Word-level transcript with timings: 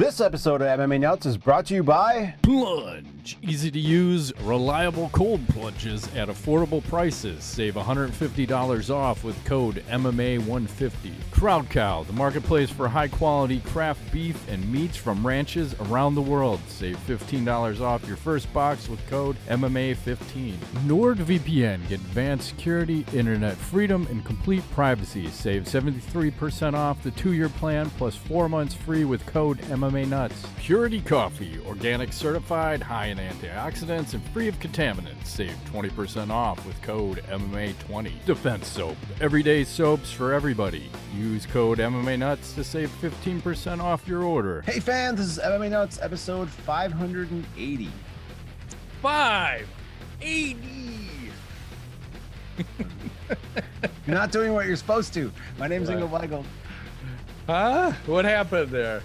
This 0.00 0.18
episode 0.18 0.62
of 0.62 0.78
MMA 0.80 0.98
Nuts 0.98 1.26
is 1.26 1.36
brought 1.36 1.66
to 1.66 1.74
you 1.74 1.82
by 1.82 2.34
Plunge. 2.40 3.09
Easy 3.42 3.70
to 3.70 3.78
use, 3.78 4.32
reliable 4.42 5.10
cold 5.12 5.46
plunges 5.48 6.06
at 6.14 6.28
affordable 6.28 6.82
prices. 6.88 7.44
Save 7.44 7.74
$150 7.74 8.90
off 8.94 9.24
with 9.24 9.44
code 9.44 9.84
MMA150. 9.88 11.12
Crowd 11.30 11.68
Cow, 11.70 12.02
the 12.04 12.12
marketplace 12.12 12.70
for 12.70 12.88
high 12.88 13.08
quality 13.08 13.60
craft 13.60 14.00
beef 14.12 14.48
and 14.48 14.70
meats 14.72 14.96
from 14.96 15.26
ranches 15.26 15.74
around 15.80 16.14
the 16.14 16.22
world. 16.22 16.60
Save 16.68 16.96
$15 17.06 17.80
off 17.80 18.06
your 18.06 18.16
first 18.16 18.52
box 18.52 18.88
with 18.88 19.04
code 19.08 19.36
MMA15. 19.48 20.54
NordVPN, 20.86 21.88
get 21.88 22.00
advanced 22.00 22.48
security, 22.48 23.04
internet 23.12 23.56
freedom, 23.56 24.06
and 24.10 24.24
complete 24.24 24.62
privacy. 24.72 25.28
Save 25.28 25.64
73% 25.64 26.74
off 26.74 27.02
the 27.02 27.10
two 27.12 27.32
year 27.32 27.48
plan 27.48 27.90
plus 27.90 28.16
four 28.16 28.48
months 28.48 28.74
free 28.74 29.04
with 29.04 29.24
code 29.26 29.58
MMA 29.62 30.08
Nuts. 30.08 30.46
Purity 30.58 31.00
Coffee, 31.00 31.58
organic 31.66 32.12
certified, 32.12 32.82
high 32.82 33.09
in 33.10 33.18
antioxidants, 33.18 34.14
and 34.14 34.22
free 34.30 34.48
of 34.48 34.58
contaminants. 34.58 35.26
Save 35.26 35.54
20% 35.72 36.30
off 36.30 36.64
with 36.66 36.80
code 36.82 37.22
MMA20. 37.28 38.24
Defense 38.24 38.66
Soap, 38.68 38.96
everyday 39.20 39.64
soaps 39.64 40.10
for 40.10 40.32
everybody. 40.32 40.90
Use 41.14 41.44
code 41.46 41.78
MMA 41.78 42.18
Nuts 42.18 42.52
to 42.54 42.64
save 42.64 42.90
15% 43.02 43.80
off 43.82 44.08
your 44.08 44.22
order. 44.22 44.62
Hey 44.62 44.80
fans, 44.80 45.18
this 45.18 45.26
is 45.26 45.38
MMA 45.38 45.70
Nuts 45.70 45.98
episode 46.00 46.48
580. 46.48 47.88
Five, 49.02 49.66
eighty. 50.20 51.08
You're 54.06 54.14
not 54.16 54.30
doing 54.32 54.52
what 54.52 54.66
you're 54.66 54.76
supposed 54.76 55.14
to. 55.14 55.32
My 55.58 55.66
name's 55.68 55.88
Right. 55.88 55.98
Ingo 55.98 56.08
Weigel. 56.10 56.44
Huh? 57.46 57.92
What 58.06 58.24
happened 58.24 58.70
there? 58.70 59.02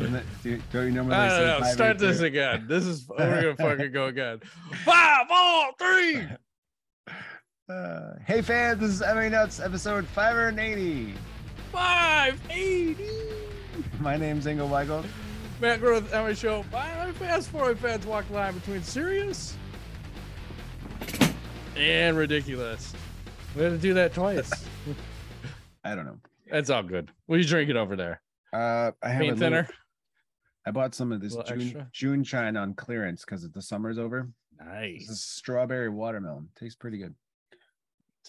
Do- 0.00 0.58
Don't 0.72 0.86
you 0.86 0.90
normally 0.92 1.14
I 1.16 1.28
don't 1.28 1.60
know. 1.60 1.66
Start 1.72 1.98
this 1.98 2.20
582? 2.20 2.24
again. 2.24 2.66
This 2.68 2.86
is 2.86 3.06
we're 3.08 3.54
gonna 3.54 3.56
fucking 3.76 3.92
go 3.92 4.06
again. 4.06 4.40
Five, 4.84 5.26
four, 5.28 5.72
three. 5.78 6.22
Uh, 7.68 8.14
hey 8.26 8.42
fans, 8.42 8.80
this 8.80 8.90
is 8.90 9.00
MMA 9.00 9.30
Nuts 9.30 9.60
episode 9.60 10.04
580. 10.08 11.14
Five, 11.70 12.40
eighty. 12.50 13.06
My 14.00 14.16
name's 14.16 14.46
Ingo 14.46 14.68
Weigel. 14.68 15.04
Matt 15.60 15.78
Growth, 15.78 16.12
Emmy 16.12 16.34
Show. 16.34 16.62
Why 16.72 17.12
fast 17.12 17.48
forward 17.48 17.78
fans 17.78 18.04
walk 18.06 18.26
the 18.26 18.34
line 18.34 18.54
between 18.54 18.82
serious 18.82 19.54
and 21.76 22.16
ridiculous. 22.16 22.92
We 23.54 23.62
had 23.62 23.70
to 23.70 23.78
do 23.78 23.94
that 23.94 24.14
twice. 24.14 24.50
I 25.84 25.94
don't 25.94 26.06
know. 26.06 26.18
That's 26.50 26.70
all 26.70 26.82
good. 26.82 27.08
What 27.26 27.36
are 27.36 27.38
you 27.38 27.44
drinking 27.46 27.76
over 27.76 27.94
there? 27.94 28.20
Uh, 28.52 28.90
I 29.00 29.10
have 29.10 29.20
a 29.20 29.24
Paint 29.26 29.38
little- 29.38 29.38
thinner. 29.38 29.68
I 30.66 30.70
bought 30.70 30.94
some 30.94 31.12
of 31.12 31.20
this 31.20 31.34
June, 31.46 31.60
extra? 31.62 31.88
June 31.92 32.22
Shine 32.24 32.56
on 32.56 32.74
clearance 32.74 33.24
because 33.24 33.48
the 33.50 33.62
summer's 33.62 33.98
over. 33.98 34.28
This 34.58 35.02
is 35.02 35.08
Nice. 35.08 35.20
strawberry 35.20 35.88
watermelon. 35.88 36.48
Tastes 36.54 36.76
pretty 36.76 36.98
good. 36.98 37.14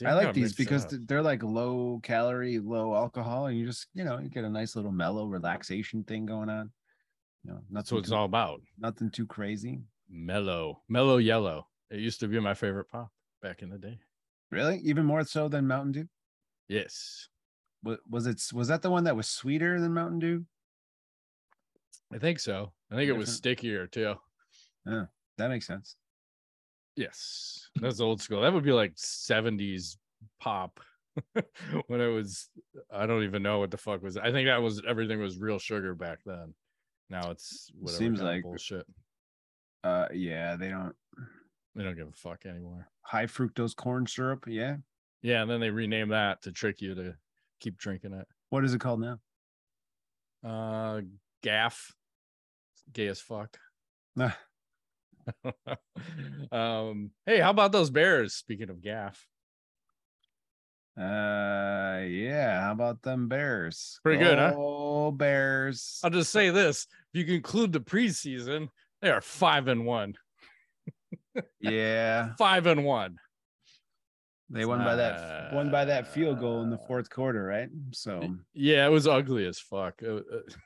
I 0.06 0.14
like 0.14 0.34
these 0.34 0.54
because 0.54 0.86
up. 0.86 0.92
they're 1.06 1.22
like 1.22 1.44
low 1.44 2.00
calorie, 2.02 2.58
low 2.60 2.96
alcohol, 2.96 3.48
and 3.48 3.58
you 3.60 3.66
just 3.66 3.88
you 3.94 4.04
know 4.06 4.18
you 4.20 4.30
get 4.30 4.46
a 4.46 4.50
nice 4.50 4.76
little 4.76 4.92
mellow 4.94 5.26
relaxation 5.28 6.04
thing 6.06 6.26
going 6.26 6.50
on. 6.50 6.72
You 7.44 7.52
know, 7.52 7.60
that's 7.70 7.92
what 7.92 8.00
it's 8.00 8.10
too, 8.10 8.16
all 8.16 8.26
about. 8.26 8.62
nothing 8.80 9.10
too 9.12 9.26
crazy. 9.28 9.82
Mellow, 10.10 10.82
mellow 10.88 11.18
yellow. 11.18 11.68
It 11.90 12.00
used 12.00 12.20
to 12.22 12.28
be 12.28 12.40
my 12.40 12.54
favorite 12.54 12.88
pop 12.90 13.12
back 13.42 13.62
in 13.62 13.70
the 13.70 13.78
day. 13.78 14.00
Really, 14.50 14.78
even 14.80 15.06
more 15.06 15.24
so 15.26 15.50
than 15.50 15.68
Mountain 15.68 15.92
Dew. 15.92 16.08
Yes, 16.70 17.28
Was, 17.84 17.98
was 18.10 18.28
it? 18.28 18.42
Was 18.54 18.70
that 18.70 18.82
the 18.82 18.90
one 18.90 19.04
that 19.04 19.16
was 19.16 19.28
sweeter 19.28 19.80
than 19.82 19.94
Mountain 19.94 20.20
Dew? 20.20 20.46
I 22.14 22.18
think 22.18 22.40
so. 22.40 22.72
I 22.92 22.96
think 22.96 23.10
it 23.10 23.14
was 23.18 23.34
stickier 23.34 23.88
too. 23.88 24.16
Yeah, 24.86 25.06
That 25.38 25.50
makes 25.50 25.68
sense. 25.68 25.96
Yes, 26.98 27.70
that's 27.76 28.02
old 28.02 28.22
school. 28.22 28.42
That 28.42 28.54
would 28.54 28.64
be 28.66 28.74
like 28.74 28.96
'70s 28.96 29.96
pop 30.42 30.80
when 31.88 32.02
it 32.02 32.08
was. 32.08 32.50
I 32.94 33.06
don't 33.06 33.24
even 33.24 33.42
know 33.44 33.60
what 33.60 33.72
the 33.72 33.78
fuck 33.78 34.04
was. 34.04 34.18
I 34.18 34.32
think 34.32 34.48
that 34.48 34.62
was 34.62 34.82
everything 34.88 35.20
was 35.22 35.40
real 35.40 35.58
sugar 35.60 35.96
back 35.96 36.20
then. 36.26 36.54
Now 37.10 37.32
it's 37.32 37.72
whatever 37.80 37.98
Seems 37.98 38.22
like- 38.22 38.44
bullshit. 38.44 38.86
Uh, 39.84 40.08
yeah, 40.14 40.56
they 40.58 40.70
don't 40.70 40.94
They 41.76 41.84
don't 41.84 41.96
give 41.98 42.08
a 42.10 42.12
fuck 42.12 42.46
anymore. 42.46 42.88
high 43.02 43.26
fructose 43.26 43.76
corn 43.76 44.06
syrup. 44.06 44.44
Yeah, 44.48 44.76
Yeah, 45.22 45.42
and 45.42 45.50
then 45.50 45.60
they 45.62 45.70
rename 45.72 46.10
that 46.10 46.42
to 46.44 46.52
trick 46.52 46.82
you 46.82 46.94
to 46.94 47.16
keep 47.62 47.78
drinking 47.78 48.14
it. 48.14 48.28
what 48.50 48.64
is 48.66 48.74
it 48.74 48.80
called 48.82 49.00
now? 49.02 49.20
Uh, 50.44 51.02
gaff, 51.42 51.96
gay 52.92 53.08
as 53.08 53.20
fuck. 53.20 53.58
Nah. 54.16 54.32
um, 56.52 57.12
hey, 57.26 57.40
how 57.40 57.52
about 57.52 57.72
those 57.72 57.90
bears? 57.90 58.34
Speaking 58.34 58.70
of 58.70 58.82
gaff, 58.82 59.26
Uh, 60.98 62.02
yeah. 62.06 62.62
How 62.62 62.72
about 62.74 63.02
them 63.02 63.28
Bears? 63.30 64.00
Pretty 64.04 64.22
good, 64.22 64.38
huh? 64.38 64.54
Oh, 64.58 65.12
Bears. 65.12 66.00
I'll 66.04 66.10
just 66.10 66.32
say 66.32 66.50
this: 66.50 66.88
if 67.14 67.20
you 67.20 67.26
conclude 67.26 67.72
the 67.72 67.80
preseason, 67.80 68.68
they 69.02 69.10
are 69.10 69.22
five 69.22 69.68
and 69.68 69.86
one. 69.86 70.16
Yeah, 71.62 72.34
Five 72.38 72.66
and 72.66 72.84
one. 72.84 73.16
they 74.50 74.66
won 74.66 74.80
by 74.80 74.96
that 74.98 75.54
won 75.54 75.72
by 75.72 75.86
that 75.86 76.14
field 76.14 76.40
goal 76.40 76.62
in 76.64 76.70
the 76.70 76.78
fourth 76.78 77.10
quarter, 77.10 77.42
right? 77.42 77.70
So 77.92 78.36
Yeah, 78.54 78.86
it 78.86 78.90
was 78.90 79.08
ugly 79.08 79.46
as 79.46 79.58
fuck. 79.60 80.02
Uh, 80.06 80.16
uh, 80.16 80.22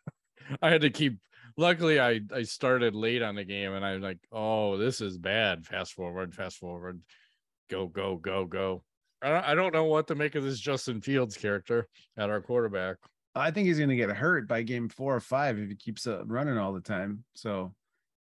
I 0.64 0.72
had 0.72 0.82
to 0.82 0.90
keep. 0.90 1.20
Luckily, 1.58 2.00
I 2.00 2.22
I 2.34 2.44
started 2.44 2.96
late 2.96 3.22
on 3.22 3.36
the 3.36 3.46
game, 3.46 3.74
and 3.74 3.86
I'm 3.86 4.02
like, 4.02 4.20
"Oh, 4.32 4.78
this 4.78 5.00
is 5.02 5.18
bad." 5.18 5.66
Fast 5.66 5.94
forward, 5.94 6.36
fast 6.36 6.58
forward, 6.58 7.02
go, 7.70 7.88
go, 7.88 8.18
go, 8.18 8.46
go. 8.46 8.84
I 9.22 9.30
don't, 9.30 9.46
I 9.46 9.56
don't 9.56 9.74
know 9.74 9.86
what 9.86 10.08
to 10.08 10.16
make 10.16 10.36
of 10.36 10.44
this 10.44 10.60
Justin 10.60 11.02
Fields 11.02 11.38
character 11.38 11.88
at 12.18 12.30
our 12.30 12.42
quarterback. 12.42 12.98
I 13.34 13.52
think 13.52 13.68
he's 13.68 13.80
gonna 13.80 13.96
get 13.96 14.10
hurt 14.12 14.48
by 14.48 14.64
game 14.64 14.90
four 14.90 15.16
or 15.16 15.20
five 15.20 15.58
if 15.58 15.70
he 15.70 15.76
keeps 15.76 16.08
uh, 16.08 16.26
running 16.26 16.58
all 16.58 16.74
the 16.74 16.82
time. 16.82 17.24
So 17.36 17.74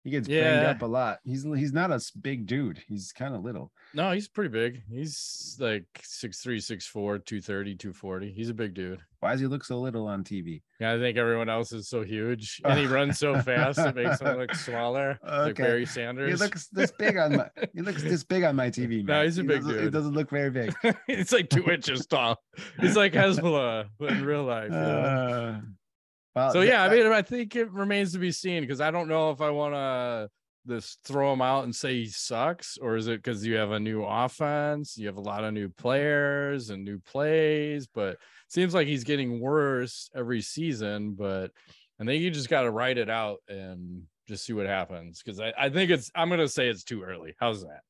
he 0.10 0.18
gets 0.18 0.28
banged 0.28 0.66
up 0.66 0.82
a 0.82 0.86
lot. 0.86 1.20
He's 1.24 1.44
he's 1.44 1.74
not 1.74 1.92
a 1.92 2.00
big 2.22 2.46
dude. 2.48 2.82
He's 2.88 3.12
kind 3.12 3.36
of 3.36 3.44
little. 3.44 3.72
No, 3.94 4.12
he's 4.12 4.28
pretty 4.28 4.50
big. 4.50 4.82
He's 4.90 5.58
like 5.60 5.86
6'3, 6.02 6.58
6'4, 6.58 6.92
230, 7.26 7.76
240. 7.76 8.32
He's 8.32 8.50
a 8.50 8.54
big 8.54 8.74
dude. 8.74 9.00
Why 9.20 9.32
does 9.32 9.42
he 9.42 9.48
look 9.48 9.64
so 9.66 9.80
little 9.80 10.08
on 10.08 10.24
TV? 10.24 10.62
Yeah, 10.80 10.94
I 10.94 10.98
think 11.00 11.18
everyone 11.18 11.50
else 11.50 11.72
is 11.74 11.90
so 11.90 12.04
huge 12.04 12.62
and 12.64 12.80
he 12.80 12.86
runs 12.96 13.18
so 13.20 13.40
fast 13.42 13.80
it 13.80 13.96
makes 13.96 14.22
him 14.22 14.38
look 14.38 14.54
smaller. 14.56 15.20
Like 15.24 15.52
Okay. 15.52 15.64
Barry 15.64 15.80
He 15.82 15.86
Sanders. 15.88 16.40
looks 16.40 16.68
this 16.70 16.92
big 16.98 17.18
on 17.18 17.36
my. 17.36 17.50
He 17.74 17.82
looks 17.82 18.02
this 18.04 18.24
big 18.24 18.44
on 18.44 18.56
my 18.56 18.70
TV. 18.70 19.04
No, 19.06 19.24
he's 19.24 19.38
a 19.38 19.42
He 19.42 19.48
big 19.48 19.62
doesn't- 19.62 19.84
He 19.84 19.90
doesn't 19.90 20.14
look 20.14 20.30
very 20.30 20.52
big. 20.52 20.74
it's 21.08 21.34
like 21.34 21.50
two 21.50 21.70
inches 21.70 22.06
tall. 22.06 22.38
He's 22.80 22.96
like 22.96 23.14
Hezbollah 23.14 23.88
but 24.00 24.12
in 24.12 24.24
real 24.26 24.44
life. 24.44 24.72
Uh, 24.72 25.60
well, 26.40 26.52
so 26.52 26.62
yeah, 26.62 26.84
I 26.84 26.90
mean, 26.90 27.06
I 27.08 27.22
think 27.22 27.56
it 27.56 27.72
remains 27.72 28.14
to 28.14 28.20
be 28.20 28.32
seen 28.32 28.62
because 28.62 28.82
I 28.82 28.92
don't 28.92 29.08
know 29.08 29.32
if 29.32 29.42
I 29.42 29.50
want 29.50 29.74
to 29.76 30.30
just 30.68 31.00
throw 31.04 31.34
him 31.34 31.42
out 31.42 31.64
and 31.64 31.76
say 31.76 31.94
he 31.94 32.06
sucks, 32.08 32.78
or 32.78 32.96
is 32.96 33.08
it 33.08 33.24
because 33.24 33.46
you 33.46 33.56
have 33.56 33.72
a 33.72 33.80
new 33.80 34.04
offense, 34.04 34.98
you 34.98 35.08
have 35.08 35.18
a 35.18 35.22
lot 35.22 35.44
of 35.44 35.54
new 35.54 35.70
players 35.70 36.70
and 36.70 36.84
new 36.84 37.00
plays, 37.00 37.88
but 37.88 38.14
it 38.14 38.20
seems 38.48 38.74
like 38.74 38.88
he's 38.88 39.04
getting 39.04 39.40
worse 39.40 40.10
every 40.16 40.42
season. 40.42 41.14
But 41.14 41.52
I 42.00 42.06
think 42.06 42.22
you 42.22 42.32
just 42.32 42.50
got 42.50 42.62
to 42.62 42.72
write 42.72 42.98
it 42.98 43.10
out 43.10 43.40
and 43.48 44.04
just 44.28 44.46
see 44.46 44.54
what 44.54 44.68
happens 44.68 45.22
because 45.24 45.40
I, 45.40 45.54
I 45.58 45.70
think 45.70 45.92
it's 45.92 46.12
I'm 46.16 46.30
gonna 46.30 46.48
say 46.48 46.70
it's 46.70 46.84
too 46.84 47.04
early. 47.04 47.36
How's 47.40 47.62
that? 47.62 47.82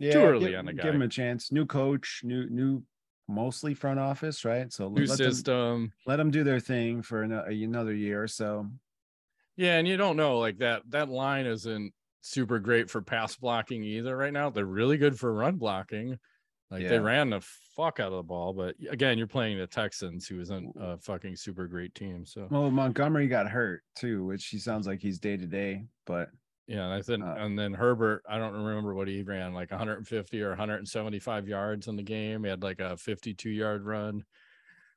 yeah, 0.00 0.16
early 0.16 0.50
give, 0.50 0.58
on 0.58 0.64
the 0.64 0.72
guy. 0.72 0.84
Give 0.84 0.94
him 0.94 1.02
a 1.02 1.08
chance. 1.08 1.52
New 1.52 1.66
coach, 1.66 2.22
new 2.24 2.48
new 2.48 2.82
mostly 3.30 3.74
front 3.74 3.98
office, 3.98 4.44
right? 4.44 4.72
So 4.72 4.88
New 4.88 5.06
let 5.06 5.18
them, 5.18 5.92
let 6.06 6.16
them 6.16 6.30
do 6.30 6.44
their 6.44 6.60
thing 6.60 7.02
for 7.02 7.22
another 7.22 7.94
year 7.94 8.22
or 8.22 8.28
so. 8.28 8.66
Yeah, 9.56 9.78
and 9.78 9.86
you 9.86 9.96
don't 9.96 10.16
know 10.16 10.38
like 10.38 10.58
that 10.58 10.82
that 10.90 11.08
line 11.08 11.46
isn't 11.46 11.92
super 12.20 12.58
great 12.58 12.90
for 12.90 13.02
pass 13.02 13.36
blocking 13.36 13.82
either 13.84 14.16
right 14.16 14.32
now. 14.32 14.50
They're 14.50 14.64
really 14.64 14.96
good 14.96 15.18
for 15.18 15.32
run 15.32 15.56
blocking. 15.56 16.18
Like 16.70 16.86
they 16.86 17.00
ran 17.00 17.30
the 17.30 17.40
fuck 17.76 17.98
out 17.98 18.12
of 18.12 18.18
the 18.18 18.22
ball, 18.22 18.52
but 18.52 18.76
again, 18.88 19.18
you're 19.18 19.26
playing 19.26 19.58
the 19.58 19.66
Texans, 19.66 20.28
who 20.28 20.40
isn't 20.40 20.72
a 20.78 20.98
fucking 20.98 21.34
super 21.34 21.66
great 21.66 21.94
team. 21.96 22.24
So 22.24 22.46
Well, 22.48 22.70
Montgomery 22.70 23.26
got 23.26 23.48
hurt 23.48 23.82
too, 23.96 24.24
which 24.24 24.46
he 24.46 24.58
sounds 24.58 24.86
like 24.86 25.00
he's 25.00 25.18
day 25.18 25.36
to 25.36 25.46
day, 25.46 25.86
but 26.06 26.30
yeah, 26.70 26.84
and 26.84 26.92
I 26.94 27.02
think 27.02 27.22
Uh, 27.24 27.34
and 27.38 27.58
then 27.58 27.74
Herbert, 27.74 28.22
I 28.28 28.38
don't 28.38 28.54
remember 28.54 28.94
what 28.94 29.08
he 29.08 29.22
ran, 29.22 29.52
like 29.52 29.70
150 29.72 30.40
or 30.42 30.50
175 30.50 31.48
yards 31.48 31.88
in 31.88 31.96
the 31.96 32.02
game. 32.02 32.44
He 32.44 32.50
had 32.50 32.62
like 32.62 32.80
a 32.80 32.96
52 32.96 33.50
yard 33.50 33.84
run. 33.84 34.24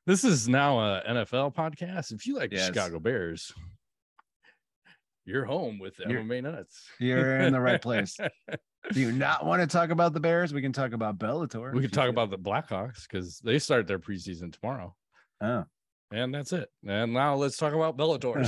This 0.06 0.22
is 0.24 0.48
now 0.48 0.78
a 0.78 1.02
NFL 1.08 1.54
podcast. 1.54 2.12
If 2.12 2.26
you 2.26 2.36
like 2.36 2.50
the 2.50 2.56
Yes. 2.56 2.66
Chicago 2.66 2.98
Bears, 3.00 3.52
you're 5.24 5.44
home 5.46 5.78
with 5.78 5.98
You're- 5.98 6.22
MMA 6.22 6.42
Nuts. 6.42 6.86
you're 7.00 7.38
in 7.40 7.52
the 7.52 7.60
right 7.60 7.80
place. 7.82 8.16
Do 8.92 9.00
you 9.00 9.12
not 9.12 9.46
want 9.46 9.62
to 9.62 9.66
talk 9.66 9.88
about 9.88 10.12
the 10.12 10.20
Bears? 10.20 10.52
We 10.52 10.60
can 10.60 10.72
talk 10.72 10.92
about 10.92 11.18
Bellator. 11.18 11.72
We 11.72 11.80
can 11.80 11.90
talk 11.90 12.04
feel- 12.04 12.10
about 12.10 12.30
the 12.30 12.36
Blackhawks 12.38 13.08
because 13.08 13.38
they 13.40 13.58
start 13.58 13.86
their 13.86 13.98
preseason 13.98 14.52
tomorrow. 14.52 14.94
Oh, 15.40 15.64
And 16.12 16.34
that's 16.34 16.52
it. 16.52 16.68
And 16.86 17.14
now 17.14 17.34
let's 17.34 17.56
talk 17.56 17.72
about 17.72 17.96
Bellator. 17.96 18.44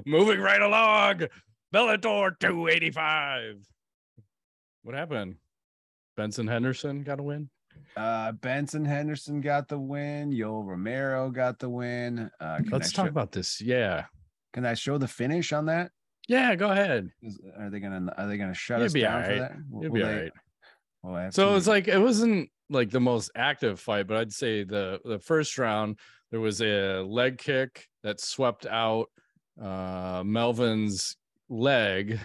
Moving 0.06 0.40
right 0.40 0.62
along. 0.62 1.24
Bellator 1.74 2.38
285. 2.40 3.56
What 4.82 4.94
happened? 4.94 5.36
Benson 6.16 6.46
Henderson 6.46 7.02
got 7.02 7.20
a 7.20 7.22
win. 7.22 7.50
Uh, 7.96 8.32
Benson 8.32 8.84
Henderson 8.84 9.40
got 9.40 9.68
the 9.68 9.78
win. 9.78 10.30
Yoel 10.32 10.64
Romero 10.66 11.30
got 11.30 11.58
the 11.58 11.68
win. 11.68 12.30
Uh, 12.40 12.56
can 12.58 12.68
Let's 12.70 12.88
I 12.92 12.96
talk 12.96 13.06
show- 13.06 13.10
about 13.10 13.32
this. 13.32 13.60
Yeah. 13.60 14.06
Can 14.54 14.64
I 14.64 14.74
show 14.74 14.98
the 14.98 15.06
finish 15.08 15.52
on 15.52 15.66
that? 15.66 15.90
Yeah, 16.26 16.54
go 16.56 16.70
ahead. 16.70 17.10
Is, 17.22 17.38
are 17.58 17.70
they 17.70 17.80
gonna 17.80 18.12
Are 18.16 18.26
they 18.26 18.36
gonna 18.38 18.54
shut 18.54 18.78
You'll 18.78 18.86
us 18.86 18.92
be 18.92 19.00
down 19.02 19.24
for 19.24 19.34
that? 19.38 19.52
Will- 19.70 19.82
You'll 19.84 19.92
will 19.92 20.00
be 20.00 20.02
they- 20.02 20.08
all 20.14 20.22
right. 20.22 20.32
Well, 21.02 21.14
I 21.14 21.30
So 21.30 21.50
to- 21.50 21.56
it's 21.56 21.66
like 21.66 21.86
it 21.88 21.98
wasn't 21.98 22.50
like 22.70 22.90
the 22.90 23.00
most 23.00 23.30
active 23.36 23.78
fight, 23.78 24.06
but 24.06 24.16
I'd 24.16 24.32
say 24.32 24.64
the 24.64 25.00
the 25.04 25.18
first 25.20 25.56
round 25.58 25.98
there 26.30 26.40
was 26.40 26.60
a 26.62 27.02
leg 27.02 27.38
kick 27.38 27.88
that 28.02 28.20
swept 28.20 28.66
out 28.66 29.06
uh 29.60 30.22
Melvin's 30.24 31.16
leg 31.48 32.18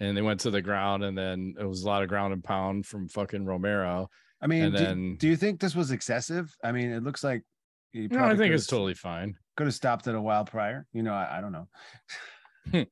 and 0.00 0.16
they 0.16 0.22
went 0.22 0.40
to 0.40 0.50
the 0.50 0.62
ground 0.62 1.04
and 1.04 1.16
then 1.16 1.54
it 1.58 1.64
was 1.64 1.82
a 1.82 1.86
lot 1.86 2.02
of 2.02 2.08
ground 2.08 2.32
and 2.32 2.42
pound 2.44 2.86
from 2.86 3.08
fucking 3.08 3.44
Romero. 3.44 4.08
I 4.40 4.46
mean, 4.46 4.72
do, 4.72 4.78
then- 4.78 5.16
do 5.18 5.28
you 5.28 5.36
think 5.36 5.60
this 5.60 5.74
was 5.74 5.90
excessive? 5.90 6.54
I 6.62 6.72
mean, 6.72 6.90
it 6.90 7.02
looks 7.02 7.24
like. 7.24 7.42
he 7.92 8.06
No, 8.08 8.24
I 8.24 8.36
think 8.36 8.52
it's 8.54 8.66
totally 8.66 8.94
fine. 8.94 9.34
could 9.56 9.66
have 9.66 9.74
stopped 9.74 10.06
it 10.06 10.14
a 10.14 10.20
while 10.20 10.44
prior. 10.44 10.86
You 10.92 11.02
know, 11.02 11.14
I, 11.14 11.38
I 11.38 11.40
don't 11.40 11.52
know. 11.52 11.66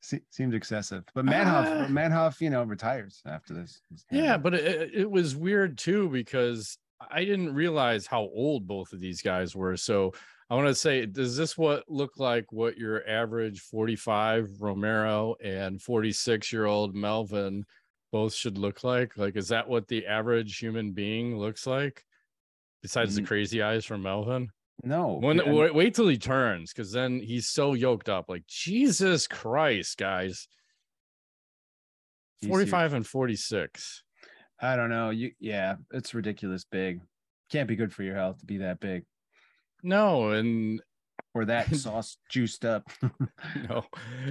Se- 0.00 0.22
Seems 0.30 0.54
excessive, 0.54 1.04
but 1.14 1.24
Manhoef, 1.26 1.84
Ah. 1.84 1.86
Manhoef, 1.88 2.40
you 2.40 2.50
know, 2.50 2.62
retires 2.64 3.20
after 3.26 3.52
this. 3.54 3.80
Yeah, 4.10 4.36
but 4.38 4.54
it, 4.54 4.90
it 4.94 5.10
was 5.10 5.36
weird 5.36 5.76
too 5.78 6.08
because 6.08 6.78
I 7.10 7.24
didn't 7.24 7.54
realize 7.54 8.06
how 8.06 8.22
old 8.22 8.66
both 8.66 8.92
of 8.92 9.00
these 9.00 9.20
guys 9.22 9.54
were. 9.54 9.76
So 9.76 10.12
I 10.48 10.54
want 10.54 10.68
to 10.68 10.74
say, 10.74 11.06
does 11.06 11.36
this 11.36 11.58
what 11.58 11.84
look 11.88 12.18
like 12.18 12.52
what 12.52 12.76
your 12.78 13.06
average 13.08 13.60
45 13.60 14.60
Romero 14.60 15.34
and 15.42 15.82
46 15.82 16.52
year 16.52 16.66
old 16.66 16.94
Melvin 16.94 17.64
both 18.12 18.32
should 18.32 18.56
look 18.56 18.84
like? 18.84 19.16
Like, 19.16 19.36
is 19.36 19.48
that 19.48 19.68
what 19.68 19.88
the 19.88 20.06
average 20.06 20.58
human 20.58 20.92
being 20.92 21.36
looks 21.36 21.66
like? 21.66 22.04
Besides 22.82 23.16
the 23.16 23.22
Mm. 23.22 23.26
crazy 23.26 23.62
eyes 23.62 23.84
from 23.84 24.02
Melvin? 24.02 24.48
no. 24.84 25.14
When, 25.14 25.40
I 25.40 25.46
mean, 25.46 25.54
wait, 25.56 25.74
wait 25.74 25.94
till 25.94 26.06
he 26.06 26.18
turns 26.18 26.72
because 26.72 26.92
then 26.92 27.18
he's 27.18 27.48
so 27.48 27.74
yoked 27.74 28.08
up. 28.08 28.26
Like, 28.28 28.46
Jesus 28.46 29.26
Christ, 29.26 29.98
guys. 29.98 30.46
45 32.46 32.92
and 32.94 33.06
46. 33.06 34.02
I 34.60 34.76
don't 34.76 34.90
know. 34.90 35.10
You, 35.10 35.32
yeah, 35.40 35.76
it's 35.90 36.14
ridiculous 36.14 36.64
big. 36.64 37.00
Can't 37.50 37.66
be 37.66 37.74
good 37.76 37.92
for 37.92 38.02
your 38.04 38.14
health 38.14 38.38
to 38.40 38.46
be 38.46 38.58
that 38.58 38.78
big 38.78 39.04
No, 39.86 40.30
and 40.30 40.82
or 41.32 41.44
that 41.44 41.72
sauce 41.76 42.18
juiced 42.28 42.64
up. 42.64 42.90
no. 43.68 43.84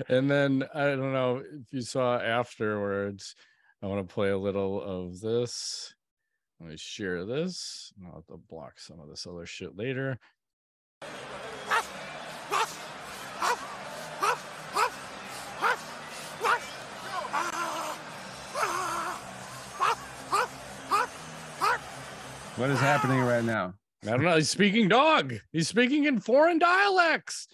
And 0.10 0.30
then 0.30 0.66
I 0.74 0.88
don't 0.88 1.14
know 1.14 1.38
if 1.38 1.72
you 1.72 1.82
saw 1.82 2.20
afterwards. 2.20 3.36
I 3.82 3.88
want 3.88 4.06
to 4.06 4.14
play 4.14 4.32
a 4.32 4.38
little 4.38 4.82
of 4.82 5.22
this. 5.22 5.96
Let 6.60 6.72
me 6.72 6.76
share 6.78 7.24
this. 7.24 7.94
I'll 8.06 8.16
have 8.16 8.28
to 8.28 8.38
block 8.50 8.80
some 8.80 9.00
of 9.00 9.08
this 9.08 9.26
other 9.26 9.46
shit 9.46 9.78
later. 9.78 10.20
what 22.58 22.70
is 22.70 22.80
happening 22.80 23.22
right 23.22 23.44
now? 23.44 23.74
I 24.08 24.12
don't 24.12 24.24
know. 24.24 24.36
He's 24.36 24.50
speaking 24.50 24.88
dog. 24.88 25.34
He's 25.52 25.68
speaking 25.68 26.06
in 26.06 26.20
foreign 26.20 26.60
dialects. 26.60 27.48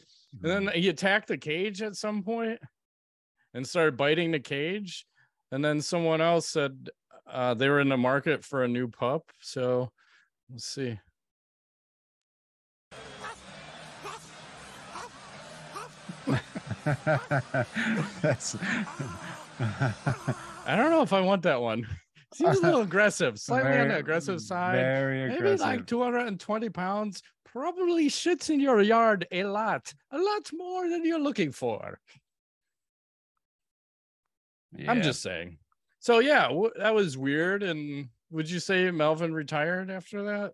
And 0.44 0.68
then 0.68 0.74
he 0.74 0.90
attacked 0.90 1.28
the 1.28 1.38
cage 1.38 1.82
at 1.82 1.96
some 1.96 2.24
point 2.24 2.60
and 3.54 3.66
started 3.66 3.96
biting 3.98 4.32
the 4.32 4.40
cage. 4.40 5.06
And 5.52 5.64
then 5.64 5.82
someone 5.82 6.22
else 6.22 6.48
said 6.48 6.90
uh, 7.30 7.54
they 7.54 7.70
were 7.70 7.80
in 7.80 7.90
the 7.90 7.98
market 7.98 8.44
for 8.44 8.64
a 8.64 8.68
new 8.68 8.88
pup. 8.88 9.24
So 9.40 9.92
let's 10.50 10.66
see. 10.66 11.00
I 20.66 20.76
don't 20.76 20.90
know 20.90 21.02
if 21.02 21.14
I 21.14 21.22
want 21.22 21.44
that 21.44 21.62
one. 21.62 21.88
Seems 22.34 22.60
a 22.60 22.62
little 22.66 22.82
aggressive, 22.82 23.40
slightly 23.40 23.78
on 23.78 23.90
the 23.90 23.98
aggressive 23.98 24.42
side. 24.42 24.76
Very 24.76 25.28
Maybe 25.28 25.56
like 25.58 25.86
220 25.86 26.70
pounds. 26.70 27.22
Probably 27.46 28.08
shits 28.08 28.50
in 28.50 28.62
your 28.62 28.82
yard 28.82 29.28
a 29.32 29.44
lot, 29.44 29.94
a 30.12 30.18
lot 30.18 30.50
more 30.54 30.90
than 30.90 31.04
you're 31.06 31.20
looking 31.20 31.52
for. 31.52 32.00
I'm 34.88 35.02
just 35.02 35.22
saying. 35.22 35.58
So 36.00 36.20
yeah, 36.20 36.48
w- 36.48 36.72
that 36.78 36.96
was 36.96 37.18
weird. 37.18 37.62
And 37.62 38.08
would 38.30 38.50
you 38.50 38.60
say 38.60 38.90
Melvin 38.90 39.34
retired 39.34 39.92
after 39.92 40.24
that? 40.24 40.54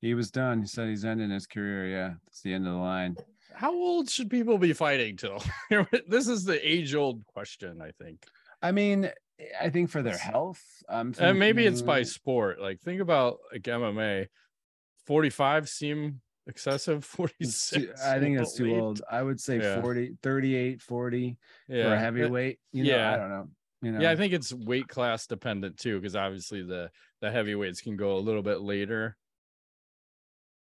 He 0.00 0.14
was 0.14 0.30
done. 0.30 0.62
He 0.62 0.66
said 0.66 0.88
he's 0.88 1.04
ending 1.04 1.30
his 1.30 1.46
career. 1.46 1.88
Yeah, 1.88 2.14
it's 2.28 2.40
the 2.40 2.54
end 2.54 2.66
of 2.66 2.72
the 2.72 2.78
line. 2.78 3.16
How 3.54 3.72
old 3.72 4.08
should 4.08 4.30
people 4.30 4.56
be 4.56 4.72
fighting 4.72 5.16
till? 5.16 5.42
this 6.08 6.28
is 6.28 6.44
the 6.44 6.66
age-old 6.66 7.26
question, 7.26 7.82
I 7.82 7.90
think. 8.02 8.24
I 8.62 8.72
mean, 8.72 9.10
I 9.60 9.70
think 9.70 9.90
for 9.90 10.02
their 10.02 10.16
health, 10.16 10.62
um, 10.88 11.14
And 11.18 11.38
maybe 11.38 11.64
it's 11.64 11.82
by 11.82 12.02
sport. 12.02 12.60
Like 12.60 12.80
think 12.80 13.00
about 13.00 13.38
like 13.52 13.62
MMA. 13.62 14.26
45 15.06 15.68
seem 15.68 16.20
excessive. 16.46 17.04
it's 17.40 17.70
too- 17.70 17.86
46. 17.86 18.02
I 18.04 18.18
think 18.18 18.38
it's 18.38 18.54
too 18.54 18.74
old. 18.74 19.00
I 19.10 19.22
would 19.22 19.40
say 19.40 19.58
Yeah. 19.60 19.80
40, 19.80 20.16
38, 20.22 20.82
40 20.82 21.18
late. 21.26 21.36
for 21.68 21.74
a 21.74 21.76
Yeah. 21.78 21.98
heavyweight. 22.00 22.58
You 22.72 22.84
know, 22.84 22.90
yeah. 22.90 23.12
I 23.12 23.16
don't 23.16 23.28
know. 23.30 23.48
You 23.80 23.92
know, 23.92 24.00
Yeah, 24.00 24.10
I 24.10 24.16
think 24.16 24.32
it's 24.32 24.52
weight 24.52 24.88
class 24.88 25.26
dependent 25.28 25.78
too, 25.78 26.00
because 26.00 26.16
obviously 26.16 26.62
the 26.62 26.90
the 27.20 27.30
heavyweights 27.30 27.80
can 27.80 27.96
go 27.96 28.16
a 28.16 28.18
little 28.18 28.42
bit 28.42 28.60
later. 28.60 29.16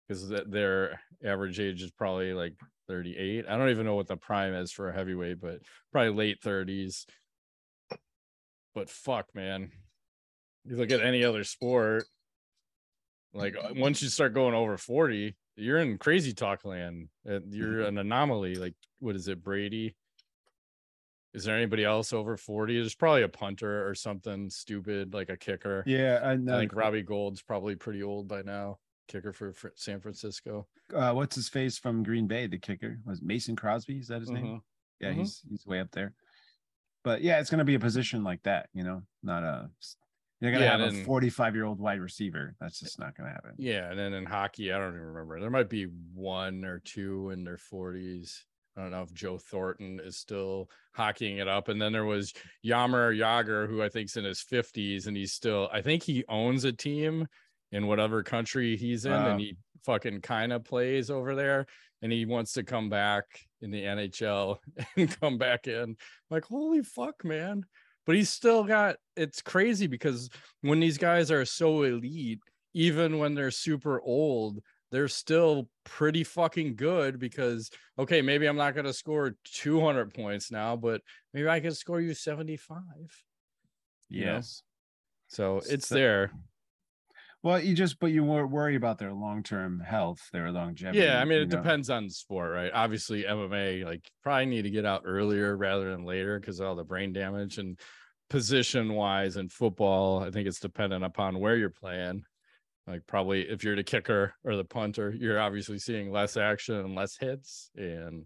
Because 0.08 0.28
their 0.28 1.00
average 1.24 1.58
age 1.58 1.82
is 1.82 1.90
probably 1.90 2.32
like 2.32 2.54
38. 2.88 3.46
I 3.48 3.56
don't 3.56 3.70
even 3.70 3.86
know 3.86 3.96
what 3.96 4.06
the 4.06 4.16
prime 4.16 4.54
is 4.54 4.70
for 4.70 4.88
a 4.88 4.92
heavyweight, 4.94 5.40
but 5.40 5.58
probably 5.92 6.12
late 6.12 6.40
30s. 6.40 7.06
But 8.76 8.90
fuck, 8.90 9.34
man. 9.34 9.72
You 10.66 10.76
look 10.76 10.90
at 10.90 11.00
any 11.00 11.24
other 11.24 11.44
sport, 11.44 12.04
like 13.32 13.56
uh, 13.56 13.70
once 13.74 14.02
you 14.02 14.08
start 14.10 14.34
going 14.34 14.52
over 14.54 14.76
40, 14.76 15.34
you're 15.56 15.78
in 15.78 15.96
crazy 15.96 16.34
talk 16.34 16.66
land. 16.66 17.08
Uh, 17.26 17.40
You're 17.48 17.78
Mm-hmm. 17.78 17.86
an 17.88 17.98
anomaly. 17.98 18.56
Like, 18.56 18.74
what 18.98 19.16
is 19.16 19.28
it, 19.28 19.42
Brady? 19.42 19.96
Is 21.32 21.44
there 21.44 21.56
anybody 21.56 21.84
else 21.84 22.12
over 22.12 22.36
40? 22.36 22.74
There's 22.78 22.94
probably 22.94 23.22
a 23.22 23.28
punter 23.28 23.88
or 23.88 23.94
something 23.94 24.50
stupid, 24.50 25.14
like 25.14 25.30
a 25.30 25.38
kicker. 25.38 25.82
yeah. 25.86 26.20
I, 26.22 26.36
know. 26.36 26.56
I 26.56 26.58
think 26.60 26.74
Robbie 26.74 27.02
Gould's 27.02 27.40
probably 27.40 27.76
pretty 27.76 28.02
old 28.02 28.28
by 28.28 28.42
now. 28.42 28.78
Kicker 29.08 29.32
for 29.32 29.54
San 29.76 30.00
Francisco. 30.00 30.66
uh, 30.94 31.12
what's 31.14 31.36
his 31.36 31.48
face 31.48 31.78
from 31.78 32.02
Green 32.02 32.26
Bay? 32.26 32.46
The 32.46 32.58
kicker 32.58 32.98
was 33.06 33.22
Mason 33.22 33.56
Crosby. 33.56 33.98
Is 34.00 34.08
that 34.08 34.20
his 34.20 34.30
name? 34.30 34.44
Mhm. 34.46 34.60
Yeah, 35.00 35.10
Mhm. 35.12 35.14
he's 35.16 35.42
he's 35.48 35.66
way 35.66 35.80
up 35.80 35.90
there. 35.92 36.12
But 37.06 37.22
yeah, 37.22 37.38
it's 37.38 37.50
going 37.50 37.60
to 37.60 37.64
be 37.64 37.76
a 37.76 37.78
position 37.78 38.24
like 38.24 38.42
that. 38.42 38.68
You 38.74 38.82
know, 38.82 39.02
not 39.22 39.44
a. 39.44 39.70
You're 40.40 40.50
to 40.50 40.58
Yeah, 40.58 40.76
have 40.76 40.92
a 40.92 41.04
45 41.04 41.54
year 41.54 41.64
old 41.64 41.78
wide 41.78 42.00
receiver. 42.00 42.56
That's 42.60 42.80
just 42.80 42.98
not 42.98 43.16
going 43.16 43.28
to 43.28 43.32
happen. 43.32 43.52
Yeah, 43.58 43.88
and 43.88 43.96
then 43.96 44.12
in 44.12 44.26
hockey, 44.26 44.72
I 44.72 44.78
don't 44.78 44.88
even 44.94 45.00
remember. 45.06 45.38
There 45.38 45.48
might 45.48 45.70
be 45.70 45.84
one 46.12 46.64
or 46.64 46.80
two 46.84 47.30
in 47.30 47.44
their 47.44 47.58
40s. 47.58 48.40
I 48.76 48.82
don't 48.82 48.90
know 48.90 49.02
if 49.02 49.14
Joe 49.14 49.38
Thornton 49.38 50.00
is 50.04 50.16
still 50.16 50.68
hockeying 50.96 51.38
it 51.38 51.46
up. 51.46 51.68
And 51.68 51.80
then 51.80 51.92
there 51.92 52.04
was 52.04 52.34
Jaromir 52.66 53.16
Jagr, 53.16 53.68
who 53.68 53.84
I 53.84 53.88
think's 53.88 54.16
in 54.16 54.24
his 54.24 54.40
50s, 54.44 55.06
and 55.06 55.16
he's 55.16 55.32
still. 55.32 55.68
I 55.72 55.82
think 55.82 56.02
he 56.02 56.24
owns 56.28 56.64
a 56.64 56.72
team 56.72 57.28
in 57.70 57.86
whatever 57.86 58.24
country 58.24 58.76
he's 58.76 59.06
in, 59.06 59.12
Wow. 59.12 59.26
and 59.26 59.34
uh. 59.34 59.38
he 59.38 59.56
fucking 59.84 60.22
kind 60.22 60.52
of 60.52 60.64
plays 60.64 61.08
over 61.08 61.36
there. 61.36 61.66
And 62.02 62.10
he 62.10 62.26
wants 62.26 62.52
to 62.54 62.64
come 62.64 62.90
back 62.90 63.45
in 63.60 63.70
the 63.70 63.82
NHL 63.82 64.58
and 64.96 65.20
come 65.20 65.38
back 65.38 65.66
in. 65.66 65.96
Like, 66.30 66.44
holy 66.44 66.82
fuck, 66.82 67.24
man! 67.24 67.64
But 68.04 68.16
he's 68.16 68.30
still 68.30 68.64
got. 68.64 68.96
It's 69.16 69.42
crazy 69.42 69.86
because 69.86 70.28
when 70.62 70.80
these 70.80 70.98
guys 70.98 71.30
are 71.30 71.44
so 71.44 71.82
elite, 71.82 72.40
even 72.74 73.18
when 73.18 73.34
they're 73.34 73.50
super 73.50 74.00
old, 74.00 74.60
they're 74.92 75.08
still 75.08 75.68
pretty 75.84 76.22
fucking 76.24 76.76
good 76.76 77.18
because 77.18 77.70
okay, 77.98 78.22
maybe 78.22 78.46
I'm 78.46 78.56
not 78.56 78.74
going 78.74 78.86
to 78.86 78.92
score 78.92 79.34
200 79.44 80.14
points 80.14 80.50
now, 80.50 80.76
but 80.76 81.00
maybe 81.34 81.48
I 81.48 81.60
can 81.60 81.72
score 81.72 82.00
you 82.00 82.14
75. 82.14 82.78
you 84.08 84.24
know? 84.24 84.32
Yes. 84.34 84.62
So 85.28 85.60
it's 85.68 85.88
So- 85.88 85.94
there. 85.94 86.32
Well, 87.42 87.60
you 87.60 87.74
just, 87.74 88.00
but 88.00 88.10
you 88.10 88.24
wor- 88.24 88.46
worry 88.46 88.74
about 88.74 88.98
their 88.98 89.12
long 89.12 89.42
term 89.42 89.80
health, 89.80 90.18
their 90.32 90.50
longevity. 90.50 90.98
Yeah, 90.98 91.20
I 91.20 91.24
mean 91.24 91.42
it 91.42 91.48
know. 91.48 91.56
depends 91.56 91.90
on 91.90 92.04
the 92.04 92.10
sport, 92.10 92.52
right? 92.52 92.70
Obviously 92.74 93.22
MMA 93.24 93.84
like 93.84 94.02
probably 94.22 94.46
need 94.46 94.62
to 94.62 94.70
get 94.70 94.84
out 94.84 95.02
earlier 95.04 95.56
rather 95.56 95.90
than 95.90 96.04
later 96.04 96.40
because 96.40 96.60
of 96.60 96.66
all 96.66 96.74
the 96.74 96.84
brain 96.84 97.12
damage 97.12 97.58
and 97.58 97.78
position 98.30 98.94
wise 98.94 99.36
in 99.36 99.48
football, 99.48 100.20
I 100.20 100.30
think 100.30 100.48
it's 100.48 100.60
dependent 100.60 101.04
upon 101.04 101.38
where 101.38 101.56
you're 101.56 101.70
playing. 101.70 102.24
Like 102.86 103.06
probably 103.06 103.42
if 103.42 103.64
you're 103.64 103.76
the 103.76 103.84
kicker 103.84 104.34
or 104.44 104.56
the 104.56 104.64
punter, 104.64 105.12
you're 105.16 105.40
obviously 105.40 105.78
seeing 105.78 106.10
less 106.10 106.36
action 106.36 106.76
and 106.76 106.94
less 106.94 107.16
hits. 107.16 107.70
And 107.76 108.24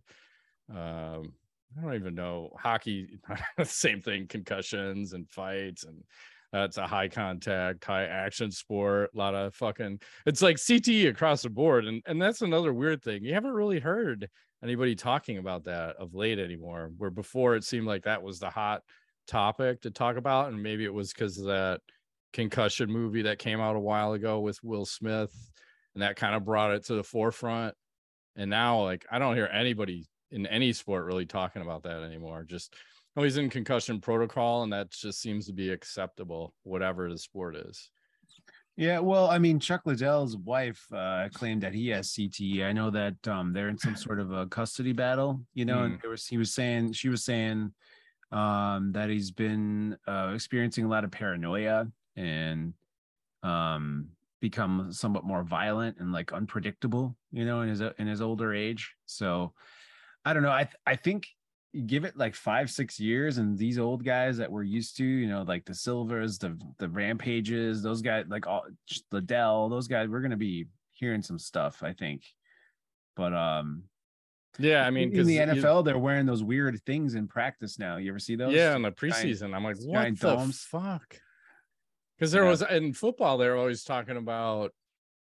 um, 0.71 1.33
I 1.77 1.83
don't 1.83 1.95
even 1.95 2.15
know 2.15 2.51
hockey, 2.59 3.21
same 3.65 4.01
thing, 4.03 4.27
concussions 4.27 5.13
and 5.13 5.29
fights 5.29 5.85
and 5.85 6.03
that's 6.53 6.79
a 6.79 6.87
high 6.87 7.09
contact, 7.09 7.85
high 7.85 8.05
action 8.05 8.51
sport. 8.51 9.11
A 9.15 9.19
lot 9.19 9.35
of 9.35 9.55
fucking 9.55 10.01
it's 10.27 10.43
like 10.43 10.57
CTE 10.57 11.09
across 11.09 11.43
the 11.43 11.51
board. 11.51 11.87
And 11.87 12.03
and 12.07 12.21
that's 12.21 12.43
another 12.43 12.73
weird 12.73 13.03
thing. 13.03 13.25
You 13.25 13.35
haven't 13.35 13.53
really 13.53 13.79
heard 13.79 14.29
anybody 14.63 14.95
talking 14.95 15.39
about 15.39 15.65
that 15.65 15.97
of 15.97 16.15
late 16.15 16.39
anymore. 16.39 16.91
Where 16.99 17.11
before 17.11 17.55
it 17.55 17.65
seemed 17.65 17.87
like 17.87 18.05
that 18.05 18.23
was 18.23 18.41
the 18.41 18.51
hot 18.51 18.83
topic 19.27 19.83
to 19.83 19.91
talk 19.91 20.17
about. 20.17 20.53
And 20.53 20.63
maybe 20.63 20.85
it 20.85 20.95
was 20.95 21.13
because 21.13 21.39
of 21.39 21.47
that 21.47 21.81
concussion 22.33 22.91
movie 22.91 23.23
that 23.23 23.39
came 23.39 23.61
out 23.61 23.77
a 23.77 23.81
while 23.81 24.13
ago 24.13 24.41
with 24.41 24.59
Will 24.63 24.85
Smith. 24.85 25.33
And 25.95 26.03
that 26.03 26.17
kind 26.17 26.35
of 26.35 26.45
brought 26.45 26.73
it 26.73 26.85
to 26.87 26.95
the 26.95 27.05
forefront. 27.05 27.75
And 28.37 28.51
now 28.51 28.83
like 28.83 29.07
I 29.11 29.21
don't 29.21 29.37
hear 29.37 29.49
anybody 29.53 30.09
in 30.33 30.47
any 30.47 30.73
sport 30.73 31.05
really 31.05 31.27
talking 31.27 31.63
about 31.63 31.85
that 31.85 32.03
anymore. 32.03 32.45
Just 32.45 32.75
oh, 33.17 33.23
he's 33.23 33.37
in 33.37 33.51
concussion 33.51 34.01
protocol, 34.01 34.63
and 34.63 34.73
that 34.73 34.91
just 34.91 35.21
seems 35.21 35.47
to 35.47 35.53
be 35.53 35.71
acceptable, 35.71 36.55
whatever 36.63 37.11
the 37.11 37.19
sport 37.19 37.57
is. 37.57 37.91
Yeah, 38.77 38.99
well, 39.01 39.29
I 39.29 39.39
mean, 39.39 39.61
Chuck 39.61 39.83
Liddell's 39.85 40.37
wife 40.39 40.87
uh, 40.95 41.29
claimed 41.35 41.63
that 41.63 41.75
he 41.75 41.89
has 41.89 42.13
CTE. 42.13 42.65
I 42.65 42.73
know 42.73 42.91
that 42.91 43.29
um, 43.29 43.53
they're 43.53 43.69
in 43.69 43.77
some 43.77 43.95
sort 43.97 44.21
of 44.21 44.33
a 44.33 44.47
custody 44.47 44.93
battle, 44.93 45.41
you 45.53 45.65
know, 45.65 45.79
mm. 45.79 45.85
and 45.87 45.99
there 46.01 46.11
was 46.11 46.27
he 46.27 46.39
was 46.39 46.55
saying 46.55 46.93
she 46.93 47.09
was 47.09 47.25
saying 47.25 47.73
um, 48.33 48.93
that 48.93 49.11
he's 49.11 49.31
been 49.31 49.97
uh, 50.07 50.33
experiencing 50.35 50.85
a 50.85 50.89
lot 50.89 51.05
of 51.05 51.11
paranoia 51.11 51.89
and 52.17 52.73
um, 53.43 54.09
become 54.41 54.93
somewhat 54.93 55.25
more 55.25 55.43
violent 55.43 55.99
and 55.99 56.13
like 56.13 56.33
unpredictable, 56.33 57.17
you 57.33 57.45
know, 57.45 57.61
in 57.61 57.69
his 57.69 57.81
in 57.81 58.07
his 58.07 58.23
older 58.23 58.55
age. 58.55 58.95
So 59.05 59.53
I 60.25 60.33
don't 60.33 60.43
know. 60.43 60.53
I 60.53 60.65
th- 60.65 60.77
I 60.87 60.97
think 60.97 61.27
give 61.87 62.05
it 62.05 62.17
like 62.17 62.35
five 62.35 62.69
six 62.69 62.99
years 62.99 63.39
and 63.39 63.57
these 63.57 63.79
old 63.79 64.05
guys 64.05 64.37
that 64.37 64.51
we're 64.51 64.63
used 64.63 64.97
to 64.97 65.05
you 65.05 65.29
know 65.29 65.43
like 65.43 65.65
the 65.65 65.75
silvers 65.75 66.37
the 66.39 66.59
the 66.79 66.89
rampages 66.89 67.81
those 67.81 68.03
guys 68.03 68.25
like 68.29 68.47
all 68.47 68.65
liddell 69.13 69.69
those 69.69 69.87
guys 69.87 70.09
we're 70.09 70.21
gonna 70.21 70.37
be 70.37 70.67
hearing 70.93 71.23
some 71.23 71.39
stuff 71.39 71.83
i 71.83 71.93
think. 71.93 72.25
But 73.17 73.35
um 73.35 73.85
yeah 74.59 74.85
i 74.85 74.91
mean 74.91 75.17
in 75.17 75.27
the 75.27 75.37
nfl 75.39 75.79
you, 75.79 75.83
they're 75.85 75.99
wearing 75.99 76.27
those 76.27 76.43
weird 76.43 76.81
things 76.85 77.15
in 77.15 77.29
practice 77.29 77.79
now. 77.79 77.99
You 77.99 78.11
ever 78.11 78.19
see 78.19 78.35
those? 78.35 78.53
Yeah 78.53 78.75
in 78.75 78.83
the 78.83 78.91
preseason 78.91 79.41
giant, 79.41 79.55
i'm 79.55 79.65
like 79.65 79.77
what 79.81 80.19
the 80.19 80.37
domes? 80.37 80.63
fuck? 80.63 81.19
Because 82.19 82.33
there 82.33 82.45
yeah. 82.45 82.51
was 82.51 82.63
in 82.63 82.93
football 82.95 83.39
they're 83.39 83.57
always 83.57 83.85
talking 83.85 84.17
about 84.17 84.73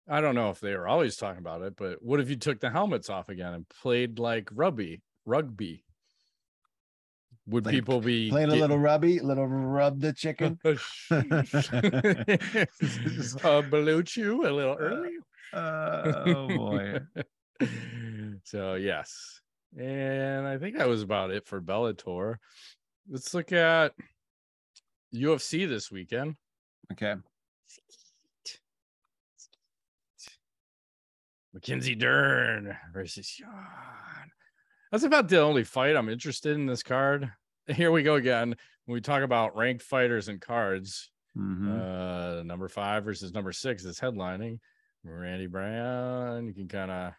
i 0.09 0.23
don't 0.23 0.35
know 0.35 0.49
if 0.49 0.61
they 0.61 0.75
were 0.75 0.89
always 0.89 1.17
talking 1.17 1.41
about 1.41 1.61
it 1.61 1.77
but 1.77 1.99
what 2.01 2.19
if 2.19 2.31
you 2.31 2.37
took 2.37 2.61
the 2.61 2.71
helmets 2.71 3.11
off 3.11 3.29
again 3.29 3.53
and 3.53 3.69
played 3.69 4.19
like 4.19 4.49
rugby 4.53 5.03
rugby 5.27 5.85
would 7.47 7.67
like 7.67 7.75
people 7.75 8.01
be 8.01 8.31
playing 8.31 8.49
getting... 8.49 8.61
a 8.61 8.63
little 8.63 8.79
rubby, 8.79 9.19
a 9.19 9.23
little 9.23 9.47
rub 9.47 10.01
the 10.01 10.13
chicken? 10.13 10.59
uh, 10.65 10.71
Belucci 13.71 14.27
a 14.27 14.53
little 14.53 14.77
early. 14.79 15.17
Uh, 15.53 16.23
oh 16.27 16.49
boy. 16.49 16.99
so 18.45 18.75
yes, 18.75 19.41
and 19.79 20.47
I 20.47 20.59
think 20.59 20.79
that 20.79 20.89
was 20.89 21.03
about 21.03 21.31
it 21.31 21.47
for 21.47 21.61
Bellator. 21.61 22.37
Let's 23.09 23.35
look 23.35 23.53
at 23.53 23.93
UFC 25.15 25.69
this 25.69 25.91
weekend. 25.91 26.37
Okay. 26.93 27.15
Mackenzie 31.53 31.97
Dern 31.97 32.77
versus 32.93 33.27
Sean. 33.27 34.31
That's 34.91 35.05
about 35.05 35.29
the 35.29 35.41
only 35.41 35.65
fight 35.65 35.97
I'm 35.97 36.09
interested 36.09 36.55
in 36.55 36.67
this 36.67 36.83
card. 36.83 37.31
Here 37.67 37.93
we 37.93 38.03
go 38.03 38.17
again. 38.17 38.57
When 38.87 38.95
we 38.95 39.01
talk 39.01 39.23
about 39.23 39.57
ranked 39.57 39.83
fighters 39.83 40.29
and 40.29 40.41
cards, 40.41 41.11
mm-hmm. 41.37 41.71
uh, 41.71 42.43
number 42.43 42.69
five 42.69 43.05
versus 43.05 43.33
number 43.33 43.53
six 43.53 43.85
is 43.85 44.01
headlining. 44.01 44.59
Randy 45.05 45.47
Brown. 45.47 46.47
You 46.49 46.55
can 46.55 46.69
kind 46.69 46.91
of, 46.91 47.13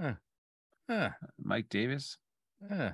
huh, 0.00 0.12
huh. 0.90 1.10
Mike 1.40 1.68
Davis. 1.68 2.18
Yeah, 2.68 2.92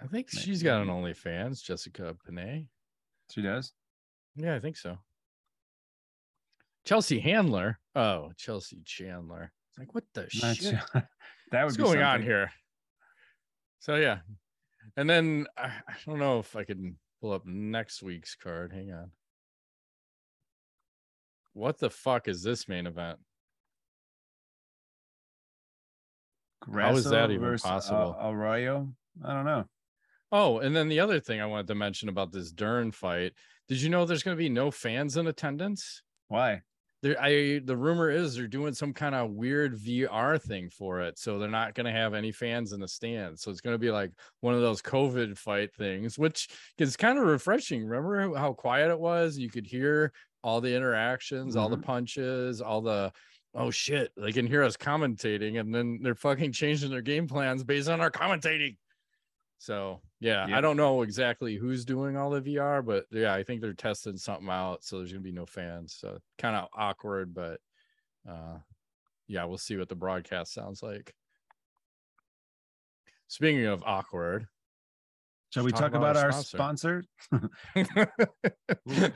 I 0.00 0.06
think 0.06 0.28
Mike 0.32 0.42
she's 0.42 0.62
got 0.62 0.82
an 0.82 0.88
OnlyFans. 0.88 1.62
Jessica 1.62 2.14
Penne. 2.24 2.68
She 3.30 3.42
does. 3.42 3.72
Yeah, 4.36 4.54
I 4.54 4.60
think 4.60 4.76
so. 4.76 4.98
Chelsea 6.84 7.20
Handler. 7.20 7.78
Oh, 7.94 8.32
Chelsea 8.36 8.82
Chandler. 8.84 9.52
It's 9.70 9.78
like 9.78 9.94
what 9.94 10.04
the 10.14 10.28
Not 10.42 10.56
shit? 10.56 10.74
that 11.50 11.64
was 11.64 11.76
going 11.76 11.92
something. 11.92 12.02
on 12.02 12.22
here. 12.22 12.50
So 13.80 13.96
yeah, 13.96 14.18
and 14.96 15.08
then 15.08 15.46
I, 15.56 15.68
I 15.88 15.94
don't 16.06 16.18
know 16.18 16.38
if 16.38 16.54
I 16.54 16.64
can 16.64 16.96
pull 17.20 17.32
up 17.32 17.46
next 17.46 18.02
week's 18.02 18.34
card. 18.34 18.72
Hang 18.72 18.92
on. 18.92 19.10
What 21.54 21.78
the 21.78 21.90
fuck 21.90 22.28
is 22.28 22.42
this 22.42 22.68
main 22.68 22.86
event? 22.86 23.18
Grasso 26.60 26.90
How 26.90 26.96
is 26.96 27.04
that 27.04 27.30
even 27.30 27.58
possible? 27.58 28.16
Arroyo? 28.20 28.88
I 29.24 29.32
don't 29.32 29.46
know. 29.46 29.64
Oh, 30.30 30.58
and 30.58 30.76
then 30.76 30.88
the 30.88 31.00
other 31.00 31.18
thing 31.18 31.40
I 31.40 31.46
wanted 31.46 31.66
to 31.68 31.74
mention 31.74 32.08
about 32.08 32.32
this 32.32 32.52
Dern 32.52 32.92
fight. 32.92 33.32
Did 33.68 33.80
you 33.82 33.88
know 33.88 34.04
there's 34.04 34.22
going 34.22 34.36
to 34.36 34.42
be 34.42 34.48
no 34.48 34.70
fans 34.70 35.16
in 35.16 35.26
attendance? 35.26 36.02
Why? 36.28 36.62
There 37.02 37.20
I 37.20 37.60
the 37.64 37.76
rumor 37.76 38.10
is 38.10 38.34
they're 38.34 38.46
doing 38.46 38.74
some 38.74 38.92
kind 38.92 39.14
of 39.14 39.30
weird 39.30 39.78
VR 39.78 40.40
thing 40.40 40.68
for 40.68 41.00
it. 41.00 41.18
So 41.18 41.38
they're 41.38 41.48
not 41.48 41.74
gonna 41.74 41.92
have 41.92 42.14
any 42.14 42.32
fans 42.32 42.72
in 42.72 42.80
the 42.80 42.88
stands. 42.88 43.42
So 43.42 43.50
it's 43.50 43.60
gonna 43.60 43.78
be 43.78 43.90
like 43.90 44.12
one 44.40 44.54
of 44.54 44.60
those 44.60 44.82
COVID 44.82 45.38
fight 45.38 45.74
things, 45.74 46.18
which 46.18 46.48
is 46.78 46.96
kind 46.96 47.18
of 47.18 47.24
refreshing. 47.24 47.84
Remember 47.84 48.36
how 48.36 48.52
quiet 48.52 48.90
it 48.90 49.00
was? 49.00 49.38
You 49.38 49.50
could 49.50 49.66
hear 49.66 50.12
all 50.42 50.60
the 50.60 50.74
interactions, 50.74 51.54
mm-hmm. 51.54 51.62
all 51.62 51.68
the 51.68 51.76
mm-hmm. 51.76 51.84
punches, 51.84 52.60
all 52.60 52.82
the 52.82 53.12
oh 53.54 53.70
shit, 53.70 54.12
they 54.16 54.32
can 54.32 54.46
hear 54.46 54.62
us 54.62 54.76
commentating, 54.76 55.58
and 55.58 55.74
then 55.74 56.00
they're 56.02 56.14
fucking 56.14 56.52
changing 56.52 56.90
their 56.90 57.02
game 57.02 57.26
plans 57.26 57.64
based 57.64 57.88
on 57.88 58.00
our 58.00 58.10
commentating. 58.10 58.76
So 59.60 60.00
yeah, 60.20 60.46
I 60.50 60.62
don't 60.62 60.78
know 60.78 61.02
exactly 61.02 61.56
who's 61.56 61.84
doing 61.84 62.16
all 62.16 62.30
the 62.30 62.40
VR, 62.40 62.84
but 62.84 63.04
yeah, 63.10 63.34
I 63.34 63.42
think 63.42 63.60
they're 63.60 63.74
testing 63.74 64.16
something 64.16 64.48
out. 64.48 64.82
So 64.82 64.96
there's 64.96 65.12
gonna 65.12 65.22
be 65.22 65.32
no 65.32 65.44
fans. 65.44 65.94
So 66.00 66.16
kind 66.38 66.56
of 66.56 66.68
awkward, 66.72 67.34
but 67.34 67.60
uh 68.26 68.56
yeah, 69.28 69.44
we'll 69.44 69.58
see 69.58 69.76
what 69.76 69.90
the 69.90 69.94
broadcast 69.94 70.54
sounds 70.54 70.82
like. 70.82 71.14
Speaking 73.28 73.66
of 73.66 73.82
awkward, 73.84 74.46
shall 75.50 75.64
we 75.64 75.72
talk, 75.72 75.80
talk 75.80 75.94
about, 75.94 76.16
about, 76.16 76.24
our 76.24 76.42
sponsor? 76.42 77.04
sponsor? 77.18 78.12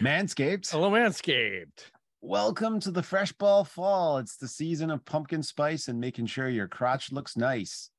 Manscaped. 0.00 0.70
Hello, 0.70 0.92
Manscaped. 0.92 1.90
Welcome 2.20 2.78
to 2.80 2.92
the 2.92 3.02
fresh 3.02 3.32
ball 3.32 3.64
fall. 3.64 4.18
It's 4.18 4.36
the 4.36 4.46
season 4.46 4.92
of 4.92 5.04
pumpkin 5.04 5.42
spice 5.42 5.88
and 5.88 6.00
making 6.00 6.26
sure 6.26 6.48
your 6.48 6.68
crotch 6.68 7.10
looks 7.10 7.36
nice. 7.36 7.90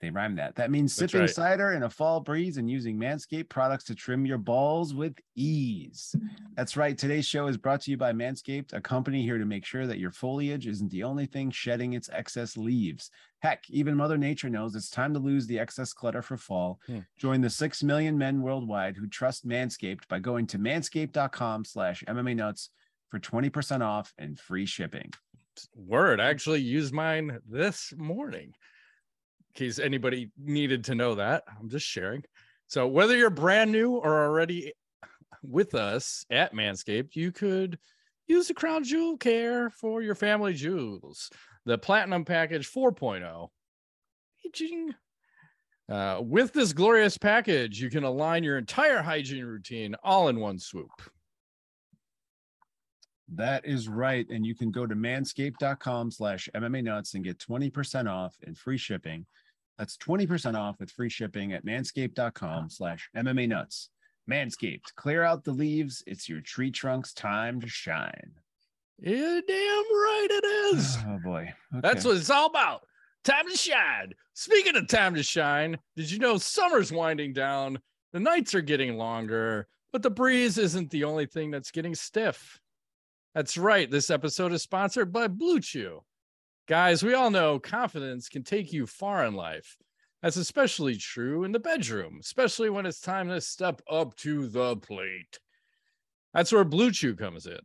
They 0.00 0.10
rhyme 0.10 0.36
that. 0.36 0.56
That 0.56 0.70
means 0.70 0.94
sipping 0.94 1.20
right. 1.20 1.30
cider 1.30 1.72
in 1.72 1.84
a 1.84 1.90
fall 1.90 2.20
breeze 2.20 2.58
and 2.58 2.70
using 2.70 2.98
Manscaped 2.98 3.48
products 3.48 3.84
to 3.84 3.94
trim 3.94 4.26
your 4.26 4.38
balls 4.38 4.92
with 4.92 5.14
ease. 5.34 6.14
That's 6.56 6.76
right. 6.76 6.96
Today's 6.96 7.26
show 7.26 7.46
is 7.46 7.56
brought 7.56 7.80
to 7.82 7.90
you 7.90 7.96
by 7.96 8.12
Manscaped, 8.12 8.74
a 8.74 8.80
company 8.80 9.22
here 9.22 9.38
to 9.38 9.46
make 9.46 9.64
sure 9.64 9.86
that 9.86 9.98
your 9.98 10.10
foliage 10.10 10.66
isn't 10.66 10.90
the 10.90 11.04
only 11.04 11.26
thing 11.26 11.50
shedding 11.50 11.94
its 11.94 12.10
excess 12.12 12.56
leaves. 12.56 13.10
Heck, 13.38 13.64
even 13.70 13.96
Mother 13.96 14.18
Nature 14.18 14.50
knows 14.50 14.74
it's 14.74 14.90
time 14.90 15.14
to 15.14 15.20
lose 15.20 15.46
the 15.46 15.58
excess 15.58 15.92
clutter 15.92 16.22
for 16.22 16.36
fall. 16.36 16.80
Hmm. 16.86 17.00
Join 17.18 17.40
the 17.40 17.50
6 17.50 17.82
million 17.82 18.18
men 18.18 18.42
worldwide 18.42 18.96
who 18.96 19.06
trust 19.06 19.46
Manscaped 19.46 20.06
by 20.08 20.18
going 20.18 20.46
to 20.48 20.58
manscaped.com 20.58 21.64
slash 21.64 22.04
MMA 22.06 22.36
nuts 22.36 22.70
for 23.10 23.18
20% 23.18 23.80
off 23.80 24.12
and 24.18 24.38
free 24.38 24.66
shipping. 24.66 25.12
Word. 25.76 26.20
I 26.20 26.30
actually 26.30 26.60
used 26.60 26.92
mine 26.92 27.38
this 27.48 27.92
morning 27.96 28.54
case 29.54 29.78
anybody 29.78 30.30
needed 30.38 30.84
to 30.84 30.94
know 30.94 31.14
that. 31.16 31.44
I'm 31.60 31.68
just 31.68 31.86
sharing. 31.86 32.24
So 32.66 32.86
whether 32.86 33.16
you're 33.16 33.30
brand 33.30 33.72
new 33.72 33.96
or 33.96 34.24
already 34.24 34.72
with 35.42 35.74
us 35.74 36.24
at 36.30 36.54
Manscaped, 36.54 37.14
you 37.14 37.32
could 37.32 37.78
use 38.26 38.48
the 38.48 38.54
Crown 38.54 38.84
Jewel 38.84 39.16
Care 39.16 39.70
for 39.70 40.02
your 40.02 40.14
family 40.14 40.54
jewels. 40.54 41.30
The 41.66 41.78
Platinum 41.78 42.24
Package 42.24 42.70
4.0. 42.70 43.48
Aging. 44.46 44.94
Uh, 45.90 46.18
with 46.22 46.52
this 46.52 46.72
glorious 46.72 47.18
package, 47.18 47.80
you 47.80 47.90
can 47.90 48.04
align 48.04 48.42
your 48.42 48.56
entire 48.56 49.02
hygiene 49.02 49.44
routine 49.44 49.94
all 50.02 50.28
in 50.28 50.40
one 50.40 50.58
swoop. 50.58 50.90
That 53.34 53.66
is 53.66 53.88
right. 53.88 54.26
And 54.28 54.44
you 54.44 54.54
can 54.54 54.70
go 54.70 54.86
to 54.86 54.94
manscaped.com 54.94 56.10
slash 56.10 56.48
MMA 56.54 56.84
nuts 56.84 57.14
and 57.14 57.24
get 57.24 57.38
20% 57.38 58.10
off 58.10 58.34
and 58.42 58.56
free 58.56 58.78
shipping 58.78 59.26
that's 59.78 59.96
20% 59.96 60.54
off 60.54 60.76
with 60.78 60.90
free 60.90 61.08
shipping 61.08 61.52
at 61.52 61.64
manscaped.com 61.64 62.70
slash 62.70 63.08
MMA 63.16 63.48
nuts. 63.48 63.90
Manscaped, 64.30 64.94
clear 64.96 65.22
out 65.22 65.44
the 65.44 65.52
leaves. 65.52 66.02
It's 66.06 66.28
your 66.28 66.40
tree 66.40 66.70
trunk's 66.70 67.12
time 67.12 67.60
to 67.60 67.68
shine. 67.68 68.32
Yeah, 68.98 69.40
damn 69.46 69.56
right 69.56 70.28
it 70.30 70.44
is. 70.76 70.98
Oh 71.06 71.18
boy. 71.22 71.52
Okay. 71.72 71.80
That's 71.82 72.04
what 72.04 72.16
it's 72.16 72.30
all 72.30 72.46
about. 72.46 72.82
Time 73.24 73.48
to 73.48 73.56
shine. 73.56 74.12
Speaking 74.34 74.76
of 74.76 74.88
time 74.88 75.14
to 75.14 75.22
shine, 75.22 75.78
did 75.96 76.10
you 76.10 76.18
know 76.18 76.36
summer's 76.36 76.92
winding 76.92 77.32
down? 77.32 77.78
The 78.12 78.20
nights 78.20 78.54
are 78.54 78.60
getting 78.60 78.96
longer, 78.96 79.66
but 79.92 80.02
the 80.02 80.10
breeze 80.10 80.58
isn't 80.58 80.90
the 80.90 81.04
only 81.04 81.26
thing 81.26 81.50
that's 81.50 81.70
getting 81.70 81.94
stiff. 81.94 82.60
That's 83.34 83.58
right. 83.58 83.90
This 83.90 84.10
episode 84.10 84.52
is 84.52 84.62
sponsored 84.62 85.12
by 85.12 85.28
Blue 85.28 85.60
Chew. 85.60 86.02
Guys, 86.66 87.02
we 87.02 87.12
all 87.12 87.30
know 87.30 87.58
confidence 87.58 88.30
can 88.30 88.42
take 88.42 88.72
you 88.72 88.86
far 88.86 89.26
in 89.26 89.34
life. 89.34 89.76
That's 90.22 90.38
especially 90.38 90.96
true 90.96 91.44
in 91.44 91.52
the 91.52 91.58
bedroom, 91.58 92.16
especially 92.20 92.70
when 92.70 92.86
it's 92.86 93.00
time 93.00 93.28
to 93.28 93.40
step 93.42 93.82
up 93.90 94.16
to 94.16 94.48
the 94.48 94.76
plate. 94.76 95.38
That's 96.32 96.52
where 96.52 96.64
Blue 96.64 96.90
Chew 96.90 97.16
comes 97.16 97.46
in. 97.46 97.58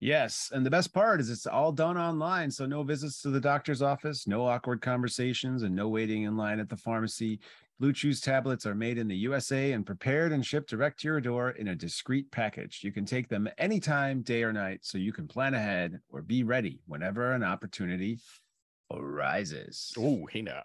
Yes, 0.00 0.50
and 0.52 0.66
the 0.66 0.70
best 0.70 0.92
part 0.92 1.20
is 1.20 1.30
it's 1.30 1.46
all 1.46 1.70
done 1.70 1.96
online, 1.96 2.50
so 2.50 2.66
no 2.66 2.82
visits 2.82 3.22
to 3.22 3.30
the 3.30 3.40
doctor's 3.40 3.80
office, 3.80 4.26
no 4.26 4.44
awkward 4.44 4.82
conversations, 4.82 5.62
and 5.62 5.74
no 5.74 5.88
waiting 5.88 6.24
in 6.24 6.36
line 6.36 6.58
at 6.58 6.68
the 6.68 6.76
pharmacy. 6.76 7.38
Blue 7.78 7.92
Chew's 7.92 8.22
tablets 8.22 8.64
are 8.64 8.74
made 8.74 8.96
in 8.96 9.06
the 9.06 9.16
USA 9.16 9.72
and 9.72 9.84
prepared 9.84 10.32
and 10.32 10.44
shipped 10.44 10.70
direct 10.70 11.00
to 11.00 11.08
your 11.08 11.20
door 11.20 11.50
in 11.50 11.68
a 11.68 11.74
discreet 11.74 12.30
package. 12.30 12.80
You 12.82 12.90
can 12.90 13.04
take 13.04 13.28
them 13.28 13.48
anytime, 13.58 14.22
day 14.22 14.44
or 14.44 14.52
night, 14.52 14.80
so 14.82 14.96
you 14.96 15.12
can 15.12 15.28
plan 15.28 15.52
ahead 15.52 16.00
or 16.08 16.22
be 16.22 16.42
ready 16.42 16.80
whenever 16.86 17.32
an 17.32 17.42
opportunity 17.42 18.18
arises. 18.90 19.92
Oh, 19.98 20.26
hey 20.30 20.40
now. 20.40 20.62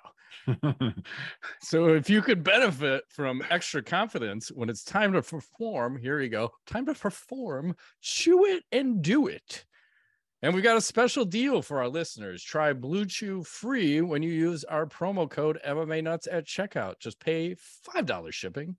so 1.62 1.90
if 1.90 2.10
you 2.10 2.22
could 2.22 2.46
benefit 2.46 3.04
from 3.10 3.44
extra 3.50 3.84
confidence 3.84 4.50
when 4.50 4.70
it's 4.70 4.86
time 4.86 5.12
to 5.12 5.22
perform, 5.22 5.98
here 5.98 6.22
you 6.22 6.30
go. 6.30 6.52
Time 6.66 6.86
to 6.86 6.94
perform, 6.94 7.76
chew 8.02 8.46
it 8.46 8.64
and 8.72 9.02
do 9.02 9.28
it. 9.28 9.66
And 10.44 10.56
we've 10.56 10.64
got 10.64 10.78
a 10.78 10.82
special 10.82 11.24
deal 11.24 11.62
for 11.62 11.80
our 11.80 11.88
listeners. 11.88 12.44
Try 12.44 12.74
Blue 12.74 13.06
Chew 13.06 13.44
free 13.44 14.02
when 14.02 14.24
you 14.24 14.32
use 14.32 14.64
our 14.64 14.88
promo 14.88 15.30
code 15.30 15.60
MMA 15.66 16.04
Nuts 16.04 16.28
at 16.32 16.46
checkout. 16.46 17.00
Just 17.00 17.20
pay 17.20 17.56
$5 17.96 18.34
shipping. 18.34 18.76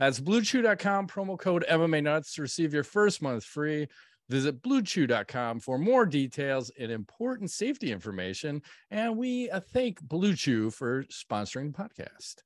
That's 0.00 0.18
bluechew.com, 0.20 1.06
promo 1.06 1.38
code 1.38 1.64
MMA 1.68 2.02
Nuts 2.02 2.34
to 2.34 2.42
receive 2.42 2.74
your 2.74 2.82
first 2.82 3.22
month 3.22 3.44
free. 3.44 3.86
Visit 4.28 4.60
bluechew.com 4.60 5.60
for 5.60 5.78
more 5.78 6.04
details 6.04 6.70
and 6.78 6.90
important 6.90 7.50
safety 7.50 7.92
information. 7.92 8.60
And 8.90 9.16
we 9.16 9.48
uh, 9.50 9.60
thank 9.72 10.02
Blue 10.02 10.34
Chew 10.34 10.70
for 10.70 11.04
sponsoring 11.04 11.72
the 11.74 11.82
podcast. 11.82 12.42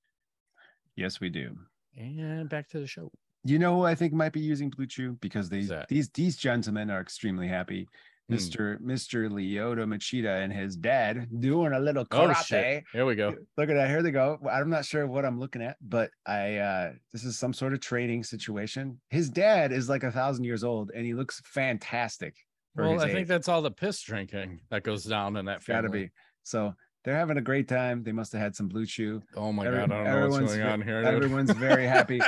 Yes, 0.95 1.21
we 1.21 1.31
do. 1.31 1.57
And 1.97 2.49
back 2.49 2.69
to 2.71 2.81
the 2.81 2.87
show. 2.87 3.11
You 3.45 3.59
know 3.59 3.75
who 3.75 3.85
I 3.85 3.95
think 3.97 4.13
might 4.13 4.33
be 4.33 4.41
using 4.41 4.71
Blue 4.71 4.87
Chew 4.87 5.19
because 5.21 5.49
they, 5.49 5.67
these 5.89 6.09
these 6.11 6.37
gentlemen 6.37 6.91
are 6.91 7.01
extremely 7.01 7.49
happy. 7.49 7.89
Mr. 8.31 8.79
Mr. 8.81 9.29
Lyoto 9.29 9.85
Machida 9.85 10.43
and 10.43 10.53
his 10.53 10.77
dad 10.77 11.29
doing 11.41 11.73
a 11.73 11.81
little 11.81 12.05
karate. 12.05 12.79
Oh, 12.79 12.87
Here 12.93 13.07
we 13.07 13.15
go. 13.15 13.35
Look 13.57 13.69
at 13.69 13.75
that. 13.75 13.89
Here 13.89 14.03
they 14.03 14.11
go. 14.11 14.39
I'm 14.51 14.71
not 14.71 14.85
sure 14.85 15.07
what 15.07 15.25
I'm 15.25 15.39
looking 15.39 15.63
at, 15.63 15.77
but 15.81 16.11
I 16.27 16.57
uh 16.57 16.93
this 17.13 17.25
is 17.25 17.39
some 17.39 17.53
sort 17.53 17.73
of 17.73 17.81
training 17.81 18.25
situation. 18.25 19.01
His 19.11 19.29
dad 19.29 19.73
is 19.73 19.89
like 19.89 20.05
a 20.05 20.13
thousand 20.13 20.45
years 20.45 20.65
old 20.65 20.93
and 20.95 21.05
he 21.05 21.15
looks 21.15 21.43
fantastic. 21.45 22.37
Well, 22.75 23.01
I 23.01 23.07
age. 23.07 23.13
think 23.13 23.29
that's 23.29 23.49
all 23.49 23.61
the 23.61 23.71
piss 23.71 24.01
drinking 24.03 24.61
that 24.71 24.83
goes 24.83 25.05
down 25.05 25.37
in 25.37 25.45
that 25.47 25.63
family. 25.63 25.83
Gotta 25.83 25.93
be. 25.93 26.11
So 26.43 26.75
they're 27.05 27.17
having 27.17 27.37
a 27.37 27.43
great 27.43 27.69
time. 27.69 28.03
They 28.03 28.13
must 28.13 28.33
have 28.33 28.41
had 28.41 28.55
some 28.55 28.69
blue 28.69 28.87
chew. 28.87 29.23
Oh 29.37 29.53
my 29.53 29.67
Every, 29.67 29.81
god, 29.81 29.93
I 29.93 30.05
don't 30.05 30.21
know 30.21 30.29
what's 30.41 30.55
going 30.55 30.67
on 30.67 30.81
here. 30.81 31.03
Dude. 31.03 31.15
Everyone's 31.15 31.51
very 31.51 31.87
happy. 31.87 32.21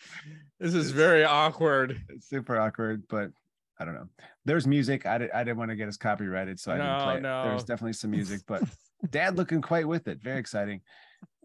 this 0.60 0.74
is 0.74 0.90
very 0.90 1.24
awkward. 1.24 2.00
It's 2.10 2.28
super 2.28 2.58
awkward, 2.58 3.04
but 3.08 3.30
I 3.80 3.84
don't 3.84 3.94
know. 3.94 4.08
There's 4.44 4.66
music. 4.66 5.06
I, 5.06 5.18
did, 5.18 5.30
I 5.30 5.44
didn't 5.44 5.58
want 5.58 5.70
to 5.70 5.76
get 5.76 5.88
us 5.88 5.96
copyrighted, 5.96 6.58
so 6.58 6.72
I 6.72 6.78
no, 6.78 6.84
didn't 6.84 7.02
play 7.02 7.20
no. 7.20 7.42
it. 7.42 7.44
There's 7.44 7.64
definitely 7.64 7.92
some 7.92 8.10
music, 8.10 8.40
but 8.46 8.62
dad 9.10 9.36
looking 9.36 9.62
quite 9.62 9.86
with 9.86 10.08
it. 10.08 10.20
Very 10.20 10.40
exciting. 10.40 10.80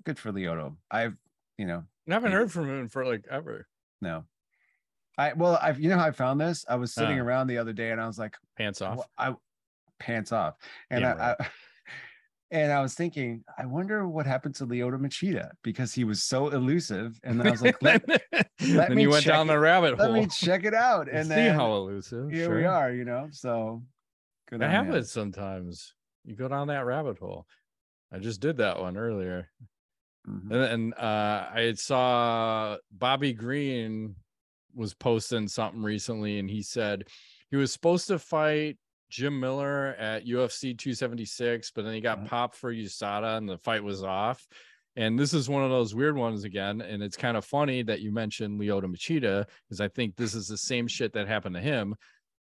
Good 0.03 0.17
for 0.17 0.31
Lyoto. 0.31 0.75
I've, 0.89 1.15
you 1.57 1.65
know, 1.65 1.83
I 2.09 2.13
haven't 2.13 2.31
heard 2.31 2.51
from 2.51 2.69
him 2.69 2.89
for 2.89 3.05
like 3.05 3.25
ever. 3.29 3.67
No. 4.01 4.25
I 5.17 5.33
well, 5.33 5.59
I've 5.61 5.79
you 5.79 5.89
know 5.89 5.97
how 5.97 6.07
I 6.07 6.11
found 6.11 6.41
this? 6.41 6.65
I 6.67 6.75
was 6.75 6.91
sitting 6.91 7.19
uh, 7.19 7.23
around 7.23 7.47
the 7.47 7.59
other 7.59 7.71
day 7.73 7.91
and 7.91 8.01
I 8.01 8.07
was 8.07 8.17
like, 8.17 8.35
pants 8.57 8.81
off. 8.81 9.07
I 9.17 9.35
pants 9.99 10.31
off. 10.31 10.55
And 10.89 11.01
yeah, 11.01 11.13
I, 11.13 11.17
right. 11.17 11.35
I 11.39 11.47
and 12.53 12.71
I 12.71 12.81
was 12.81 12.93
thinking, 12.93 13.43
I 13.57 13.65
wonder 13.65 14.07
what 14.07 14.27
happened 14.27 14.53
to 14.55 14.67
Lyoto 14.67 14.99
Machida 14.99 15.49
because 15.63 15.91
he 15.91 16.03
was 16.03 16.21
so 16.21 16.49
elusive. 16.49 17.19
And 17.23 17.39
then 17.39 17.47
I 17.47 17.51
was 17.51 17.63
like, 17.63 17.81
let, 17.81 18.07
let 18.61 18.91
me 18.91 19.01
you 19.01 19.09
went 19.09 19.25
down 19.25 19.49
it. 19.49 19.53
the 19.53 19.59
rabbit 19.59 19.97
hole. 19.97 20.11
Let 20.11 20.21
me 20.21 20.27
check 20.27 20.63
it 20.63 20.75
out. 20.75 21.09
And 21.11 21.27
see 21.27 21.47
how 21.47 21.73
elusive. 21.73 22.29
Here 22.29 22.45
sure. 22.45 22.57
we 22.57 22.65
are, 22.65 22.91
you 22.91 23.05
know. 23.05 23.27
So 23.31 23.81
good. 24.47 24.61
That 24.61 24.69
happens 24.69 25.11
sometimes. 25.11 25.95
You 26.25 26.35
go 26.35 26.47
down 26.47 26.67
that 26.67 26.85
rabbit 26.85 27.17
hole. 27.17 27.47
I 28.11 28.19
just 28.19 28.39
did 28.39 28.57
that 28.57 28.79
one 28.79 28.97
earlier. 28.97 29.49
Mm-hmm. 30.29 30.51
And, 30.51 30.63
and 30.63 30.93
uh, 30.93 31.47
I 31.51 31.73
saw 31.75 32.77
Bobby 32.91 33.33
Green 33.33 34.15
was 34.75 34.93
posting 34.93 35.47
something 35.47 35.81
recently, 35.81 36.37
and 36.37 36.47
he 36.47 36.61
said 36.61 37.07
he 37.49 37.57
was 37.57 37.73
supposed 37.73 38.07
to 38.09 38.19
fight 38.19 38.77
Jim 39.13 39.39
Miller 39.39 39.95
at 39.99 40.25
UFC 40.25 40.75
276, 40.75 41.69
but 41.75 41.85
then 41.85 41.93
he 41.93 42.01
got 42.01 42.17
mm-hmm. 42.17 42.27
popped 42.27 42.55
for 42.55 42.73
USADA 42.73 43.37
and 43.37 43.47
the 43.47 43.59
fight 43.59 43.83
was 43.83 44.03
off. 44.03 44.47
And 44.95 45.19
this 45.19 45.35
is 45.35 45.47
one 45.47 45.63
of 45.63 45.69
those 45.69 45.93
weird 45.93 46.17
ones 46.17 46.45
again. 46.45 46.81
And 46.81 47.03
it's 47.03 47.15
kind 47.15 47.37
of 47.37 47.45
funny 47.45 47.83
that 47.83 48.01
you 48.01 48.11
mentioned 48.11 48.59
Lyoto 48.59 48.85
Machida, 48.85 49.45
because 49.67 49.79
I 49.79 49.87
think 49.87 50.15
this 50.15 50.33
is 50.33 50.47
the 50.47 50.57
same 50.57 50.87
shit 50.87 51.13
that 51.13 51.27
happened 51.27 51.53
to 51.53 51.61
him. 51.61 51.93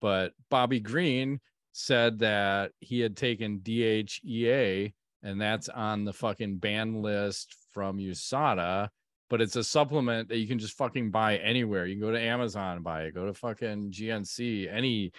But 0.00 0.32
Bobby 0.48 0.78
Green 0.78 1.40
said 1.72 2.20
that 2.20 2.70
he 2.78 3.00
had 3.00 3.16
taken 3.16 3.58
DHEA, 3.58 4.92
and 5.24 5.40
that's 5.40 5.68
on 5.68 6.04
the 6.04 6.12
fucking 6.12 6.58
ban 6.58 7.02
list 7.02 7.56
from 7.72 7.98
USADA. 7.98 8.90
But 9.28 9.40
it's 9.40 9.56
a 9.56 9.64
supplement 9.64 10.28
that 10.28 10.38
you 10.38 10.46
can 10.46 10.60
just 10.60 10.76
fucking 10.76 11.10
buy 11.10 11.36
anywhere. 11.36 11.86
You 11.86 11.96
can 11.96 12.00
go 12.00 12.12
to 12.12 12.20
Amazon 12.20 12.76
and 12.76 12.84
buy 12.84 13.02
it, 13.02 13.14
go 13.14 13.26
to 13.26 13.34
fucking 13.34 13.90
GNC, 13.90 14.72
any 14.72 15.12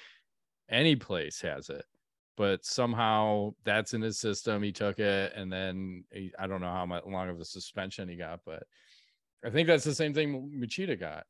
any 0.71 0.95
place 0.95 1.41
has 1.41 1.69
it 1.69 1.85
but 2.37 2.65
somehow 2.65 3.53
that's 3.63 3.93
in 3.93 4.01
his 4.01 4.19
system 4.19 4.63
he 4.63 4.71
took 4.71 4.99
it 4.99 5.33
and 5.35 5.51
then 5.51 6.03
he, 6.11 6.31
i 6.39 6.47
don't 6.47 6.61
know 6.61 6.71
how 6.71 6.85
much 6.85 7.03
long 7.05 7.29
of 7.29 7.39
a 7.39 7.45
suspension 7.45 8.07
he 8.07 8.15
got 8.15 8.39
but 8.45 8.63
i 9.45 9.49
think 9.49 9.67
that's 9.67 9.83
the 9.83 9.93
same 9.95 10.13
thing 10.13 10.51
machida 10.59 10.99
got 10.99 11.25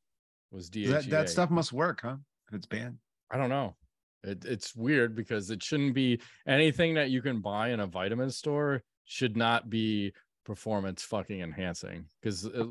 was 0.52 0.70
DHEA. 0.70 0.90
That, 0.90 1.10
that 1.10 1.30
stuff 1.30 1.50
must 1.50 1.74
work 1.74 2.02
huh? 2.04 2.18
If 2.50 2.56
it's 2.56 2.68
banned. 2.68 2.98
I 3.32 3.38
don't 3.38 3.50
know. 3.50 3.76
It, 4.24 4.46
it's 4.46 4.76
weird 4.76 5.16
because 5.16 5.50
it 5.50 5.64
shouldn't 5.64 5.94
be 5.94 6.20
anything 6.48 6.94
that 6.96 7.10
you 7.10 7.22
can 7.22 7.40
buy 7.40 7.70
in 7.70 7.80
a 7.80 7.88
vitamin 7.88 8.30
store 8.30 8.84
should 9.06 9.36
not 9.36 9.70
be 9.70 10.14
performance 10.46 11.04
fucking 11.04 11.40
enhancing 11.40 12.06
because 12.20 12.48
uh, 12.48 12.66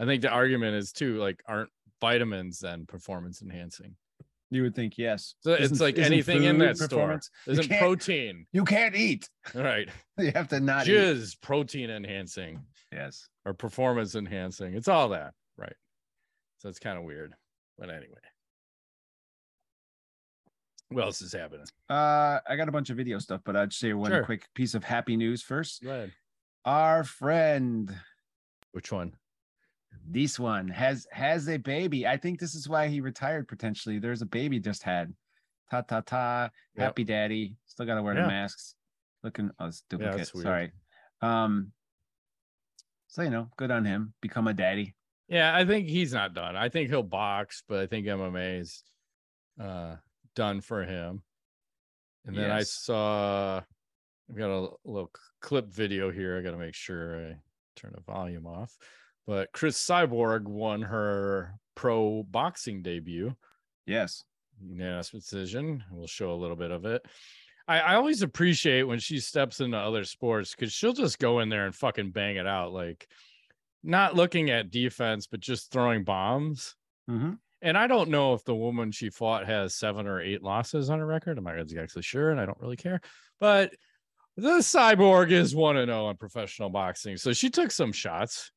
i 0.00 0.04
think 0.04 0.22
the 0.22 0.28
argument 0.28 0.74
is 0.74 0.90
too 0.90 1.18
like 1.18 1.40
aren't 1.46 1.70
vitamins 2.00 2.58
then 2.58 2.84
performance 2.84 3.42
enhancing 3.42 3.94
you 4.52 4.62
would 4.62 4.74
think 4.74 4.98
yes. 4.98 5.34
So 5.40 5.54
isn't, 5.54 5.72
it's 5.72 5.80
like 5.80 5.98
anything 5.98 6.44
in 6.44 6.58
that 6.58 6.76
store. 6.76 7.18
Isn't 7.46 7.70
protein. 7.78 8.46
You 8.52 8.64
can't 8.64 8.94
eat. 8.94 9.28
Right. 9.54 9.88
you 10.18 10.30
have 10.34 10.48
to 10.48 10.60
not 10.60 10.86
Jizz, 10.86 11.32
eat. 11.32 11.40
protein 11.40 11.90
enhancing. 11.90 12.60
Yes. 12.92 13.28
Or 13.46 13.54
performance 13.54 14.14
enhancing. 14.14 14.74
It's 14.74 14.88
all 14.88 15.08
that. 15.10 15.32
Right. 15.56 15.74
So 16.58 16.68
it's 16.68 16.78
kind 16.78 16.98
of 16.98 17.04
weird. 17.04 17.34
But 17.78 17.88
anyway. 17.88 18.18
What 20.90 21.04
else 21.04 21.22
is 21.22 21.32
happening? 21.32 21.66
Uh, 21.88 22.40
I 22.46 22.56
got 22.56 22.68
a 22.68 22.72
bunch 22.72 22.90
of 22.90 22.98
video 22.98 23.18
stuff, 23.18 23.40
but 23.46 23.56
I'd 23.56 23.72
say 23.72 23.94
one 23.94 24.10
sure. 24.10 24.24
quick 24.24 24.46
piece 24.54 24.74
of 24.74 24.84
happy 24.84 25.16
news 25.16 25.42
first. 25.42 25.82
Go 25.82 25.90
ahead. 25.90 26.12
Our 26.66 27.04
friend. 27.04 27.94
Which 28.72 28.92
one? 28.92 29.14
This 30.08 30.38
one 30.38 30.68
has 30.68 31.06
has 31.12 31.48
a 31.48 31.56
baby. 31.56 32.06
I 32.06 32.16
think 32.16 32.40
this 32.40 32.54
is 32.54 32.68
why 32.68 32.88
he 32.88 33.00
retired 33.00 33.48
potentially. 33.48 33.98
There's 33.98 34.22
a 34.22 34.26
baby 34.26 34.58
just 34.58 34.82
had. 34.82 35.12
Ta 35.70 35.82
ta 35.82 36.00
ta. 36.00 36.50
Yep. 36.76 36.84
Happy 36.84 37.04
daddy. 37.04 37.56
Still 37.66 37.86
gotta 37.86 38.02
wear 38.02 38.14
yeah. 38.14 38.22
the 38.22 38.28
masks. 38.28 38.74
Looking 39.22 39.50
oh 39.58 39.66
it's 39.66 39.82
duplicate. 39.88 40.30
Yeah, 40.34 40.42
Sorry. 40.42 40.72
Um 41.20 41.72
so 43.08 43.22
you 43.22 43.30
know, 43.30 43.48
good 43.56 43.70
on 43.70 43.84
him. 43.84 44.14
Become 44.20 44.48
a 44.48 44.54
daddy. 44.54 44.94
Yeah, 45.28 45.54
I 45.54 45.64
think 45.64 45.88
he's 45.88 46.12
not 46.12 46.34
done. 46.34 46.56
I 46.56 46.68
think 46.68 46.90
he'll 46.90 47.02
box, 47.02 47.62
but 47.68 47.80
I 47.80 47.86
think 47.86 48.06
MMA 48.06 48.60
is 48.60 48.82
uh 49.60 49.96
done 50.34 50.60
for 50.60 50.84
him. 50.84 51.22
And 52.26 52.36
then 52.36 52.48
yes. 52.48 52.60
I 52.60 52.62
saw 52.64 53.56
I've 54.30 54.36
got 54.36 54.50
a 54.50 54.68
little 54.84 55.10
clip 55.40 55.72
video 55.72 56.10
here. 56.10 56.38
I 56.38 56.42
gotta 56.42 56.58
make 56.58 56.74
sure 56.74 57.16
I 57.16 57.36
turn 57.76 57.92
the 57.94 58.02
volume 58.02 58.46
off. 58.46 58.76
But 59.26 59.52
Cris 59.52 59.78
Cyborg 59.78 60.44
won 60.44 60.82
her 60.82 61.54
pro 61.74 62.22
boxing 62.24 62.82
debut. 62.82 63.34
Yes. 63.86 64.24
Unanimous 64.64 65.10
decision. 65.10 65.84
We'll 65.90 66.06
show 66.06 66.32
a 66.32 66.36
little 66.36 66.56
bit 66.56 66.70
of 66.70 66.84
it. 66.84 67.04
I, 67.68 67.80
I 67.80 67.94
always 67.94 68.22
appreciate 68.22 68.82
when 68.82 68.98
she 68.98 69.20
steps 69.20 69.60
into 69.60 69.76
other 69.76 70.04
sports 70.04 70.54
because 70.54 70.72
she'll 70.72 70.92
just 70.92 71.18
go 71.18 71.40
in 71.40 71.48
there 71.48 71.66
and 71.66 71.74
fucking 71.74 72.10
bang 72.10 72.36
it 72.36 72.46
out. 72.46 72.72
Like 72.72 73.06
not 73.82 74.14
looking 74.14 74.50
at 74.50 74.70
defense, 74.70 75.26
but 75.26 75.40
just 75.40 75.70
throwing 75.70 76.04
bombs. 76.04 76.76
Mm-hmm. 77.10 77.32
And 77.62 77.78
I 77.78 77.86
don't 77.86 78.10
know 78.10 78.34
if 78.34 78.44
the 78.44 78.54
woman 78.54 78.90
she 78.90 79.10
fought 79.10 79.46
has 79.46 79.74
seven 79.74 80.06
or 80.06 80.20
eight 80.20 80.42
losses 80.42 80.90
on 80.90 80.98
her 80.98 81.06
record. 81.06 81.38
I'm 81.38 81.44
not 81.44 81.58
exactly 81.58 82.02
sure, 82.02 82.30
and 82.30 82.40
I 82.40 82.46
don't 82.46 82.60
really 82.60 82.76
care. 82.76 83.00
But 83.38 83.72
the 84.36 84.58
cyborg 84.58 85.30
is 85.30 85.54
one 85.54 85.76
and 85.76 85.88
zero 85.88 86.10
in 86.10 86.16
professional 86.16 86.70
boxing, 86.70 87.16
so 87.16 87.32
she 87.32 87.50
took 87.50 87.70
some 87.70 87.92
shots. 87.92 88.50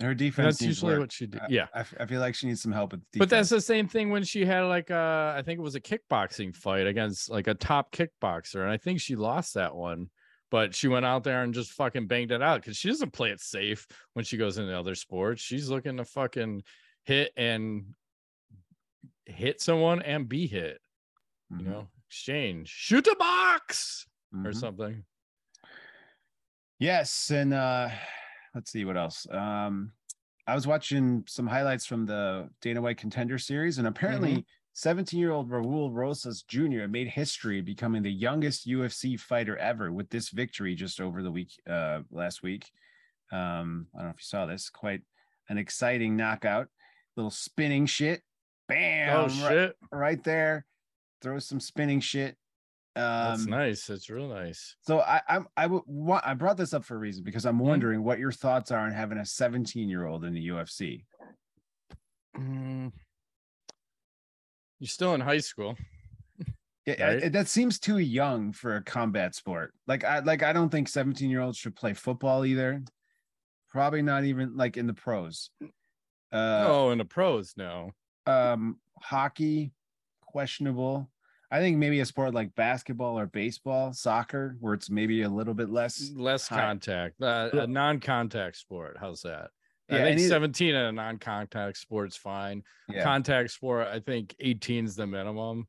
Her 0.00 0.12
defense 0.14 0.58
that's 0.58 0.66
usually 0.66 0.94
work. 0.94 1.00
what 1.02 1.12
she 1.12 1.26
did. 1.26 1.40
Yeah, 1.48 1.66
I, 1.72 1.84
I 2.00 2.06
feel 2.06 2.20
like 2.20 2.34
she 2.34 2.48
needs 2.48 2.60
some 2.62 2.72
help 2.72 2.90
with 2.92 3.00
defense. 3.12 3.18
but 3.20 3.30
that's 3.30 3.48
the 3.48 3.60
same 3.60 3.86
thing 3.86 4.10
when 4.10 4.24
she 4.24 4.44
had 4.44 4.62
like 4.62 4.90
a, 4.90 5.34
I 5.38 5.42
think 5.42 5.58
it 5.60 5.62
was 5.62 5.76
a 5.76 5.80
kickboxing 5.80 6.54
fight 6.56 6.86
against 6.88 7.30
like 7.30 7.46
a 7.46 7.54
top 7.54 7.92
kickboxer, 7.92 8.62
and 8.62 8.70
I 8.70 8.76
think 8.76 9.00
she 9.00 9.14
lost 9.14 9.54
that 9.54 9.74
one. 9.74 10.10
But 10.50 10.74
she 10.74 10.88
went 10.88 11.04
out 11.06 11.24
there 11.24 11.42
and 11.42 11.54
just 11.54 11.72
fucking 11.72 12.06
banged 12.06 12.30
it 12.32 12.42
out 12.42 12.60
because 12.60 12.76
she 12.76 12.88
doesn't 12.88 13.12
play 13.12 13.30
it 13.30 13.40
safe 13.40 13.86
when 14.12 14.24
she 14.24 14.36
goes 14.36 14.58
into 14.58 14.76
other 14.76 14.94
sports. 14.94 15.42
She's 15.42 15.68
looking 15.68 15.96
to 15.96 16.04
fucking 16.04 16.62
hit 17.04 17.32
and 17.36 17.86
hit 19.26 19.60
someone 19.60 20.02
and 20.02 20.28
be 20.28 20.46
hit. 20.46 20.80
You 21.50 21.56
Mhm, 21.58 21.66
know, 21.66 21.88
exchange, 22.08 22.68
shoot 22.68 23.06
a 23.06 23.16
box 23.16 24.06
or 24.32 24.50
mhm. 24.50 24.56
something. 24.56 25.04
Yes, 26.78 27.30
and 27.30 27.54
uh 27.54 27.88
let's 28.54 28.70
see 28.70 28.84
what 28.84 28.96
else. 28.96 29.26
Um 29.30 29.92
I 30.46 30.54
was 30.54 30.66
watching 30.66 31.24
some 31.26 31.46
highlights 31.46 31.86
from 31.86 32.04
the 32.04 32.50
Dana 32.60 32.82
White 32.82 32.98
Contender 32.98 33.38
Series, 33.38 33.78
and 33.78 33.86
apparently 33.86 34.44
17-year-old 34.76 35.50
Raul 35.50 35.90
Rosas 35.90 36.42
Jr. 36.42 36.86
made 36.86 37.08
history 37.08 37.62
becoming 37.62 38.02
the 38.02 38.12
youngest 38.12 38.68
UFC 38.68 39.18
fighter 39.18 39.56
ever 39.56 39.90
with 39.90 40.10
this 40.10 40.28
victory 40.28 40.74
just 40.74 41.00
over 41.00 41.22
the 41.22 41.30
week 41.30 41.52
uh 41.68 42.00
last 42.10 42.42
week. 42.42 42.70
Um, 43.32 43.86
I 43.94 43.98
don't 43.98 44.08
know 44.08 44.10
if 44.10 44.20
you 44.20 44.24
saw 44.24 44.46
this, 44.46 44.68
quite 44.68 45.02
an 45.48 45.58
exciting 45.58 46.16
knockout, 46.16 46.68
little 47.16 47.30
spinning 47.30 47.86
shit. 47.86 48.22
Bam! 48.68 49.16
oh 49.16 49.22
right- 49.22 49.32
shit, 49.32 49.76
right 49.90 50.22
there. 50.24 50.66
Throw 51.22 51.38
some 51.38 51.60
spinning 51.60 52.00
shit. 52.00 52.36
That's 52.94 53.42
Um, 53.44 53.50
nice. 53.50 53.86
That's 53.86 54.08
real 54.08 54.28
nice. 54.28 54.76
so 54.82 55.00
I 55.00 55.20
I'm 55.28 55.46
I 55.56 56.34
brought 56.34 56.56
this 56.56 56.72
up 56.72 56.84
for 56.84 56.94
a 56.96 56.98
reason 56.98 57.24
because 57.24 57.44
I'm 57.46 57.58
Mhm. 57.58 57.62
wondering 57.64 58.04
what 58.04 58.18
your 58.18 58.32
thoughts 58.32 58.70
are 58.70 58.78
on 58.80 58.92
having 58.92 59.18
a 59.18 59.24
17 59.26 59.88
year 59.88 60.04
old 60.06 60.24
in 60.24 60.32
the 60.34 60.48
UFC. 60.48 61.04
Mm. 62.36 62.92
You're 64.80 64.88
still 64.88 65.14
in 65.14 65.20
high 65.20 65.38
school. 65.38 65.76
Yeah, 66.86 66.94
I- 66.98 67.14
Right. 67.16 67.32
that 67.32 67.48
seems 67.48 67.78
too 67.78 67.98
young 67.98 68.52
for 68.52 68.76
a 68.76 68.82
combat 68.82 69.34
sport. 69.34 69.72
Like 69.86 70.04
I 70.04 70.18
like 70.18 70.42
I 70.42 70.52
don't 70.52 70.68
think 70.70 70.88
17 70.88 71.30
year 71.30 71.40
olds 71.40 71.56
should 71.58 71.74
play 71.76 71.94
football 71.94 72.44
either. 72.44 72.84
Probably 73.70 74.02
not 74.02 74.24
even 74.24 74.56
like 74.56 74.76
in 74.76 74.86
the 74.86 74.94
pros. 74.94 75.50
Uh 76.32 76.64
oh, 76.68 76.90
in 76.90 76.98
the 76.98 77.04
pros 77.04 77.56
no. 77.56 77.92
um 78.26 78.80
hockey 79.00 79.72
questionable. 80.20 81.10
I 81.54 81.60
think 81.60 81.78
maybe 81.78 82.00
a 82.00 82.04
sport 82.04 82.34
like 82.34 82.52
basketball 82.56 83.16
or 83.16 83.26
baseball, 83.26 83.92
soccer, 83.92 84.56
where 84.58 84.74
it's 84.74 84.90
maybe 84.90 85.22
a 85.22 85.28
little 85.28 85.54
bit 85.54 85.70
less. 85.70 86.10
less 86.16 86.48
high- 86.48 86.56
contact 86.60 87.22
uh, 87.22 87.48
a 87.52 87.66
non-contact 87.68 88.56
sport 88.56 88.96
how's 88.98 89.22
that 89.22 89.50
i 89.88 89.98
think 89.98 90.18
it- 90.18 90.28
17 90.28 90.70
in 90.70 90.74
a 90.76 90.90
non-contact 90.90 91.76
sport's 91.76 92.16
fine 92.16 92.62
Yeah. 92.88 93.04
contact 93.04 93.50
sport 93.52 93.86
i 93.86 94.00
think 94.00 94.34
18 94.40 94.84
is 94.86 94.96
the 94.96 95.06
minimum 95.06 95.68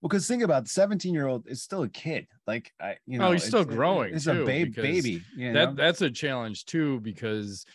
Well, 0.00 0.08
because 0.08 0.26
think 0.26 0.42
about 0.42 0.66
17 0.66 1.12
year 1.12 1.26
old 1.26 1.46
is 1.46 1.62
still 1.62 1.82
a 1.82 1.88
kid. 1.88 2.26
Like 2.46 2.72
I, 2.80 2.96
you 3.06 3.18
know, 3.18 3.28
Oh, 3.28 3.32
he's 3.32 3.44
still 3.44 3.64
growing, 3.64 4.14
It's 4.14 4.24
too, 4.24 4.42
a 4.42 4.46
babe, 4.46 4.74
baby. 4.74 5.22
You 5.36 5.52
that 5.54 5.74
that's 5.76 6.00
a 6.02 6.10
challenge 6.10 6.64
too 6.64 7.00
because 7.00 7.66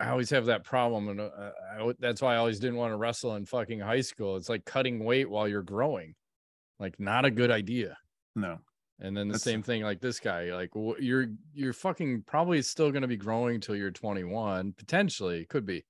i 0.00 0.08
always 0.08 0.30
have 0.30 0.46
that 0.46 0.64
problem 0.64 1.08
and 1.08 1.20
uh, 1.20 1.50
I, 1.78 1.92
that's 1.98 2.22
why 2.22 2.34
i 2.34 2.38
always 2.38 2.58
didn't 2.58 2.76
want 2.76 2.92
to 2.92 2.96
wrestle 2.96 3.36
in 3.36 3.44
fucking 3.44 3.80
high 3.80 4.00
school 4.00 4.36
it's 4.36 4.48
like 4.48 4.64
cutting 4.64 5.04
weight 5.04 5.30
while 5.30 5.46
you're 5.46 5.62
growing 5.62 6.14
like 6.78 6.98
not 6.98 7.24
a 7.24 7.30
good 7.30 7.50
idea 7.50 7.96
no. 8.36 8.58
And 9.02 9.16
then 9.16 9.28
the 9.28 9.32
That's- 9.32 9.42
same 9.42 9.62
thing 9.62 9.82
like 9.82 10.00
this 10.00 10.20
guy, 10.20 10.54
like 10.54 10.70
you're 10.98 11.26
you're 11.54 11.72
fucking 11.72 12.24
probably 12.26 12.60
still 12.62 12.90
going 12.90 13.02
to 13.02 13.08
be 13.08 13.16
growing 13.16 13.60
till 13.60 13.76
you're 13.76 13.90
21, 13.90 14.74
potentially 14.74 15.46
could 15.46 15.64
be. 15.64 15.84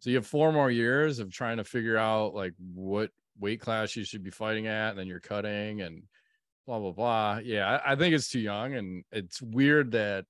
So 0.00 0.10
you 0.10 0.16
have 0.16 0.26
four 0.26 0.52
more 0.52 0.70
years 0.70 1.18
of 1.18 1.32
trying 1.32 1.56
to 1.58 1.64
figure 1.64 1.96
out 1.96 2.34
like 2.34 2.52
what 2.58 3.10
weight 3.38 3.60
class 3.60 3.96
you 3.96 4.04
should 4.04 4.22
be 4.22 4.30
fighting 4.30 4.66
at, 4.66 4.90
and 4.90 4.98
then 4.98 5.06
you're 5.06 5.20
cutting 5.20 5.80
and 5.80 6.02
blah 6.66 6.78
blah 6.78 6.92
blah. 6.92 7.40
Yeah, 7.42 7.80
I, 7.84 7.92
I 7.92 7.96
think 7.96 8.14
it's 8.14 8.28
too 8.28 8.40
young, 8.40 8.74
and 8.74 9.04
it's 9.12 9.40
weird 9.40 9.92
that 9.92 10.26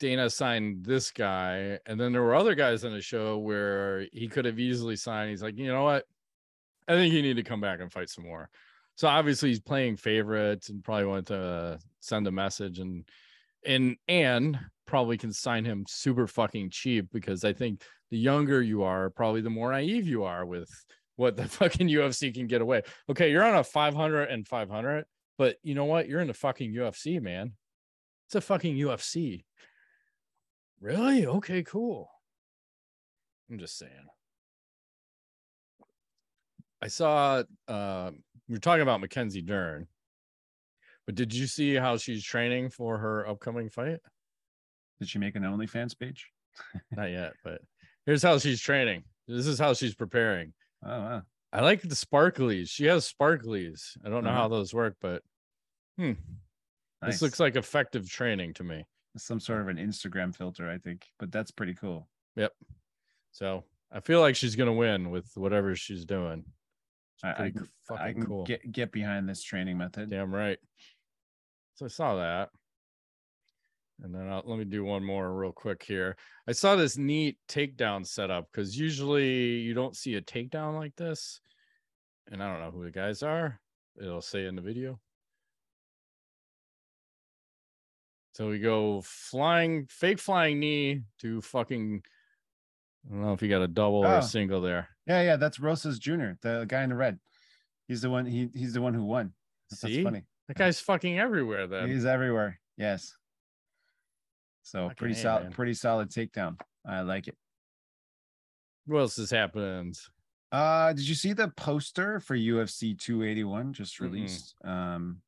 Dana 0.00 0.28
signed 0.28 0.84
this 0.84 1.10
guy, 1.10 1.78
and 1.86 1.98
then 2.00 2.12
there 2.12 2.22
were 2.22 2.34
other 2.34 2.54
guys 2.54 2.84
on 2.84 2.92
the 2.92 3.00
show 3.00 3.38
where 3.38 4.06
he 4.12 4.28
could 4.28 4.44
have 4.44 4.58
easily 4.58 4.96
signed. 4.96 5.30
He's 5.30 5.42
like, 5.42 5.56
you 5.56 5.68
know 5.68 5.84
what? 5.84 6.06
I 6.88 6.94
think 6.94 7.14
you 7.14 7.22
need 7.22 7.36
to 7.36 7.42
come 7.42 7.60
back 7.60 7.80
and 7.80 7.92
fight 7.92 8.10
some 8.10 8.24
more. 8.24 8.50
So 8.96 9.08
obviously 9.08 9.48
he's 9.48 9.60
playing 9.60 9.96
favorites 9.96 10.68
and 10.68 10.84
probably 10.84 11.06
wanted 11.06 11.26
to 11.28 11.78
send 12.00 12.26
a 12.26 12.32
message 12.32 12.78
and 12.78 13.04
and 13.66 13.96
and 14.06 14.58
probably 14.86 15.16
can 15.16 15.32
sign 15.32 15.64
him 15.64 15.84
super 15.88 16.26
fucking 16.26 16.70
cheap 16.70 17.08
because 17.12 17.44
I 17.44 17.52
think 17.52 17.82
the 18.10 18.18
younger 18.18 18.62
you 18.62 18.82
are, 18.82 19.10
probably 19.10 19.40
the 19.40 19.50
more 19.50 19.72
naive 19.72 20.06
you 20.06 20.24
are 20.24 20.44
with 20.44 20.70
what 21.16 21.36
the 21.36 21.48
fucking 21.48 21.88
UFC 21.88 22.32
can 22.32 22.46
get 22.46 22.60
away. 22.60 22.82
Okay, 23.08 23.30
you're 23.30 23.44
on 23.44 23.56
a 23.56 23.64
500 23.64 24.24
and 24.24 24.46
500, 24.46 25.06
but 25.38 25.56
you 25.62 25.74
know 25.74 25.86
what? 25.86 26.08
You're 26.08 26.20
in 26.20 26.28
the 26.28 26.34
fucking 26.34 26.72
UFC, 26.72 27.20
man. 27.20 27.52
It's 28.26 28.34
a 28.34 28.40
fucking 28.40 28.76
UFC. 28.76 29.44
Really? 30.84 31.26
Okay, 31.26 31.62
cool. 31.62 32.10
I'm 33.50 33.58
just 33.58 33.78
saying. 33.78 33.90
I 36.82 36.88
saw 36.88 37.42
uh 37.66 38.10
we 38.50 38.56
are 38.56 38.60
talking 38.60 38.82
about 38.82 39.00
Mackenzie 39.00 39.40
Dern. 39.40 39.86
But 41.06 41.14
did 41.14 41.32
you 41.32 41.46
see 41.46 41.74
how 41.74 41.96
she's 41.96 42.22
training 42.22 42.68
for 42.68 42.98
her 42.98 43.26
upcoming 43.26 43.70
fight? 43.70 44.00
Did 45.00 45.08
she 45.08 45.18
make 45.18 45.36
an 45.36 45.42
OnlyFans 45.42 45.98
page? 45.98 46.30
Not 46.90 47.10
yet, 47.10 47.32
but 47.42 47.62
here's 48.04 48.22
how 48.22 48.36
she's 48.36 48.60
training. 48.60 49.04
This 49.26 49.46
is 49.46 49.58
how 49.58 49.72
she's 49.72 49.94
preparing. 49.94 50.52
Oh, 50.84 50.88
wow. 51.00 51.22
I 51.50 51.62
like 51.62 51.80
the 51.80 51.94
sparklies. 51.94 52.68
She 52.68 52.84
has 52.86 53.10
sparklies. 53.10 53.96
I 54.04 54.10
don't 54.10 54.22
know 54.24 54.32
how 54.32 54.48
those 54.48 54.74
work, 54.74 54.96
but 55.00 55.22
hmm, 55.96 56.12
Nice. 57.00 57.12
this 57.12 57.22
looks 57.22 57.40
like 57.40 57.56
effective 57.56 58.06
training 58.10 58.52
to 58.54 58.64
me. 58.64 58.84
Some 59.16 59.40
sort 59.40 59.60
of 59.60 59.68
an 59.68 59.76
Instagram 59.76 60.34
filter, 60.34 60.68
I 60.68 60.78
think, 60.78 61.06
but 61.18 61.30
that's 61.30 61.50
pretty 61.50 61.74
cool. 61.74 62.08
Yep. 62.36 62.52
So 63.32 63.64
I 63.92 64.00
feel 64.00 64.20
like 64.20 64.36
she's 64.36 64.56
gonna 64.56 64.72
win 64.72 65.10
with 65.10 65.30
whatever 65.34 65.74
she's 65.76 66.04
doing. 66.04 66.44
It's 67.16 67.24
I, 67.24 67.30
I 67.30 67.34
pretty 67.34 67.52
can, 67.52 67.68
fucking 67.88 68.04
I 68.04 68.12
can 68.12 68.26
cool. 68.26 68.44
get 68.44 68.72
get 68.72 68.92
behind 68.92 69.28
this 69.28 69.42
training 69.42 69.78
method. 69.78 70.10
Damn 70.10 70.34
right. 70.34 70.58
So 71.74 71.86
I 71.86 71.88
saw 71.88 72.16
that. 72.16 72.50
And 74.02 74.12
then 74.12 74.28
I'll, 74.28 74.42
let 74.44 74.58
me 74.58 74.64
do 74.64 74.84
one 74.84 75.04
more 75.04 75.32
real 75.32 75.52
quick 75.52 75.82
here. 75.82 76.16
I 76.48 76.52
saw 76.52 76.74
this 76.74 76.98
neat 76.98 77.38
takedown 77.48 78.04
setup 78.04 78.48
because 78.50 78.76
usually 78.76 79.58
you 79.58 79.72
don't 79.72 79.96
see 79.96 80.16
a 80.16 80.20
takedown 80.20 80.74
like 80.74 80.96
this. 80.96 81.40
And 82.30 82.42
I 82.42 82.50
don't 82.50 82.60
know 82.60 82.70
who 82.72 82.84
the 82.84 82.90
guys 82.90 83.22
are. 83.22 83.60
It'll 84.00 84.20
say 84.20 84.46
in 84.46 84.56
the 84.56 84.62
video. 84.62 84.98
So 88.34 88.48
we 88.48 88.58
go 88.58 89.00
flying, 89.02 89.86
fake 89.86 90.18
flying 90.18 90.58
knee 90.60 91.02
to 91.20 91.40
fucking. 91.40 92.02
I 93.06 93.10
don't 93.12 93.22
know 93.22 93.32
if 93.32 93.42
you 93.42 93.48
got 93.48 93.62
a 93.62 93.68
double 93.68 93.98
or 93.98 94.06
Oh. 94.06 94.18
a 94.18 94.22
single 94.22 94.60
there. 94.60 94.88
Yeah, 95.06 95.22
yeah, 95.22 95.36
that's 95.36 95.60
Rosas 95.60 95.98
Jr., 95.98 96.32
the 96.40 96.64
guy 96.66 96.82
in 96.82 96.88
the 96.90 96.96
red. 96.96 97.18
He's 97.86 98.02
the 98.02 98.10
one. 98.10 98.26
He 98.26 98.48
he's 98.54 98.72
the 98.72 98.80
one 98.80 98.94
who 98.94 99.04
won. 99.04 99.34
That's 99.70 99.82
See? 99.82 100.02
funny. 100.02 100.24
That 100.48 100.56
guy's 100.56 100.80
fucking 100.80 101.18
everywhere 101.18 101.66
then. 101.66 101.88
He's 101.88 102.04
everywhere. 102.06 102.60
Yes. 102.76 103.16
So 104.62 104.90
pretty 104.96 105.14
solid, 105.14 105.42
man. 105.44 105.52
pretty 105.52 105.74
solid 105.74 106.10
takedown. 106.10 106.58
I 106.86 107.02
like 107.02 107.28
it. 107.28 107.36
What 108.86 108.98
else 109.00 109.16
has 109.16 109.30
happened? 109.30 109.98
Uh, 110.50 110.92
did 110.92 111.06
you 111.08 111.14
see 111.14 111.32
the 111.34 111.48
poster 111.48 112.20
for 112.20 112.36
UFC 112.36 112.98
281 112.98 113.72
just 113.74 114.00
released? 114.00 114.54
Um, 114.64 115.20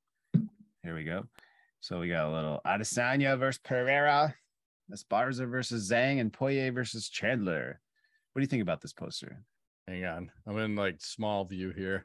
here 0.82 0.94
we 0.94 1.04
go. 1.04 1.26
So 1.86 2.00
we 2.00 2.08
got 2.08 2.26
a 2.26 2.34
little 2.34 2.60
Adesanya 2.66 3.38
versus 3.38 3.60
Pereira, 3.62 4.34
Esparza 4.92 5.48
versus 5.48 5.88
Zhang, 5.88 6.20
and 6.20 6.32
Poirier 6.32 6.72
versus 6.72 7.08
Chandler. 7.08 7.80
What 8.32 8.40
do 8.40 8.42
you 8.42 8.48
think 8.48 8.62
about 8.62 8.80
this 8.80 8.92
poster? 8.92 9.44
Hang 9.86 10.04
on. 10.04 10.32
I'm 10.48 10.58
in 10.58 10.74
like 10.74 10.96
small 10.98 11.44
view 11.44 11.70
here. 11.70 12.04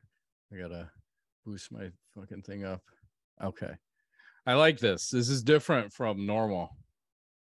I 0.53 0.57
gotta 0.61 0.91
boost 1.47 1.71
my 1.71 1.89
fucking 2.13 2.43
thing 2.43 2.63
up. 2.63 2.83
Okay. 3.43 3.71
I 4.45 4.53
like 4.53 4.77
this. 4.77 5.09
This 5.09 5.29
is 5.29 5.41
different 5.41 5.91
from 5.91 6.27
normal. 6.27 6.77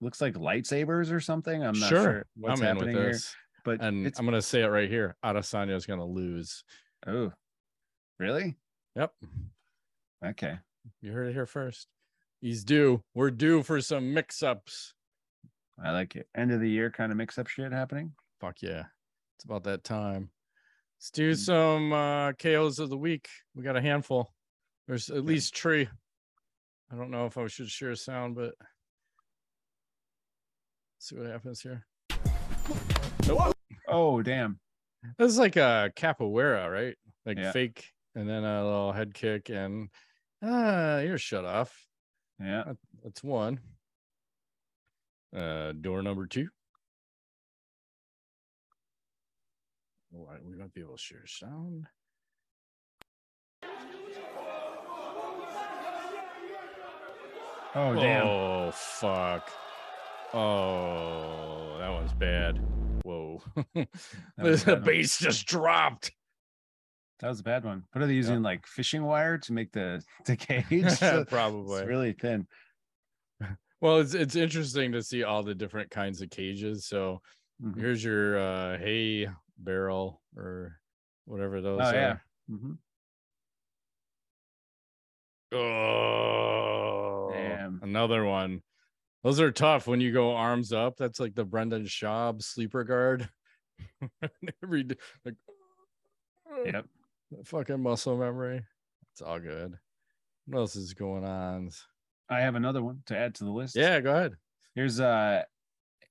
Looks 0.00 0.22
like 0.22 0.32
lightsabers 0.32 1.12
or 1.12 1.20
something. 1.20 1.62
I'm 1.62 1.78
not 1.78 1.90
sure. 1.90 2.02
sure 2.02 2.26
what's 2.36 2.58
I'm 2.58 2.66
in 2.66 2.74
happening 2.74 2.94
with 2.94 3.04
here, 3.04 3.12
this. 3.12 3.36
but 3.66 3.82
And 3.82 4.10
I'm 4.16 4.24
gonna 4.24 4.40
say 4.40 4.62
it 4.62 4.68
right 4.68 4.88
here. 4.88 5.14
Adesanya 5.22 5.76
is 5.76 5.84
gonna 5.84 6.06
lose. 6.06 6.64
oh, 7.06 7.34
really? 8.18 8.56
Yep. 8.96 9.12
Okay. 10.24 10.54
You 11.02 11.12
heard 11.12 11.28
it 11.28 11.34
here 11.34 11.44
first. 11.44 11.86
He's 12.44 12.62
due. 12.62 13.02
We're 13.14 13.30
due 13.30 13.62
for 13.62 13.80
some 13.80 14.12
mix-ups. 14.12 14.92
I 15.82 15.92
like 15.92 16.14
it. 16.14 16.28
End 16.36 16.52
of 16.52 16.60
the 16.60 16.68
year 16.68 16.90
kind 16.90 17.10
of 17.10 17.16
mix 17.16 17.38
up 17.38 17.46
shit 17.46 17.72
happening. 17.72 18.12
Fuck 18.38 18.56
yeah. 18.60 18.84
It's 19.38 19.46
about 19.46 19.64
that 19.64 19.82
time. 19.82 20.28
Let's 20.98 21.10
do 21.10 21.34
some 21.36 21.94
uh, 21.94 22.32
KOs 22.32 22.80
of 22.80 22.90
the 22.90 22.98
week. 22.98 23.30
We 23.54 23.62
got 23.62 23.78
a 23.78 23.80
handful. 23.80 24.30
There's 24.86 25.08
at 25.08 25.24
least 25.24 25.56
three. 25.56 25.88
I 26.92 26.96
don't 26.96 27.10
know 27.10 27.24
if 27.24 27.38
I 27.38 27.46
should 27.46 27.70
share 27.70 27.92
a 27.92 27.96
sound, 27.96 28.34
but 28.34 28.52
see 30.98 31.16
what 31.16 31.30
happens 31.30 31.62
here. 31.62 31.86
Nope. 33.26 33.54
Oh, 33.88 34.20
damn. 34.20 34.60
This 35.16 35.32
is 35.32 35.38
like 35.38 35.56
a 35.56 35.90
capoeira, 35.96 36.70
right? 36.70 36.96
Like 37.24 37.38
Yeah. 37.38 37.52
fake, 37.52 37.86
and 38.14 38.28
then 38.28 38.44
a 38.44 38.62
little 38.62 38.92
head 38.92 39.14
kick, 39.14 39.48
and 39.48 39.88
ah, 40.42 40.98
you're 40.98 41.16
shut 41.16 41.46
off. 41.46 41.74
Yeah. 42.40 42.72
That's 43.02 43.22
one. 43.22 43.60
Uh, 45.34 45.72
door 45.72 46.02
number 46.02 46.26
two. 46.26 46.48
Oh, 50.16 50.28
I- 50.30 50.38
we 50.44 50.54
might 50.56 50.72
be 50.74 50.80
able 50.80 50.96
to 50.96 51.02
share 51.02 51.26
sound. 51.26 51.86
Oh, 57.76 57.94
damn. 57.94 58.26
Oh 58.26 58.70
fuck. 58.72 59.50
Oh, 60.32 61.76
that 61.78 61.90
one's 61.90 62.12
bad. 62.12 62.60
Whoa. 63.02 63.42
the 64.36 64.80
base 64.84 65.18
just 65.18 65.46
dropped. 65.46 66.12
That 67.20 67.28
was 67.28 67.40
a 67.40 67.44
bad 67.44 67.64
one. 67.64 67.84
What 67.92 68.02
are 68.02 68.06
they 68.06 68.14
using 68.14 68.42
like 68.42 68.66
fishing 68.66 69.04
wire 69.04 69.38
to 69.38 69.52
make 69.52 69.72
the 69.72 70.02
the 70.26 70.36
cage? 70.36 70.90
So 70.90 71.24
Probably. 71.28 71.80
It's 71.80 71.88
really 71.88 72.12
thin. 72.12 72.46
Well, 73.80 73.98
it's 73.98 74.14
it's 74.14 74.34
interesting 74.36 74.92
to 74.92 75.02
see 75.02 75.24
all 75.24 75.42
the 75.42 75.54
different 75.54 75.90
kinds 75.90 76.22
of 76.22 76.30
cages. 76.30 76.86
So 76.86 77.20
Mhm. 77.62 77.78
here's 77.78 78.02
your 78.02 78.38
uh 78.38 78.78
hay 78.78 79.28
barrel 79.58 80.22
or 80.36 80.80
whatever 81.26 81.60
those 81.60 81.80
Oh, 81.82 81.90
are. 81.90 81.94
yeah. 81.94 82.16
Mhm. 82.50 82.78
Oh, 85.52 87.28
Damn. 87.30 87.80
another 87.82 88.24
one. 88.24 88.62
Those 89.22 89.38
are 89.40 89.52
tough 89.52 89.86
when 89.86 90.00
you 90.00 90.12
go 90.12 90.34
arms 90.34 90.72
up. 90.72 90.96
That's 90.96 91.20
like 91.20 91.34
the 91.34 91.44
Brendan 91.44 91.84
Schaub 91.84 92.42
sleeper 92.42 92.84
guard. 92.84 93.28
Every 94.62 94.86
like, 95.24 95.34
Yep. 96.64 96.86
Fucking 97.44 97.82
muscle 97.82 98.16
memory. 98.16 98.62
It's 99.12 99.22
all 99.22 99.40
good. 99.40 99.74
What 100.46 100.58
else 100.58 100.76
is 100.76 100.94
going 100.94 101.24
on? 101.24 101.70
I 102.28 102.40
have 102.40 102.54
another 102.54 102.82
one 102.82 103.02
to 103.06 103.16
add 103.16 103.34
to 103.36 103.44
the 103.44 103.50
list. 103.50 103.76
Yeah, 103.76 104.00
go 104.00 104.10
ahead. 104.14 104.34
Here's 104.74 105.00
uh 105.00 105.42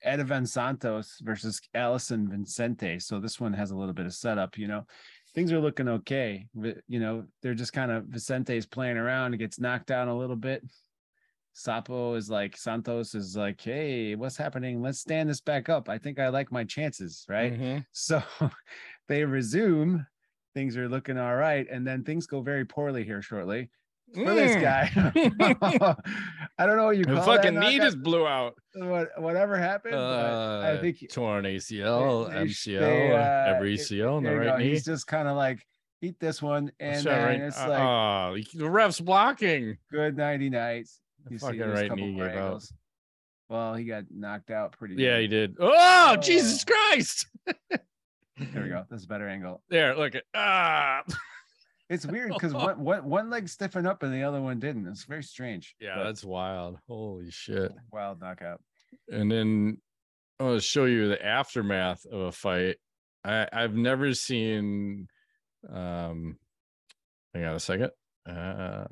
Edevan 0.06 0.48
Santos 0.48 1.18
versus 1.22 1.62
Allison 1.74 2.30
Vincente. 2.30 3.00
So 3.00 3.20
this 3.20 3.40
one 3.40 3.54
has 3.54 3.72
a 3.72 3.76
little 3.78 3.94
bit 3.94 4.06
of 4.06 4.14
setup, 4.14 4.58
you 4.58 4.68
know. 4.68 4.86
Things 5.34 5.52
are 5.52 5.60
looking 5.60 5.88
okay. 5.88 6.46
You 6.54 7.00
know, 7.00 7.24
they're 7.42 7.56
just 7.56 7.74
kind 7.74 7.92
of 7.92 8.06
Vicente's 8.06 8.66
playing 8.68 8.98
around. 8.98 9.38
Gets 9.40 9.60
knocked 9.60 9.88
down 9.88 10.08
a 10.08 10.18
little 10.18 10.36
bit. 10.36 10.64
Sapo 11.56 12.18
is 12.18 12.30
like 12.30 12.58
Santos 12.58 13.16
is 13.16 13.36
like, 13.36 13.62
hey, 13.62 14.16
what's 14.16 14.38
happening? 14.38 14.82
Let's 14.82 15.00
stand 15.00 15.30
this 15.30 15.42
back 15.42 15.70
up. 15.70 15.90
I 15.90 15.98
think 15.98 16.20
I 16.20 16.30
like 16.30 16.52
my 16.52 16.64
chances, 16.64 17.26
right? 17.30 17.54
Mhm. 17.54 17.86
So 17.92 18.22
they 19.08 19.24
resume. 19.24 20.06
Things 20.54 20.78
are 20.78 20.88
looking 20.88 21.18
all 21.18 21.36
right, 21.36 21.66
and 21.70 21.86
then 21.86 22.04
things 22.04 22.28
go 22.28 22.42
very 22.42 22.64
poorly 22.66 23.04
here 23.04 23.22
shortly 23.22 23.70
for 24.14 24.34
this 24.36 24.56
Mm. 24.56 24.62
guy. 24.62 25.96
I 26.60 26.66
don't 26.68 26.78
know 26.78 26.86
what 26.86 26.98
you 26.98 27.06
The 27.06 27.16
call 27.16 27.24
fucking 27.26 27.56
that 27.56 27.60
knee 27.62 27.78
just 27.80 28.02
blew 28.04 28.28
out. 28.28 28.54
what 28.76 29.10
whatever 29.20 29.58
happened. 29.58 29.94
but 29.94 30.00
I 30.00 30.72
Uh, 30.74 30.82
think 30.82 30.98
he- 30.98 31.08
torn 31.08 31.46
ACL, 31.46 32.26
they- 32.30 32.34
they 32.34 32.40
MCL, 32.46 32.80
they, 32.80 33.12
uh, 33.12 33.56
every 33.56 33.74
it- 33.74 33.80
ACL 33.80 34.18
in 34.20 34.24
the 34.26 34.36
right 34.36 34.46
go. 34.50 34.58
knee. 34.58 34.70
He's 34.70 34.86
just 34.86 35.08
kind 35.08 35.28
of 35.28 35.36
like 35.36 35.66
eat 36.02 36.20
this 36.20 36.42
one, 36.42 36.72
and 36.80 37.04
then 37.04 37.24
right- 37.26 37.42
it's 37.42 37.60
uh, 37.60 37.70
like 37.70 37.82
oh, 37.82 38.38
the 38.60 38.70
ref's 38.70 39.00
blocking. 39.00 39.78
good 39.90 40.16
nighty 40.18 40.50
nights. 40.52 41.00
You 41.30 41.38
see 41.40 41.46
fucking 41.46 41.60
there's 41.60 41.80
a 41.80 41.82
right 41.88 41.96
knee 41.96 42.12
more 42.12 42.28
gave 42.28 42.38
out. 42.38 42.64
Well, 43.50 43.74
he 43.76 43.86
got 43.86 44.04
knocked 44.12 44.52
out 44.52 44.74
pretty. 44.74 44.96
Yeah, 44.96 45.16
good. 45.16 45.22
he 45.22 45.28
did. 45.28 45.56
Oh, 45.60 46.18
Jesus 46.18 46.64
Oh. 46.68 46.72
Christ! 46.72 47.28
There 48.38 48.64
we 48.64 48.70
go. 48.70 48.84
That's 48.90 49.06
a 49.06 49.08
better 49.08 49.28
angle. 49.28 49.62
There, 49.70 49.96
look 49.96 50.16
at 50.16 50.24
ah. 50.34 51.04
It's 51.90 52.06
weird 52.06 52.34
because 52.34 52.54
one, 52.54 52.84
one 52.84 53.08
one 53.08 53.30
leg 53.30 53.48
stiffened 53.48 53.88
up 53.88 54.04
and 54.04 54.14
the 54.14 54.24
other 54.24 54.42
one 54.42 54.60
didn't. 54.60 54.88
It's 54.88 55.04
very 55.04 55.24
strange. 55.24 55.76
Yeah, 55.80 55.96
but 55.98 56.06
that's 56.06 56.24
wild. 56.24 56.80
Holy 56.88 57.30
shit! 57.30 57.72
wild 57.92 58.20
knockout. 58.22 58.62
And 59.10 59.32
then 59.32 59.78
I'm 60.40 60.48
gonna 60.48 60.62
show 60.62 60.86
you 60.86 61.10
the 61.10 61.24
aftermath 61.24 62.06
of 62.06 62.22
a 62.22 62.32
fight. 62.32 62.78
I 63.24 63.48
I've 63.52 63.76
never 63.76 64.14
seen. 64.14 65.08
Um, 65.72 66.38
hang 67.34 67.46
on 67.46 67.56
a 67.56 67.60
second. 67.60 67.92
Uh, 68.28 68.86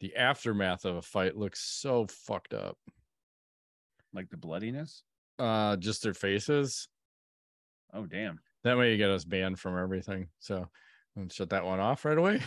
the 0.00 0.16
aftermath 0.16 0.84
of 0.84 0.96
a 0.96 1.02
fight 1.02 1.36
looks 1.36 1.60
so 1.62 2.06
fucked 2.08 2.52
up. 2.52 2.76
Like 4.12 4.28
the 4.30 4.36
bloodiness. 4.36 5.02
Uh, 5.38 5.76
just 5.76 6.02
their 6.02 6.14
faces. 6.14 6.88
Oh 7.94 8.06
damn, 8.06 8.40
That 8.66 8.76
way 8.76 8.90
you 8.90 8.96
get 8.96 9.10
us 9.10 9.24
banned 9.24 9.60
from 9.60 9.78
everything. 9.78 10.26
So 10.40 10.66
I'm 11.16 11.28
shut 11.28 11.50
that 11.50 11.64
one 11.64 11.78
off 11.78 12.04
right 12.04 12.18
away. 12.18 12.40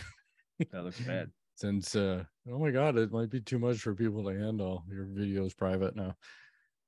that 0.70 0.84
looks 0.84 1.00
bad. 1.00 1.30
Since 1.54 1.96
uh 1.96 2.24
oh 2.50 2.58
my 2.58 2.70
god, 2.70 2.98
it 2.98 3.10
might 3.10 3.30
be 3.30 3.40
too 3.40 3.58
much 3.58 3.78
for 3.78 3.94
people 3.94 4.24
to 4.24 4.38
handle. 4.38 4.84
Your 4.90 5.06
video 5.06 5.46
is 5.46 5.54
private 5.54 5.96
now. 5.96 6.14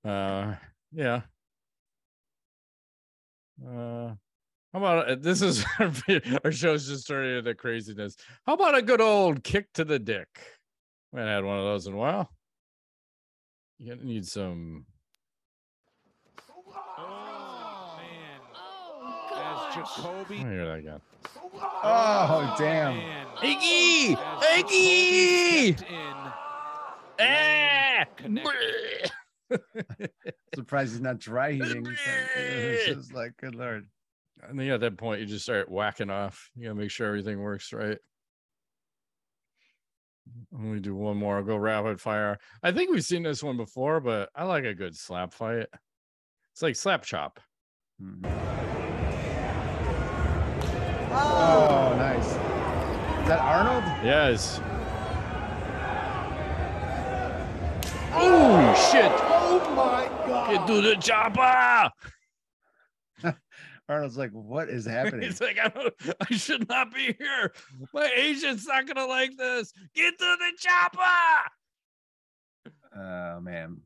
Uh 0.04 0.56
yeah. 0.92 1.22
Uh 3.66 4.16
how 4.74 4.78
about 4.78 5.08
uh, 5.08 5.16
this 5.18 5.40
is 5.40 5.64
our, 6.44 6.52
show's 6.52 6.86
just 6.86 7.06
turning 7.06 7.38
into 7.38 7.54
craziness. 7.54 8.16
How 8.46 8.52
about 8.52 8.76
a 8.76 8.82
good 8.82 9.00
old 9.00 9.42
kick 9.42 9.72
to 9.74 9.84
the 9.84 9.98
dick? 9.98 10.28
We 11.10 11.20
haven't 11.20 11.34
had 11.34 11.44
one 11.44 11.58
of 11.58 11.64
those 11.64 11.86
in 11.86 11.94
a 11.94 11.96
while. 11.96 12.30
You 13.78 13.94
gonna 13.94 14.06
need 14.06 14.26
some 14.26 14.84
Jacoby. 19.74 20.36
I 20.36 20.50
hear 20.50 20.66
that 20.66 20.78
again. 20.78 21.00
Oh 21.82 22.54
damn. 22.58 23.00
Iggy! 23.36 24.16
Iggy! 24.16 25.76
Jacoby 25.76 25.76
kept 25.78 25.90
in. 25.90 26.14
Ah! 27.20 28.04
Surprised 30.54 30.92
he's 30.92 31.00
not 31.00 31.18
dry 31.18 31.52
heating. 31.52 31.86
It's 32.36 32.86
just 32.86 33.14
like 33.14 33.36
good 33.38 33.54
lord. 33.54 33.86
And 34.48 34.58
then 34.58 34.68
at 34.70 34.80
that 34.80 34.96
point, 34.96 35.20
you 35.20 35.26
just 35.26 35.44
start 35.44 35.70
whacking 35.70 36.10
off. 36.10 36.50
You 36.56 36.64
gotta 36.64 36.74
make 36.74 36.90
sure 36.90 37.06
everything 37.06 37.40
works 37.40 37.72
right. 37.72 37.98
Let 40.50 40.62
me 40.62 40.80
do 40.80 40.94
one 40.94 41.16
more. 41.16 41.36
I'll 41.38 41.44
go 41.44 41.56
rapid 41.56 42.00
fire. 42.00 42.38
I 42.62 42.72
think 42.72 42.90
we've 42.90 43.04
seen 43.04 43.22
this 43.22 43.42
one 43.42 43.56
before, 43.56 44.00
but 44.00 44.30
I 44.34 44.44
like 44.44 44.64
a 44.64 44.74
good 44.74 44.96
slap 44.96 45.32
fight. 45.32 45.66
It's 46.52 46.62
like 46.62 46.76
slap 46.76 47.02
chop. 47.02 47.40
Mhm. 48.02 48.71
Oh, 51.14 51.94
nice. 51.98 52.26
Is 52.26 53.28
that 53.28 53.40
Arnold? 53.40 53.84
Yes. 54.04 54.60
Oh 58.14 58.90
shit! 58.92 59.10
Oh 59.10 59.72
my 59.74 60.08
God. 60.26 60.50
Get 60.50 60.66
to 60.66 60.80
the 60.82 60.96
chopper! 60.96 61.90
Arnold's 63.88 64.16
like, 64.18 64.30
what 64.32 64.68
is 64.68 64.84
happening? 64.86 65.22
He's 65.22 65.40
like, 65.40 65.58
I, 65.62 65.68
don't, 65.68 65.94
I 66.30 66.34
should 66.34 66.68
not 66.68 66.94
be 66.94 67.14
here. 67.18 67.52
My 67.92 68.10
agent's 68.14 68.66
not 68.66 68.86
gonna 68.86 69.06
like 69.06 69.36
this. 69.36 69.72
Get 69.94 70.18
to 70.18 70.36
the 70.38 70.52
chopper! 70.58 71.50
Oh 72.96 73.40
man. 73.40 73.78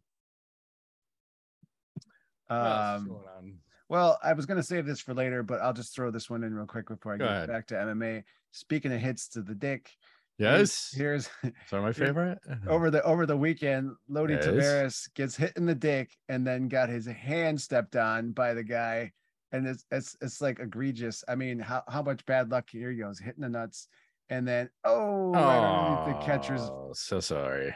What 2.48 2.56
else 2.56 3.00
is 3.00 3.02
Um, 3.02 3.08
going 3.08 3.24
on? 3.36 3.54
Well, 3.88 4.18
I 4.22 4.32
was 4.32 4.46
gonna 4.46 4.62
save 4.62 4.86
this 4.86 5.00
for 5.00 5.14
later, 5.14 5.42
but 5.42 5.60
I'll 5.60 5.72
just 5.72 5.94
throw 5.94 6.10
this 6.10 6.28
one 6.28 6.42
in 6.44 6.54
real 6.54 6.66
quick 6.66 6.88
before 6.88 7.14
I 7.14 7.18
Go 7.18 7.26
get 7.26 7.34
ahead. 7.36 7.48
back 7.48 7.66
to 7.68 7.74
MMA. 7.74 8.24
Speaking 8.50 8.92
of 8.92 9.00
hits 9.00 9.28
to 9.30 9.42
the 9.42 9.54
dick, 9.54 9.90
Yes. 10.38 10.92
here's 10.94 11.30
Sorry, 11.68 11.82
my 11.82 11.92
favorite. 11.92 12.38
over 12.68 12.90
the 12.90 13.02
over 13.04 13.26
the 13.26 13.36
weekend, 13.36 13.92
Leody 14.10 14.30
Yes. 14.30 14.46
Taveras 14.46 15.14
gets 15.14 15.36
hit 15.36 15.56
in 15.56 15.66
the 15.66 15.74
dick 15.74 16.16
and 16.28 16.46
then 16.46 16.68
got 16.68 16.88
his 16.88 17.06
hand 17.06 17.60
stepped 17.60 17.96
on 17.96 18.32
by 18.32 18.54
the 18.54 18.64
guy. 18.64 19.12
And 19.52 19.66
it's 19.66 19.84
it's 19.90 20.16
it's 20.20 20.40
like 20.40 20.58
egregious. 20.58 21.22
I 21.28 21.36
mean, 21.36 21.58
how, 21.60 21.82
how 21.88 22.02
much 22.02 22.26
bad 22.26 22.50
luck 22.50 22.68
here 22.68 22.90
he 22.90 22.98
goes, 22.98 23.18
hitting 23.20 23.42
the 23.42 23.48
nuts, 23.48 23.88
and 24.28 24.46
then 24.46 24.68
oh 24.84 25.30
right 25.32 25.62
underneath 25.62 26.18
the 26.20 26.26
catcher's 26.26 26.60
Oh, 26.62 26.90
so 26.92 27.20
sorry. 27.20 27.74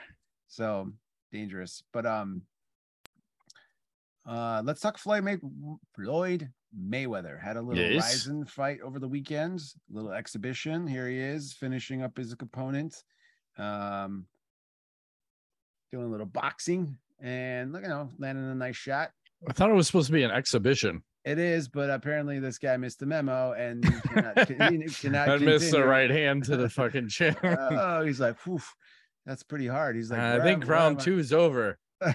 so 0.48 0.90
dangerous. 1.30 1.82
But 1.92 2.04
um 2.06 2.42
uh 4.26 4.62
let's 4.64 4.80
talk 4.80 4.98
Floyd 4.98 5.24
May 5.24 5.38
Floyd 5.94 6.50
Mayweather 6.78 7.40
had 7.40 7.56
a 7.56 7.62
little 7.62 7.82
Yes. 7.82 8.12
Rizin 8.12 8.44
fight 8.46 8.80
over 8.80 8.98
the 8.98 9.08
weekend, 9.08 9.60
little 9.90 10.12
exhibition. 10.12 10.86
Here 10.86 11.08
he 11.08 11.18
is 11.18 11.52
finishing 11.52 12.02
up 12.02 12.16
his 12.16 12.32
opponent. 12.32 13.02
Um 13.58 14.26
doing 15.92 16.06
a 16.06 16.10
little 16.10 16.26
boxing 16.26 16.96
and 17.20 17.72
look, 17.72 17.82
you 17.82 17.88
know, 17.88 18.08
landing 18.18 18.48
a 18.50 18.54
nice 18.54 18.76
shot. 18.76 19.10
I 19.48 19.52
thought 19.52 19.70
it 19.70 19.74
was 19.74 19.86
supposed 19.86 20.06
to 20.06 20.12
be 20.12 20.22
an 20.22 20.30
exhibition. 20.30 21.02
It 21.24 21.38
is, 21.38 21.68
but 21.68 21.90
apparently 21.90 22.38
this 22.38 22.58
guy 22.58 22.76
missed 22.76 23.00
the 23.00 23.06
memo 23.06 23.52
and 23.52 23.84
he 23.84 24.00
cannot, 24.08 24.48
he 24.48 24.88
cannot 24.88 25.28
I 25.28 25.36
missed 25.36 25.70
the 25.70 25.84
right 25.84 26.10
hand 26.10 26.44
to 26.44 26.56
the 26.56 26.68
fucking 26.70 27.08
chin. 27.08 27.36
Oh, 27.42 28.04
he's 28.04 28.20
like, 28.20 28.36
that's 29.26 29.42
pretty 29.42 29.66
hard. 29.66 29.96
He's 29.96 30.10
like, 30.10 30.20
I 30.20 30.40
think 30.42 30.66
round 30.66 31.06
am 31.06 31.18
I?" 32.02 32.14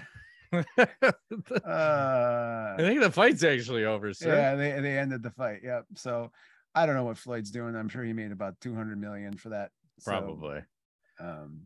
over. 0.52 0.64
I 0.78 1.70
Uh, 1.70 2.76
think 2.76 3.00
the 3.00 3.10
fight's 3.10 3.42
actually 3.44 3.84
over, 3.84 4.12
sir. 4.14 4.34
yeah, 4.34 4.54
they 4.54 4.80
they 4.80 4.98
ended 4.98 5.22
the 5.22 5.30
fight. 5.30 5.60
Yep. 5.62 5.84
So 5.96 6.30
I 6.74 6.86
don't 6.86 6.94
know 6.94 7.04
what 7.04 7.18
Floyd's 7.18 7.50
doing. 7.50 7.74
I'm 7.76 7.88
sure 7.88 8.04
he 8.04 8.12
made 8.12 8.32
about 8.32 8.60
200 8.60 9.00
million 9.00 9.36
for 9.36 9.48
that. 9.50 9.70
So, 9.98 10.10
Probably. 10.10 10.60
um, 11.20 11.62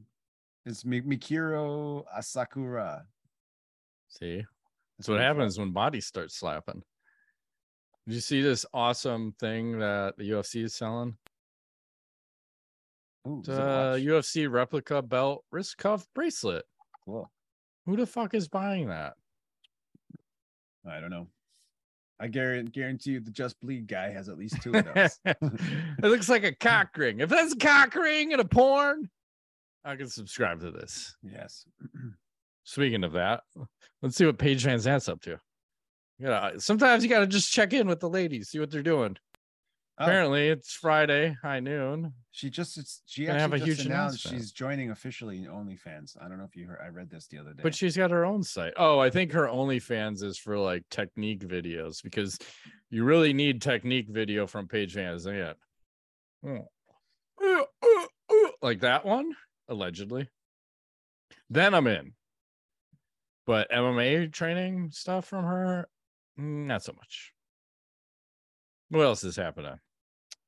it's 0.65 0.85
Mi- 0.85 1.01
Mikuru 1.03 2.05
Asakura. 2.17 3.03
See, 4.09 4.45
that's 4.99 5.09
what 5.09 5.21
happens 5.21 5.59
when 5.59 5.73
bodies 5.73 6.07
start 6.07 6.31
slapping. 6.31 6.83
Did 8.07 8.15
you 8.15 8.21
see 8.21 8.41
this 8.41 8.65
awesome 8.73 9.35
thing 9.41 9.79
that 9.81 10.17
the 10.17 10.31
UFC 10.31 10.65
is 10.65 10.75
selling? 10.75 11.17
Ooh, 13.29 13.41
It's 13.41 13.49
a? 13.49 13.97
UFC 13.99 14.51
replica 14.51 15.03
belt 15.03 15.45
wrist 15.51 15.77
cuff 15.77 16.07
bracelet. 16.15 16.65
Cool. 17.05 17.31
Who 17.91 17.97
the 17.97 18.07
fuck 18.07 18.35
is 18.35 18.47
buying 18.47 18.87
that? 18.87 19.15
I 20.89 21.01
don't 21.01 21.11
know. 21.11 21.27
I 22.21 22.29
guarantee, 22.29 22.71
guarantee 22.71 23.11
you 23.13 23.21
the 23.21 23.33
Just 23.33 23.59
Bleed 23.59 23.89
guy 23.89 24.11
has 24.13 24.29
at 24.29 24.39
least 24.39 24.63
two 24.63 24.73
of 24.73 24.85
those. 24.95 25.19
it 25.25 26.03
looks 26.03 26.29
like 26.29 26.45
a 26.45 26.55
cock 26.55 26.97
ring. 26.97 27.19
If 27.19 27.31
that's 27.31 27.55
a 27.55 27.57
cock 27.57 27.97
ring 27.97 28.31
and 28.31 28.41
a 28.41 28.45
porn, 28.45 29.11
I 29.85 29.97
can 29.97 30.07
subscribe 30.09 30.61
to 30.61 30.71
this. 30.71 31.17
yes. 31.21 31.65
Speaking 32.63 33.03
of 33.03 33.11
that, 33.15 33.43
let's 34.03 34.15
see 34.15 34.25
what 34.27 34.39
Paige 34.39 34.65
VanZant's 34.65 35.09
up 35.09 35.21
to. 35.23 35.31
You 36.21 36.27
know, 36.27 36.53
sometimes 36.59 37.03
you 37.03 37.11
got 37.11 37.21
to 37.21 37.27
just 37.27 37.51
check 37.51 37.73
in 37.73 37.89
with 37.89 37.99
the 37.99 38.09
ladies, 38.09 38.51
see 38.51 38.61
what 38.61 38.71
they're 38.71 38.85
doing. 38.85 39.17
Oh, 40.01 40.05
Apparently, 40.05 40.49
it's 40.49 40.73
Friday, 40.73 41.37
high 41.43 41.61
noon. 41.61 42.15
she 42.31 42.49
just 42.49 42.79
it's, 42.79 43.03
she 43.05 43.27
Gonna 43.27 43.39
have 43.39 43.53
a 43.53 43.59
just 43.59 43.67
huge 43.69 43.87
announced 43.87 44.25
announcement. 44.25 44.43
she's 44.43 44.51
joining 44.51 44.91
officially 44.93 45.41
OnlyFans. 45.41 46.17
I 46.19 46.27
don't 46.27 46.39
know 46.39 46.45
if 46.45 46.57
you 46.57 46.67
heard. 46.69 46.79
I 46.83 46.89
read 46.89 47.11
this 47.11 47.27
the 47.27 47.37
other 47.37 47.53
day. 47.53 47.63
But 47.63 47.75
she's 47.75 47.99
got 47.99 48.11
her 48.11 48.25
own 48.25 48.43
site. 48.43 48.73
Oh, 48.79 48.99
I 48.99 49.11
think 49.11 49.31
her 49.33 49.47
OnlyFans 49.47 50.23
is 50.23 50.39
for 50.39 50.57
like 50.59 50.85
technique 50.91 51.41
videos 51.47 52.03
because 52.03 52.39
you 52.89 53.05
really 53.05 53.35
need 53.35 53.61
technique 53.61 54.09
video 54.09 54.47
from 54.47 54.69
Paige 54.69 54.95
VanZant. 54.95 55.55
Oh. 56.47 56.69
Uh, 57.43 57.63
uh, 57.83 58.07
uh, 58.31 58.49
Like 58.63 58.81
that 58.81 59.05
one, 59.05 59.35
allegedly. 59.69 60.31
Then 61.51 61.75
I'm 61.75 61.87
in. 61.87 62.13
But 63.47 63.71
MMA 63.71 64.33
training 64.33 64.93
stuff 64.93 65.27
from 65.27 65.45
her, 65.45 65.89
not 66.39 66.83
so 66.85 66.93
much. 66.97 67.35
What 68.89 69.03
else 69.03 69.25
is 69.25 69.37
happening? 69.37 69.79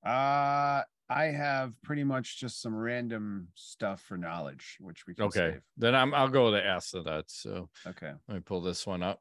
Uh 0.05 0.83
I 1.09 1.25
have 1.27 1.75
pretty 1.83 2.05
much 2.05 2.39
just 2.41 2.63
some 2.63 2.75
random 2.75 3.49
stuff 3.55 4.01
for 4.01 4.17
knowledge, 4.17 4.79
which 4.81 5.07
we 5.07 5.15
can 5.15 5.25
Okay, 5.27 5.51
save. 5.53 5.61
then 5.77 5.95
I'm 5.95 6.15
I'll 6.15 6.29
go 6.29 6.51
to 6.51 6.65
ask 6.65 6.93
that. 6.93 7.25
So 7.29 7.69
Okay. 7.87 8.13
Let 8.29 8.35
me 8.35 8.41
pull 8.41 8.63
this 8.63 8.87
one 8.87 9.03
up. 9.03 9.21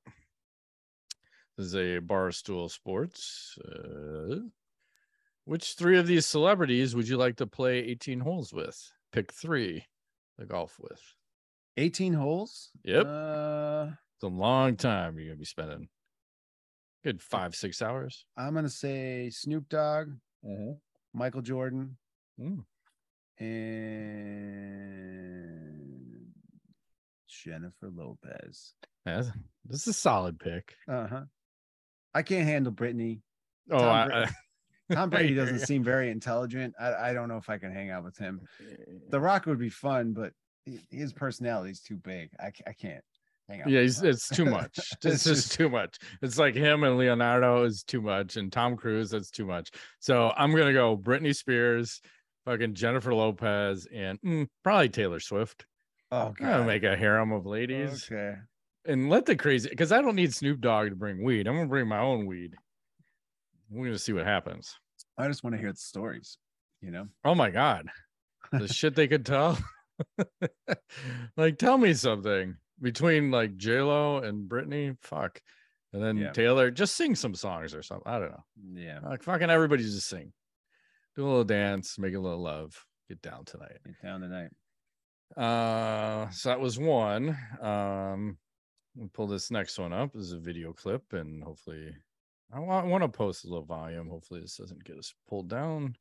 This 1.57 1.67
is 1.67 1.75
a 1.75 1.99
Barstool 1.99 2.71
Sports. 2.71 3.57
Uh, 3.59 4.39
which 5.45 5.73
three 5.73 5.97
of 5.99 6.07
these 6.07 6.25
celebrities 6.25 6.95
would 6.95 7.07
you 7.09 7.17
like 7.17 7.35
to 7.37 7.47
play 7.47 7.79
18 7.79 8.19
holes 8.21 8.53
with? 8.53 8.79
Pick 9.11 9.33
three 9.33 9.85
to 10.39 10.45
golf 10.45 10.77
with. 10.79 11.01
18 11.77 12.13
holes? 12.13 12.69
Yep. 12.85 13.05
Uh 13.05 13.87
It's 14.15 14.23
a 14.23 14.27
long 14.27 14.77
time 14.77 15.19
you're 15.19 15.33
to 15.33 15.39
be 15.39 15.45
spending. 15.45 15.89
Good 17.03 17.21
five, 17.21 17.53
six 17.55 17.81
hours. 17.81 18.25
I'm 18.37 18.53
gonna 18.53 18.69
say 18.69 19.29
Snoop 19.29 19.67
Dogg, 19.67 20.11
Michael 21.13 21.41
Jordan, 21.41 21.97
Mm. 22.39 22.63
and 25.01 26.27
Jennifer 27.27 27.89
Lopez. 27.93 28.73
Yeah, 29.05 29.23
this 29.65 29.81
is 29.81 29.87
a 29.87 29.93
solid 29.93 30.39
pick. 30.39 30.75
Uh-huh. 30.87 31.23
I 32.13 32.21
can't 32.23 32.47
handle 32.47 32.71
Brittany. 32.71 33.21
Oh, 33.69 33.79
Tom 33.79 33.87
I, 33.87 34.07
Brady. 34.07 34.31
I- 34.31 34.93
Tom 34.95 35.09
Brady 35.09 35.33
doesn't 35.41 35.59
ya. 35.59 35.65
seem 35.65 35.83
very 35.83 36.09
intelligent. 36.11 36.73
I, 36.79 36.93
I 37.09 37.13
don't 37.13 37.29
know 37.29 37.37
if 37.37 37.49
I 37.49 37.57
can 37.57 37.71
hang 37.73 37.89
out 37.91 38.03
with 38.03 38.17
him. 38.17 38.41
The 39.09 39.19
Rock 39.19 39.45
would 39.45 39.59
be 39.59 39.69
fun, 39.69 40.11
but 40.13 40.33
his 40.89 41.13
personality 41.13 41.71
is 41.71 41.79
too 41.81 41.95
big. 41.97 42.29
I, 42.39 42.51
I 42.67 42.73
can't 42.73 43.03
hang 43.51 43.61
out. 43.61 43.69
yeah, 43.69 43.81
he's, 43.81 44.01
it's 44.01 44.27
too 44.29 44.45
much. 44.57 44.79
It's 45.03 45.23
just 45.23 45.51
too 45.53 45.69
much. 45.69 45.97
It's 46.21 46.37
like 46.37 46.55
him 46.55 46.83
and 46.83 46.97
Leonardo 46.97 47.63
is 47.63 47.83
too 47.83 48.01
much, 48.01 48.37
and 48.37 48.51
Tom 48.51 48.75
Cruise 48.77 49.09
that's 49.11 49.31
too 49.31 49.45
much. 49.45 49.71
So 49.99 50.31
I'm 50.35 50.55
gonna 50.55 50.73
go 50.73 50.97
Britney 50.97 51.35
Spears, 51.35 52.01
fucking 52.45 52.73
Jennifer 52.75 53.13
Lopez, 53.13 53.87
and 53.93 54.19
mm, 54.21 54.47
probably 54.63 54.89
Taylor 54.89 55.19
Swift. 55.19 55.65
Oh 56.11 56.33
god. 56.37 56.67
make 56.67 56.83
a 56.83 56.95
harem 56.97 57.31
of 57.31 57.45
ladies 57.45 58.09
Okay. 58.11 58.33
and 58.85 59.09
let 59.09 59.25
the 59.25 59.35
crazy 59.35 59.69
because 59.69 59.91
I 59.93 60.01
don't 60.01 60.15
need 60.15 60.33
Snoop 60.33 60.59
Dogg 60.59 60.89
to 60.89 60.95
bring 60.95 61.23
weed. 61.23 61.47
I'm 61.47 61.55
gonna 61.55 61.67
bring 61.69 61.87
my 61.87 61.99
own 61.99 62.25
weed. 62.25 62.55
We're 63.69 63.85
gonna 63.85 63.97
see 63.99 64.11
what 64.13 64.25
happens. 64.25 64.75
I 65.17 65.27
just 65.27 65.43
want 65.43 65.55
to 65.55 65.61
hear 65.61 65.71
the 65.71 65.77
stories. 65.77 66.37
You 66.81 66.91
know. 66.91 67.07
Oh 67.23 67.35
my 67.35 67.49
god, 67.49 67.87
the 68.51 68.67
shit 68.73 68.95
they 68.95 69.07
could 69.07 69.25
tell. 69.25 69.57
like, 71.37 71.57
tell 71.57 71.77
me 71.77 71.93
something 71.93 72.55
between 72.81 73.31
like 73.31 73.57
J 73.57 73.81
Lo 73.81 74.17
and 74.17 74.49
Britney. 74.49 74.97
Fuck, 75.01 75.41
and 75.93 76.03
then 76.03 76.17
Yeah. 76.17 76.31
Taylor. 76.31 76.71
Just 76.71 76.95
sing 76.95 77.15
some 77.15 77.35
songs 77.35 77.73
or 77.73 77.83
something. 77.83 78.11
I 78.11 78.19
don't 78.19 78.31
know. 78.31 78.43
Yeah. 78.73 78.99
Like 78.99 79.23
fucking 79.23 79.49
everybody 79.49 79.83
just 79.83 80.07
sing, 80.07 80.33
do 81.15 81.23
a 81.23 81.27
little 81.27 81.43
dance, 81.43 81.97
make 81.99 82.15
a 82.15 82.19
little 82.19 82.41
love, 82.41 82.85
get 83.09 83.21
down 83.21 83.45
tonight. 83.45 83.77
Get 83.85 84.01
down 84.01 84.21
tonight. 84.21 84.49
Uh, 85.37 86.29
so 86.31 86.49
that 86.49 86.59
was 86.59 86.77
one. 86.77 87.37
Um, 87.61 88.37
we'll 88.95 89.09
pull 89.13 89.27
this 89.27 89.51
next 89.51 89.79
one 89.79 89.93
up. 89.93 90.11
This 90.13 90.23
is 90.23 90.33
a 90.33 90.39
video 90.39 90.73
clip, 90.73 91.03
and 91.13 91.41
hopefully, 91.43 91.93
I 92.53 92.59
want, 92.59 92.87
want 92.87 93.03
to 93.03 93.07
post 93.07 93.45
a 93.45 93.47
little 93.47 93.65
volume. 93.65 94.09
Hopefully, 94.09 94.41
this 94.41 94.57
doesn't 94.57 94.83
get 94.83 94.97
us 94.97 95.13
pulled 95.29 95.49
down. 95.49 95.95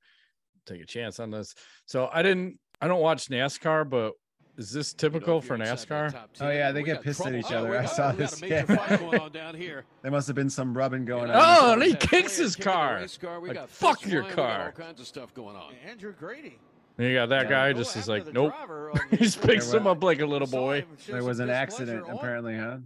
Take 0.67 0.83
a 0.83 0.87
chance 0.87 1.21
on 1.21 1.31
this. 1.31 1.55
So 1.87 2.11
I 2.13 2.23
didn't. 2.23 2.59
I 2.81 2.89
don't 2.89 3.01
watch 3.01 3.29
NASCAR, 3.29 3.89
but 3.89 4.15
is 4.61 4.71
this 4.71 4.93
typical 4.93 5.41
for 5.41 5.57
NASCAR? 5.57 6.15
Oh, 6.41 6.51
yeah, 6.51 6.71
they 6.71 6.83
get 6.83 7.01
pissed 7.03 7.25
at 7.25 7.35
each 7.35 7.51
other. 7.51 7.79
I 7.79 7.87
saw 7.87 8.13
this, 8.13 8.43
yeah. 8.43 8.67
here. 9.57 9.85
There 10.03 10.11
must 10.11 10.27
have 10.27 10.37
been 10.37 10.51
some 10.51 10.77
rubbing 10.77 11.07
going 11.07 11.31
on. 11.31 11.37
Oh, 11.43 11.73
and 11.73 11.83
he 11.83 11.95
kicks 11.95 12.37
his 12.37 12.57
car. 12.57 13.03
We 13.41 13.49
Like, 13.49 13.55
got 13.55 13.71
fuck 13.71 14.01
fists 14.01 14.13
your 14.13 14.23
flying, 14.25 14.37
we 14.37 14.37
got 14.37 14.57
car. 14.59 14.67
All 14.67 14.73
kinds 14.73 15.01
of 15.01 15.07
stuff 15.07 15.33
going 15.33 15.57
on. 15.57 15.73
Andrew 15.89 16.13
Grady. 16.13 16.59
And 16.99 17.09
you 17.09 17.15
got 17.15 17.31
that 17.31 17.49
guy 17.49 17.73
just 17.73 17.97
is 17.97 18.07
like, 18.07 18.31
nope. 18.35 18.53
he 19.11 19.17
just 19.17 19.41
picks 19.41 19.73
him 19.73 19.87
up 19.87 20.03
like 20.05 20.21
a 20.21 20.27
little 20.27 20.47
boy. 20.47 20.85
There 21.09 21.25
was 21.25 21.41
an 21.41 21.49
accident, 21.49 22.05
apparently, 22.07 22.59
huh? 22.59 22.79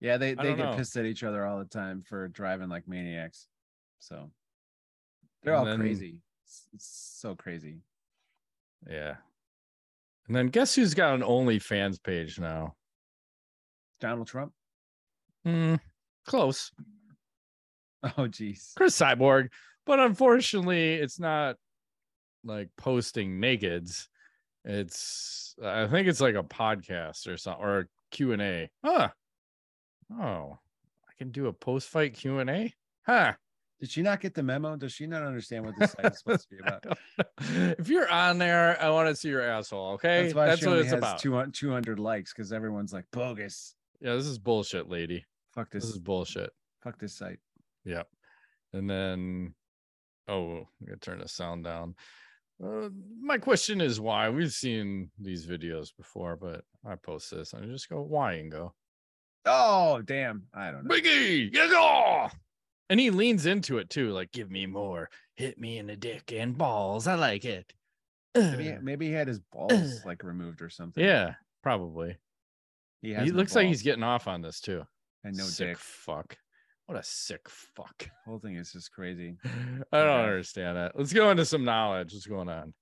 Yeah, 0.00 0.16
they 0.16 0.34
they 0.34 0.54
get 0.54 0.58
know. 0.58 0.74
pissed 0.76 0.96
at 0.96 1.04
each 1.04 1.22
other 1.22 1.46
all 1.46 1.60
the 1.60 1.64
time 1.64 2.02
for 2.02 2.26
driving 2.26 2.68
like 2.68 2.88
maniacs. 2.88 3.46
So 4.00 4.30
they're 5.44 5.54
And 5.54 5.60
all 5.60 5.64
then- 5.64 5.78
crazy. 5.78 6.22
It's, 6.44 6.66
it's 6.74 7.16
so 7.20 7.36
crazy. 7.36 7.78
Yeah. 8.90 9.16
And 10.28 10.36
then 10.36 10.48
guess 10.48 10.74
who's 10.74 10.94
got 10.94 11.14
an 11.14 11.22
OnlyFans 11.22 12.02
page 12.02 12.38
now? 12.38 12.74
Donald 14.00 14.28
Trump. 14.28 14.52
Hmm, 15.44 15.76
close. 16.26 16.70
Oh, 18.16 18.28
geez. 18.28 18.74
Cris 18.76 18.96
Cyborg, 18.96 19.48
but 19.84 19.98
unfortunately, 19.98 20.94
it's 20.94 21.18
not 21.18 21.56
like 22.44 22.68
posting 22.76 23.40
nakeds. 23.40 24.06
It's 24.64 25.56
I 25.62 25.86
think 25.86 26.06
it's 26.06 26.20
like 26.20 26.36
a 26.36 26.44
podcast 26.44 27.26
or 27.26 27.36
something 27.36 27.64
or 27.64 27.78
a 27.80 27.84
Q 28.10 28.32
and 28.32 28.42
A. 28.42 28.70
Huh. 28.84 29.08
Oh, 30.12 30.58
I 31.08 31.12
can 31.18 31.30
do 31.30 31.46
a 31.46 31.52
post 31.52 31.88
fight 31.88 32.14
Q 32.14 32.38
and 32.38 32.50
A. 32.50 32.72
Huh. 33.04 33.32
Did 33.80 33.90
she 33.90 34.02
not 34.02 34.20
get 34.20 34.34
the 34.34 34.42
memo? 34.42 34.76
Does 34.76 34.92
she 34.92 35.06
not 35.06 35.22
understand 35.22 35.64
what 35.64 35.74
this 35.78 35.92
site 35.92 36.12
is 36.12 36.18
supposed 36.18 36.48
to 36.48 36.56
be 36.56 36.60
about? 36.60 36.84
if 37.78 37.88
you're 37.88 38.10
on 38.10 38.38
there, 38.38 38.80
I 38.82 38.90
want 38.90 39.08
to 39.08 39.14
see 39.14 39.28
your 39.28 39.42
asshole. 39.42 39.92
Okay, 39.92 40.24
That's 40.24 40.34
why 40.34 40.46
that's 40.46 40.60
she 40.60 40.66
what 40.66 40.72
only 40.72 40.82
it's 40.84 40.90
has 40.92 40.98
about. 40.98 41.18
200, 41.20 41.54
200 41.54 41.98
likes 42.00 42.32
because 42.32 42.52
everyone's 42.52 42.92
like 42.92 43.04
bogus. 43.12 43.74
Yeah, 44.00 44.14
this 44.14 44.26
is 44.26 44.38
bullshit, 44.38 44.88
lady. 44.88 45.24
Fuck 45.54 45.70
This 45.70 45.84
this. 45.84 45.92
is 45.92 45.98
bullshit. 45.98 46.50
fuck 46.82 46.98
this 46.98 47.14
site. 47.16 47.38
Yep. 47.84 48.08
And 48.72 48.88
then, 48.90 49.54
oh, 50.28 50.58
I'm 50.80 50.86
gonna 50.86 50.96
turn 50.98 51.18
the 51.20 51.28
sound 51.28 51.64
down. 51.64 51.94
Uh, 52.62 52.88
my 53.20 53.38
question 53.38 53.80
is 53.80 54.00
why? 54.00 54.28
We've 54.28 54.52
seen 54.52 55.10
these 55.20 55.46
videos 55.46 55.90
before, 55.96 56.34
but 56.36 56.64
I 56.84 56.96
post 56.96 57.30
this 57.30 57.52
and 57.52 57.64
I 57.64 57.68
just 57.68 57.88
go 57.88 58.02
why 58.02 58.34
and 58.34 58.50
go 58.50 58.74
Oh, 59.46 60.02
damn. 60.02 60.42
I 60.52 60.70
don't 60.72 60.84
know. 60.84 60.94
Biggie, 60.94 61.54
yeah! 61.54 62.28
And 62.90 62.98
he 62.98 63.10
leans 63.10 63.46
into 63.46 63.78
it 63.78 63.90
too, 63.90 64.10
like 64.10 64.32
give 64.32 64.50
me 64.50 64.66
more, 64.66 65.10
hit 65.34 65.58
me 65.58 65.78
in 65.78 65.86
the 65.86 65.96
dick 65.96 66.32
and 66.32 66.56
balls. 66.56 67.06
I 67.06 67.14
like 67.16 67.44
it. 67.44 67.72
Maybe, 68.34 68.76
maybe 68.80 69.06
he 69.08 69.12
had 69.12 69.28
his 69.28 69.40
balls 69.40 70.04
like 70.04 70.22
removed 70.22 70.62
or 70.62 70.70
something. 70.70 71.02
yeah, 71.04 71.34
probably. 71.62 72.16
He, 73.02 73.14
He 73.14 73.30
looks 73.32 73.54
like 73.54 73.66
he's 73.66 73.82
getting 73.82 74.02
off 74.02 74.26
on 74.28 74.42
this 74.42 74.60
too. 74.60 74.84
and 75.24 75.36
no 75.36 75.44
Sick 75.44 75.68
dick. 75.70 75.78
fuck. 75.78 76.36
What 76.86 76.96
a 76.98 77.02
sick 77.02 77.48
fuck. 77.48 77.98
The 77.98 78.10
whole 78.24 78.38
thing 78.38 78.56
is 78.56 78.72
just 78.72 78.92
crazy. 78.92 79.36
I 79.44 79.50
don't 79.50 80.06
Yeah. 80.06 80.20
understand 80.22 80.76
that. 80.78 80.92
Let's 80.96 81.12
go 81.12 81.30
into 81.30 81.44
some 81.44 81.64
knowledge. 81.64 82.12
What's 82.14 82.26
going 82.26 82.48
on? 82.48 82.72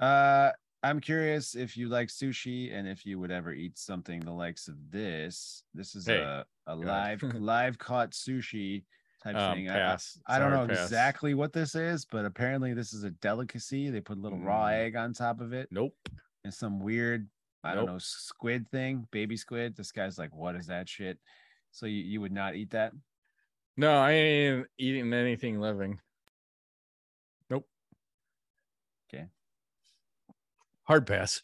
Uh, 0.00 0.52
I'm 0.82 1.00
curious 1.00 1.54
if 1.54 1.76
you 1.76 1.88
like 1.88 2.08
sushi 2.08 2.72
and 2.74 2.88
if 2.88 3.04
you 3.06 3.18
would 3.20 3.30
ever 3.30 3.52
eat 3.52 3.78
something 3.78 4.20
the 4.20 4.32
likes 4.32 4.66
of 4.68 4.76
this. 4.90 5.62
This 5.74 5.94
is 5.94 6.06
Hey, 6.06 6.20
a, 6.22 6.44
a 6.66 6.74
live 6.74 7.22
live 7.34 7.78
caught 7.78 8.12
sushi 8.12 8.84
type 9.22 9.36
Um, 9.36 9.54
thing. 9.56 9.68
I- 9.70 9.74
I- 9.74 9.78
pass. 9.78 10.18
I, 10.26 10.38
don't 10.38 10.50
know 10.50 10.66
pass. 10.66 10.82
exactly 10.84 11.34
what 11.34 11.52
this 11.52 11.74
is, 11.74 12.04
but 12.04 12.24
apparently 12.24 12.74
this 12.74 12.92
is 12.92 13.04
a 13.04 13.10
delicacy. 13.10 13.88
They 13.90 14.00
put 14.00 14.18
a 14.18 14.20
little 14.20 14.38
raw 14.40 14.66
Mm. 14.66 14.72
egg 14.72 14.96
on 14.96 15.12
top 15.12 15.40
of 15.40 15.52
it 15.52 15.68
Nope. 15.70 15.96
and 16.44 16.52
some 16.52 16.80
weird, 16.80 17.28
I 17.64 17.74
don't 17.74 17.86
know, 17.86 17.98
squid 17.98 18.68
thing, 18.70 19.06
baby 19.12 19.36
squid. 19.36 19.76
This 19.76 19.92
guy's 19.92 20.18
like, 20.18 20.34
what 20.34 20.56
is 20.56 20.66
that 20.66 20.88
shit? 20.88 21.18
So 21.70 21.86
you, 21.86 22.02
you 22.02 22.20
would 22.20 22.32
not 22.32 22.56
eat 22.56 22.70
that? 22.70 22.92
No, 23.76 23.94
I 23.98 24.10
ain't 24.12 24.66
eating 24.76 25.12
anything 25.14 25.58
living. 25.60 26.00
Nope. 27.48 27.66
Okay. 29.08 29.26
Hard 30.84 31.06
pass. 31.06 31.42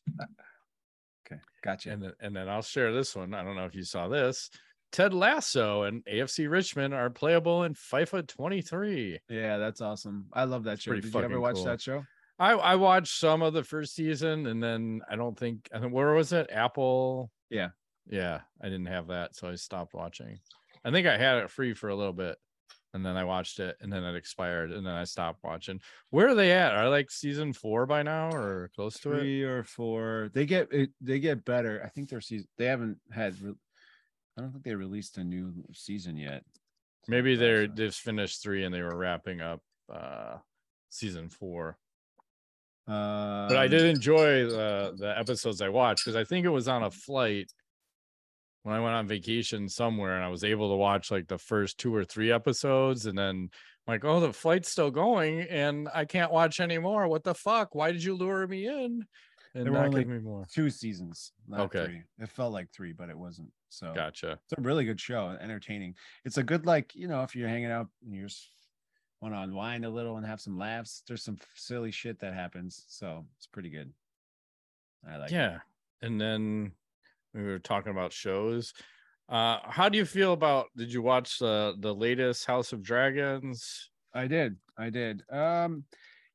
Okay, 1.26 1.40
gotcha. 1.62 1.90
And 1.92 2.02
then, 2.02 2.12
and 2.20 2.34
then 2.36 2.48
I'll 2.48 2.60
share 2.62 2.92
this 2.92 3.14
one. 3.14 3.32
I 3.34 3.42
don't 3.44 3.56
know 3.56 3.64
if 3.64 3.74
you 3.74 3.84
saw 3.84 4.08
this. 4.08 4.50
Ted 4.92 5.12
Lasso 5.12 5.82
and 5.82 6.04
AFC 6.06 6.50
Richmond 6.50 6.94
are 6.94 7.10
playable 7.10 7.64
in 7.64 7.74
FIFA 7.74 8.26
23. 8.26 9.18
yeah, 9.28 9.58
that's 9.58 9.80
awesome. 9.80 10.26
I 10.32 10.44
love 10.44 10.64
that 10.64 10.74
It's 10.74 10.82
show. 10.82 10.94
Did 10.94 11.04
you 11.12 11.20
ever 11.20 11.40
watch 11.40 11.56
cool. 11.56 11.64
that 11.64 11.80
show? 11.80 12.04
I 12.38 12.52
I 12.52 12.74
watched 12.76 13.18
some 13.18 13.42
of 13.42 13.52
the 13.52 13.64
first 13.64 13.94
season 13.94 14.46
and 14.46 14.62
then 14.62 15.00
I 15.10 15.16
don't 15.16 15.38
think 15.38 15.68
I 15.74 15.80
think 15.80 15.92
where 15.92 16.12
was 16.14 16.32
it? 16.32 16.48
Apple. 16.52 17.30
Yeah. 17.50 17.70
Yeah, 18.10 18.40
I 18.62 18.66
didn't 18.70 18.86
have 18.86 19.08
that, 19.08 19.34
so 19.34 19.48
I 19.50 19.54
stopped 19.56 19.92
watching. 19.92 20.38
I 20.84 20.90
think 20.90 21.06
I 21.06 21.18
had 21.18 21.38
it 21.38 21.50
free 21.50 21.74
for 21.74 21.90
a 21.90 21.94
little 21.94 22.12
bit 22.14 22.36
and 22.94 23.04
then 23.04 23.16
I 23.18 23.24
watched 23.24 23.60
it 23.60 23.76
and 23.82 23.92
then 23.92 24.02
it 24.04 24.16
expired 24.16 24.72
and 24.72 24.86
then 24.86 24.94
I 24.94 25.04
stopped 25.04 25.44
watching. 25.44 25.80
Where 26.10 26.28
are 26.28 26.34
they 26.34 26.52
at? 26.52 26.74
Are 26.74 26.88
like 26.88 27.10
season 27.10 27.52
4 27.52 27.84
by 27.84 28.02
now 28.02 28.30
or 28.32 28.70
close 28.74 28.98
to 29.00 29.12
it? 29.12 29.20
Three 29.20 29.42
or 29.42 29.62
four. 29.64 30.30
They 30.32 30.46
get 30.46 30.72
it, 30.72 30.90
they 31.02 31.18
get 31.18 31.44
better. 31.44 31.82
I 31.84 31.88
think 31.90 32.08
their 32.08 32.22
season 32.22 32.48
they 32.56 32.64
haven't 32.66 32.98
had 33.12 33.34
I 34.38 34.40
don't 34.40 34.52
think 34.52 34.64
they 34.64 34.74
released 34.76 35.18
a 35.18 35.24
new 35.24 35.52
season 35.72 36.16
yet. 36.16 36.44
Maybe 37.08 37.34
they're 37.34 37.66
they've 37.66 37.92
finished 37.92 38.40
3 38.40 38.64
and 38.64 38.74
they 38.74 38.82
were 38.82 38.96
wrapping 38.96 39.40
up 39.40 39.60
uh 39.92 40.36
season 40.90 41.28
4. 41.28 41.76
Uh, 42.86 43.48
but 43.48 43.56
I 43.56 43.66
did 43.66 43.82
enjoy 43.82 44.46
the 44.46 44.94
the 44.96 45.18
episodes 45.18 45.60
I 45.60 45.70
watched 45.70 46.04
because 46.04 46.16
I 46.16 46.22
think 46.22 46.46
it 46.46 46.50
was 46.50 46.68
on 46.68 46.84
a 46.84 46.90
flight 46.90 47.50
when 48.62 48.76
I 48.76 48.80
went 48.80 48.94
on 48.94 49.08
vacation 49.08 49.68
somewhere 49.68 50.14
and 50.14 50.24
I 50.24 50.28
was 50.28 50.44
able 50.44 50.70
to 50.70 50.76
watch 50.76 51.10
like 51.10 51.26
the 51.26 51.38
first 51.38 51.78
two 51.78 51.92
or 51.92 52.04
three 52.04 52.30
episodes 52.30 53.06
and 53.06 53.18
then 53.18 53.50
like 53.88 54.04
oh 54.04 54.20
the 54.20 54.32
flight's 54.32 54.70
still 54.70 54.90
going 54.90 55.40
and 55.40 55.88
I 55.92 56.04
can't 56.04 56.32
watch 56.32 56.60
anymore 56.60 57.08
what 57.08 57.24
the 57.24 57.34
fuck 57.34 57.74
why 57.74 57.90
did 57.90 58.04
you 58.04 58.14
lure 58.14 58.46
me 58.46 58.66
in 58.66 59.04
and 59.54 59.64
There 59.64 59.72
were 59.72 59.78
only 59.78 60.02
give 60.02 60.08
me 60.08 60.18
more 60.18 60.46
two 60.50 60.70
seasons. 60.70 61.32
Not 61.46 61.60
Okay. 61.60 61.84
three. 61.84 62.02
It 62.18 62.28
felt 62.28 62.52
like 62.52 62.70
three, 62.70 62.92
but 62.92 63.08
it 63.10 63.18
wasn't. 63.18 63.50
So 63.70 63.92
gotcha 63.94 64.38
it's 64.44 64.58
a 64.58 64.62
really 64.62 64.84
good 64.84 65.00
show, 65.00 65.36
entertaining. 65.40 65.94
It's 66.24 66.38
a 66.38 66.42
good 66.42 66.66
like 66.66 66.94
you 66.94 67.08
know 67.08 67.22
if 67.22 67.34
you're 67.36 67.48
hanging 67.48 67.70
out 67.70 67.88
and 68.04 68.14
you're 68.14 68.28
just 68.28 68.50
want 69.20 69.34
to 69.34 69.40
unwind 69.40 69.84
a 69.84 69.90
little 69.90 70.16
and 70.16 70.26
have 70.26 70.40
some 70.40 70.56
laughs. 70.56 71.02
There's 71.06 71.22
some 71.24 71.38
silly 71.54 71.90
shit 71.90 72.18
that 72.20 72.34
happens, 72.34 72.84
so 72.88 73.26
it's 73.36 73.46
pretty 73.46 73.70
good. 73.70 73.92
I 75.08 75.16
like. 75.16 75.30
it. 75.30 75.34
yeah 75.34 75.58
and 76.02 76.20
then 76.20 76.72
we 77.34 77.42
were 77.42 77.58
talking 77.58 77.90
about 77.92 78.12
shows 78.12 78.72
uh 79.28 79.58
how 79.64 79.88
do 79.88 79.98
you 79.98 80.04
feel 80.04 80.32
about 80.32 80.66
did 80.76 80.92
you 80.92 81.02
watch 81.02 81.38
the 81.38 81.74
the 81.80 81.94
latest 81.94 82.46
House 82.46 82.72
of 82.72 82.82
Dragons 82.82 83.90
I 84.14 84.26
did. 84.26 84.56
I 84.76 84.88
did. 84.90 85.22
Um, 85.30 85.84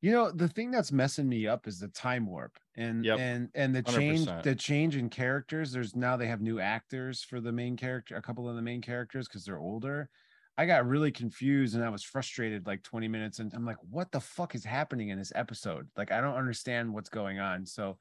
you 0.00 0.12
know, 0.12 0.30
the 0.30 0.48
thing 0.48 0.70
that's 0.70 0.92
messing 0.92 1.28
me 1.28 1.46
up 1.48 1.66
is 1.66 1.80
the 1.80 1.88
time 1.88 2.24
warp 2.26 2.56
and 2.76 3.04
Yep. 3.04 3.18
and 3.18 3.50
and 3.54 3.74
the 3.74 3.82
change 3.82 4.26
100%. 4.26 4.42
the 4.42 4.54
change 4.54 4.96
in 4.96 5.10
characters. 5.10 5.72
There's 5.72 5.94
now 5.96 6.16
they 6.16 6.26
have 6.26 6.40
new 6.40 6.60
actors 6.60 7.22
for 7.22 7.40
the 7.40 7.52
main 7.52 7.76
character, 7.76 8.16
a 8.16 8.22
couple 8.22 8.48
of 8.48 8.56
the 8.56 8.62
main 8.62 8.80
characters 8.82 9.28
because 9.28 9.44
they're 9.44 9.58
older. 9.58 10.10
I 10.56 10.66
got 10.66 10.86
really 10.86 11.10
confused 11.10 11.74
and 11.74 11.84
I 11.84 11.88
was 11.88 12.04
frustrated 12.04 12.66
like 12.66 12.82
20 12.84 13.08
minutes 13.08 13.40
and 13.40 13.52
I'm 13.54 13.64
like, 13.66 13.78
what 13.82 14.12
the 14.12 14.20
fuck 14.20 14.54
is 14.54 14.64
happening 14.64 15.08
in 15.08 15.18
this 15.18 15.32
episode? 15.34 15.88
Like, 15.96 16.12
I 16.12 16.20
don't 16.20 16.36
understand 16.36 16.94
what's 16.94 17.08
going 17.10 17.40
on. 17.40 17.66
So 17.66 17.98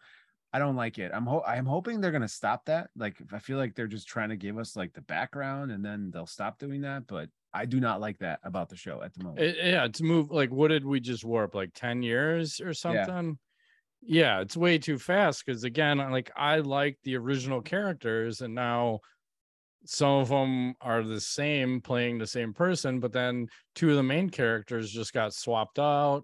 I 0.53 0.59
don't 0.59 0.76
like 0.76 0.99
it. 0.99 1.11
I'm 1.13 1.26
ho- 1.26 1.43
I'm 1.47 1.65
hoping 1.65 1.99
they're 2.01 2.11
gonna 2.11 2.28
stop 2.28 2.65
that. 2.65 2.89
Like, 2.95 3.17
I 3.32 3.39
feel 3.39 3.57
like 3.57 3.76
they're 3.76 3.88
just 3.88 4.07
trying 4.07 4.30
to 4.30 4.38
give 4.38 4.57
us 4.59 4.76
like 4.76 4.93
the 4.93 5.01
background 5.01 5.71
and 5.71 5.84
then 5.84 6.11
they'll 6.11 6.28
stop 6.28 6.59
doing 6.59 6.82
that. 6.82 7.07
But 7.07 7.30
I 7.53 7.65
do 7.65 7.80
not 7.80 8.01
like 8.01 8.19
that 8.19 8.39
about 8.43 8.69
the 8.69 8.76
show 8.76 9.01
at 9.01 9.13
the 9.13 9.24
moment. 9.24 9.39
It, 9.41 9.57
yeah, 9.65 9.88
to 9.88 10.03
move 10.03 10.32
like 10.32 10.51
what 10.51 10.69
did 10.69 10.86
we 10.86 10.99
just 10.99 11.24
warp 11.26 11.55
like 11.55 11.71
10 11.74 12.03
years 12.03 12.59
or 12.61 12.74
something? 12.74 12.99
Yeah, 12.99 13.34
it's 14.05 14.57
way 14.57 14.77
too 14.77 14.97
fast 14.97 15.45
because 15.45 15.63
again, 15.63 15.97
like 15.97 16.31
I 16.35 16.57
like 16.57 16.97
the 17.03 17.17
original 17.17 17.61
characters 17.61 18.41
and 18.41 18.53
now 18.53 18.99
some 19.85 20.11
of 20.11 20.29
them 20.29 20.75
are 20.81 21.03
the 21.03 21.19
same 21.19 21.81
playing 21.81 22.17
the 22.17 22.27
same 22.27 22.53
person, 22.53 22.99
but 22.99 23.11
then 23.11 23.47
two 23.75 23.89
of 23.89 23.95
the 23.95 24.03
main 24.03 24.29
characters 24.29 24.91
just 24.91 25.13
got 25.13 25.33
swapped 25.33 25.79
out. 25.79 26.23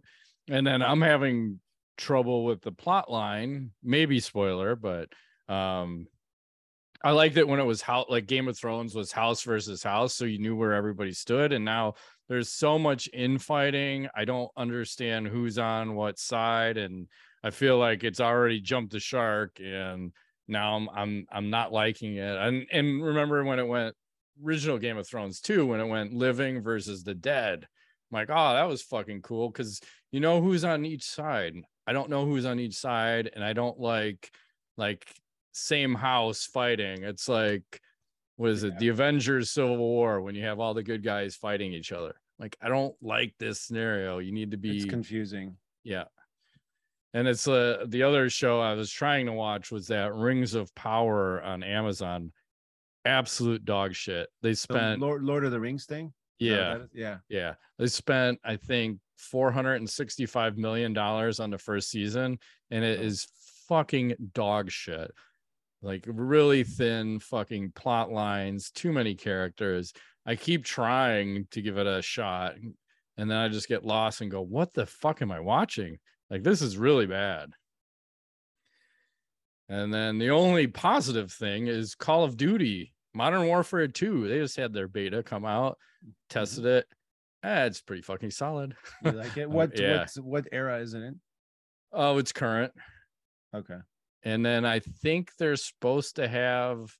And 0.49 0.65
then 0.65 0.81
I'm 0.81 1.01
having 1.01 1.59
trouble 1.97 2.45
with 2.45 2.61
the 2.61 2.71
plot 2.71 3.11
line, 3.11 3.71
maybe 3.83 4.19
spoiler, 4.19 4.75
but 4.75 5.09
um 5.47 6.07
I 7.01 7.11
liked 7.11 7.37
it 7.37 7.47
when 7.47 7.61
it 7.61 7.65
was 7.65 7.81
how 7.81 8.05
like 8.09 8.27
Game 8.27 8.49
of 8.49 8.57
Thrones 8.57 8.93
was 8.93 9.11
house 9.11 9.43
versus 9.43 9.83
house, 9.83 10.13
so 10.13 10.25
you 10.25 10.37
knew 10.37 10.55
where 10.55 10.73
everybody 10.73 11.13
stood. 11.13 11.53
And 11.53 11.63
now 11.63 11.93
there's 12.27 12.49
so 12.49 12.77
much 12.77 13.09
infighting. 13.13 14.09
I 14.15 14.25
don't 14.25 14.51
understand 14.57 15.27
who's 15.27 15.57
on 15.57 15.95
what 15.95 16.19
side, 16.19 16.77
and 16.77 17.07
I 17.43 17.51
feel 17.51 17.77
like 17.77 18.03
it's 18.03 18.19
already 18.19 18.59
jumped 18.59 18.91
the 18.91 18.99
shark. 18.99 19.59
And 19.59 20.11
now 20.47 20.75
I'm 20.75 20.89
I'm 20.89 21.27
I'm 21.31 21.49
not 21.49 21.71
liking 21.71 22.17
it. 22.17 22.37
And 22.37 22.65
and 22.71 23.03
remember 23.03 23.43
when 23.43 23.59
it 23.59 23.67
went 23.67 23.95
original 24.43 24.77
Game 24.77 24.97
of 24.97 25.07
Thrones 25.07 25.41
too, 25.41 25.65
when 25.65 25.79
it 25.79 25.87
went 25.87 26.13
living 26.13 26.61
versus 26.61 27.03
the 27.03 27.15
dead. 27.15 27.67
I'm 28.11 28.15
like, 28.15 28.29
oh, 28.31 28.53
that 28.53 28.67
was 28.67 28.81
fucking 28.81 29.21
cool 29.21 29.49
because 29.49 29.81
you 30.11 30.19
know 30.19 30.41
who's 30.41 30.63
on 30.63 30.85
each 30.85 31.03
side. 31.03 31.55
I 31.85 31.93
don't 31.93 32.09
know 32.09 32.25
who's 32.25 32.45
on 32.45 32.59
each 32.59 32.75
side, 32.75 33.29
and 33.33 33.43
I 33.43 33.53
don't 33.53 33.79
like 33.79 34.31
like 34.77 35.05
same 35.51 35.93
house 35.93 36.45
fighting. 36.45 37.03
It's 37.03 37.27
like, 37.27 37.81
what 38.37 38.51
is 38.51 38.63
it? 38.63 38.77
The 38.79 38.87
Avengers 38.87 39.51
Civil 39.51 39.77
War 39.77 40.21
when 40.21 40.35
you 40.35 40.43
have 40.45 40.59
all 40.59 40.73
the 40.73 40.83
good 40.83 41.03
guys 41.03 41.35
fighting 41.35 41.73
each 41.73 41.91
other. 41.91 42.15
Like, 42.39 42.55
I 42.61 42.69
don't 42.69 42.95
like 43.01 43.33
this 43.37 43.59
scenario. 43.61 44.19
You 44.19 44.31
need 44.31 44.51
to 44.51 44.57
be 44.57 44.77
it's 44.77 44.85
confusing. 44.85 45.57
yeah. 45.83 46.05
And 47.13 47.27
it's 47.27 47.47
uh 47.47 47.85
the 47.87 48.03
other 48.03 48.29
show 48.29 48.59
I 48.59 48.73
was 48.73 48.91
trying 48.91 49.25
to 49.25 49.31
watch 49.33 49.71
was 49.71 49.87
that 49.87 50.13
Rings 50.13 50.53
of 50.53 50.73
Power 50.75 51.41
on 51.41 51.63
Amazon. 51.63 52.31
Absolute 53.05 53.65
dog 53.65 53.95
shit. 53.95 54.27
They 54.41 54.51
The 54.51 54.55
spent 54.55 54.99
Lord, 55.01 55.23
Lord 55.23 55.45
of 55.45 55.51
the 55.51 55.59
Rings 55.59 55.85
thing. 55.85 56.13
Is 56.39 56.49
that 56.51 56.79
what 56.79 56.89
yeah, 56.93 57.17
yeah. 57.27 57.37
yeah. 57.39 57.53
They 57.77 57.87
spent, 57.87 58.39
I 58.45 58.55
think, 58.55 58.99
$465 59.33 60.55
million 60.57 60.97
on 60.97 61.49
the 61.49 61.57
first 61.57 61.89
season, 61.89 62.39
and 62.71 62.83
it 62.85 62.99
Oh. 62.99 63.03
is 63.03 63.27
fucking 63.67 64.15
dog 64.33 64.71
shit. 64.71 65.11
Like 65.81 66.03
really 66.07 66.63
thin 66.63 67.19
fucking 67.19 67.71
plot 67.73 68.11
lines, 68.11 68.69
too 68.71 68.91
many 68.91 69.15
characters. 69.15 69.93
I 70.25 70.35
keep 70.35 70.63
trying 70.65 71.47
to 71.51 71.61
give 71.61 71.77
it 71.77 71.87
a 71.87 72.01
shot, 72.01 72.55
and 73.17 73.31
then 73.31 73.37
I 73.37 73.47
just 73.49 73.67
get 73.67 73.85
lost 73.85 74.21
and 74.21 74.29
go, 74.31 74.41
What 74.41 74.73
the 74.73 74.85
fuck 74.85 75.21
am 75.21 75.31
I 75.31 75.39
watching? 75.39 75.97
Like, 76.29 76.43
this 76.43 76.61
is 76.61 76.77
really 76.77 77.07
bad. 77.07 77.51
And 79.67 79.93
then 79.93 80.17
the 80.17 80.31
only 80.31 80.67
positive 80.67 81.31
thing 81.31 81.67
is 81.67 81.95
Call 81.95 82.23
of 82.23 82.37
Duty 82.37 82.93
Modern 83.13 83.47
Warfare 83.47 83.87
2. 83.87 84.27
They 84.27 84.39
just 84.39 84.57
had 84.57 84.73
their 84.73 84.87
beta 84.87 85.21
come 85.23 85.45
out, 85.45 85.77
tested 86.29 86.65
it. 86.65 86.85
Eh, 87.43 87.65
it's 87.65 87.81
pretty 87.81 88.01
fucking 88.01 88.31
solid. 88.31 88.75
You 89.03 89.11
like 89.11 89.37
it? 89.37 89.49
What 89.49 89.79
yeah. 89.79 90.05
what 90.21 90.47
era 90.51 90.79
is 90.79 90.93
it 90.93 91.03
in? 91.03 91.19
Oh, 91.93 92.17
it's 92.17 92.31
current. 92.31 92.73
Okay. 93.55 93.77
And 94.23 94.45
then 94.45 94.65
I 94.65 94.79
think 94.79 95.31
they're 95.37 95.55
supposed 95.55 96.17
to 96.17 96.27
have 96.27 96.93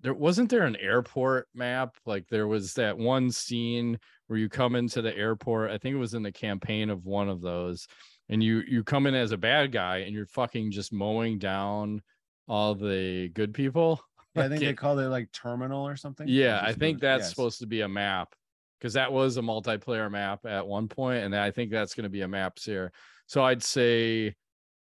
there 0.00 0.12
wasn't 0.14 0.50
there 0.50 0.64
an 0.64 0.76
airport 0.76 1.48
map? 1.54 1.96
Like 2.04 2.28
there 2.28 2.46
was 2.46 2.74
that 2.74 2.98
one 2.98 3.30
scene 3.30 3.98
where 4.26 4.38
you 4.38 4.48
come 4.48 4.74
into 4.74 5.00
the 5.00 5.16
airport. 5.16 5.70
I 5.70 5.78
think 5.78 5.94
it 5.94 5.98
was 5.98 6.14
in 6.14 6.22
the 6.22 6.32
campaign 6.32 6.90
of 6.90 7.06
one 7.06 7.28
of 7.28 7.40
those. 7.40 7.86
And 8.28 8.42
you 8.42 8.62
you 8.66 8.84
come 8.84 9.06
in 9.06 9.14
as 9.14 9.32
a 9.32 9.36
bad 9.36 9.70
guy 9.70 9.98
and 9.98 10.14
you're 10.14 10.26
fucking 10.26 10.70
just 10.70 10.92
mowing 10.92 11.38
down 11.38 12.02
all 12.48 12.74
the 12.74 13.28
good 13.28 13.52
people. 13.52 14.00
Yeah, 14.34 14.44
I 14.44 14.48
think 14.48 14.60
they 14.60 14.72
called 14.72 14.98
it 14.98 15.08
like 15.08 15.30
terminal 15.30 15.86
or 15.86 15.96
something. 15.96 16.26
Yeah, 16.28 16.60
I 16.62 16.72
think 16.72 17.00
that's 17.00 17.22
yes. 17.22 17.30
supposed 17.30 17.60
to 17.60 17.66
be 17.66 17.82
a 17.82 17.88
map 17.88 18.34
because 18.78 18.94
that 18.94 19.12
was 19.12 19.36
a 19.36 19.42
multiplayer 19.42 20.10
map 20.10 20.44
at 20.46 20.66
one 20.66 20.88
point, 20.88 21.24
and 21.24 21.34
I 21.34 21.50
think 21.50 21.70
that's 21.70 21.94
going 21.94 22.04
to 22.04 22.10
be 22.10 22.22
a 22.22 22.28
maps 22.28 22.64
here. 22.64 22.92
So 23.26 23.42
I'd 23.42 23.62
say, 23.62 24.34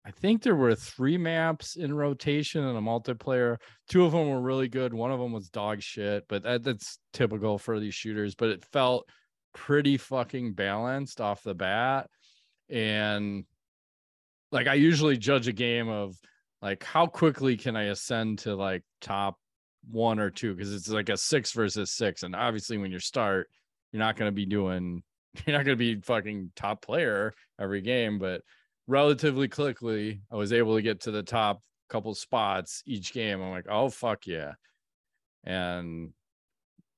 I 0.06 0.10
think 0.10 0.42
there 0.42 0.54
were 0.54 0.74
three 0.74 1.18
maps 1.18 1.76
in 1.76 1.92
rotation 1.92 2.64
and 2.64 2.78
a 2.78 2.80
multiplayer. 2.80 3.56
Two 3.88 4.04
of 4.04 4.12
them 4.12 4.28
were 4.28 4.40
really 4.40 4.68
good. 4.68 4.94
One 4.94 5.10
of 5.10 5.18
them 5.18 5.32
was 5.32 5.48
dog 5.48 5.82
shit, 5.82 6.24
but 6.28 6.44
that, 6.44 6.62
that's 6.62 6.98
typical 7.12 7.58
for 7.58 7.80
these 7.80 7.94
shooters. 7.94 8.34
But 8.34 8.50
it 8.50 8.64
felt 8.66 9.08
pretty 9.54 9.96
fucking 9.96 10.52
balanced 10.52 11.20
off 11.20 11.42
the 11.42 11.54
bat. 11.54 12.08
And 12.70 13.44
like 14.52 14.66
I 14.66 14.74
usually 14.74 15.16
judge 15.16 15.48
a 15.48 15.52
game 15.52 15.88
of 15.88 16.16
like 16.62 16.82
how 16.82 17.06
quickly 17.06 17.56
can 17.56 17.76
I 17.76 17.84
ascend 17.84 18.40
to 18.40 18.54
like 18.54 18.82
top 19.00 19.36
one 19.90 20.18
or 20.18 20.30
two 20.30 20.54
because 20.54 20.74
it's 20.74 20.88
like 20.88 21.08
a 21.08 21.16
six 21.16 21.52
versus 21.52 21.90
six. 21.90 22.22
And 22.22 22.34
obviously 22.34 22.78
when 22.78 22.90
you 22.90 22.98
start, 22.98 23.48
you're 23.92 24.00
not 24.00 24.16
going 24.16 24.28
to 24.28 24.34
be 24.34 24.46
doing 24.46 25.02
you're 25.46 25.56
not 25.56 25.64
going 25.64 25.76
to 25.78 25.94
be 25.94 26.00
fucking 26.00 26.52
top 26.56 26.82
player 26.82 27.34
every 27.60 27.80
game, 27.80 28.18
but 28.18 28.42
relatively 28.86 29.48
quickly, 29.48 30.20
I 30.32 30.36
was 30.36 30.52
able 30.52 30.76
to 30.76 30.82
get 30.82 31.02
to 31.02 31.10
the 31.10 31.22
top 31.22 31.62
couple 31.88 32.14
spots 32.14 32.82
each 32.86 33.12
game. 33.12 33.40
I'm 33.40 33.50
like, 33.50 33.66
oh 33.68 33.88
fuck 33.88 34.26
yeah, 34.26 34.54
and 35.44 36.10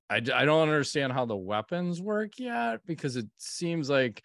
I 0.09 0.16
I 0.16 0.45
don't 0.45 0.62
understand 0.62 1.12
how 1.12 1.27
the 1.27 1.37
weapons 1.37 2.01
work 2.01 2.39
yet 2.39 2.81
because 2.87 3.16
it 3.16 3.27
seems 3.37 3.91
like 3.91 4.23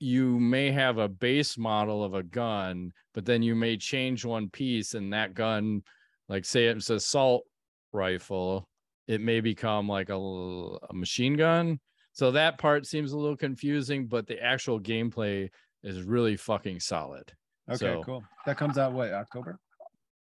you 0.00 0.40
may 0.40 0.70
have 0.72 0.98
a 0.98 1.08
base 1.08 1.56
model 1.58 2.02
of 2.02 2.14
a 2.14 2.22
gun, 2.22 2.90
but 3.14 3.24
then 3.26 3.42
you 3.42 3.54
may 3.54 3.76
change 3.76 4.24
one 4.24 4.48
piece, 4.48 4.94
and 4.94 5.12
that 5.12 5.34
gun, 5.34 5.82
like 6.28 6.44
say 6.44 6.66
it's 6.66 6.90
a 6.90 6.94
assault 6.94 7.44
rifle, 7.92 8.66
it 9.06 9.20
may 9.20 9.40
become 9.40 9.86
like 9.88 10.08
a, 10.08 10.14
a 10.16 10.94
machine 10.94 11.34
gun. 11.36 11.78
So 12.12 12.30
that 12.32 12.58
part 12.58 12.86
seems 12.86 13.12
a 13.12 13.18
little 13.18 13.36
confusing, 13.36 14.06
but 14.06 14.26
the 14.26 14.42
actual 14.42 14.80
gameplay 14.80 15.48
is 15.82 16.02
really 16.02 16.36
fucking 16.36 16.80
solid. 16.80 17.30
Okay, 17.68 17.76
So- 17.78 18.02
cool. 18.04 18.24
That 18.46 18.56
comes 18.56 18.78
out 18.78 18.92
what 18.92 19.12
October? 19.12 19.58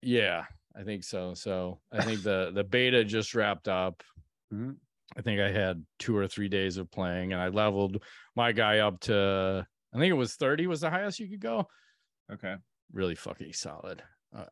Yeah, 0.00 0.44
I 0.76 0.84
think 0.84 1.02
so. 1.04 1.34
So 1.34 1.80
I 1.92 2.02
think 2.04 2.22
the 2.22 2.52
the 2.54 2.62
beta 2.64 3.02
just 3.04 3.34
wrapped 3.34 3.66
up. 3.66 4.02
Mhm. 4.52 4.76
I 5.16 5.22
think 5.22 5.40
I 5.40 5.50
had 5.50 5.84
two 5.98 6.16
or 6.16 6.26
three 6.26 6.48
days 6.48 6.76
of 6.76 6.90
playing, 6.90 7.32
and 7.32 7.40
I 7.40 7.48
leveled 7.48 8.02
my 8.34 8.52
guy 8.52 8.78
up 8.78 9.00
to 9.00 9.66
I 9.94 9.98
think 9.98 10.10
it 10.10 10.14
was 10.14 10.34
thirty 10.34 10.66
was 10.66 10.80
the 10.80 10.90
highest 10.90 11.20
you 11.20 11.28
could 11.28 11.40
go. 11.40 11.66
Okay. 12.32 12.56
Really 12.92 13.14
fucking 13.14 13.52
solid. 13.52 14.02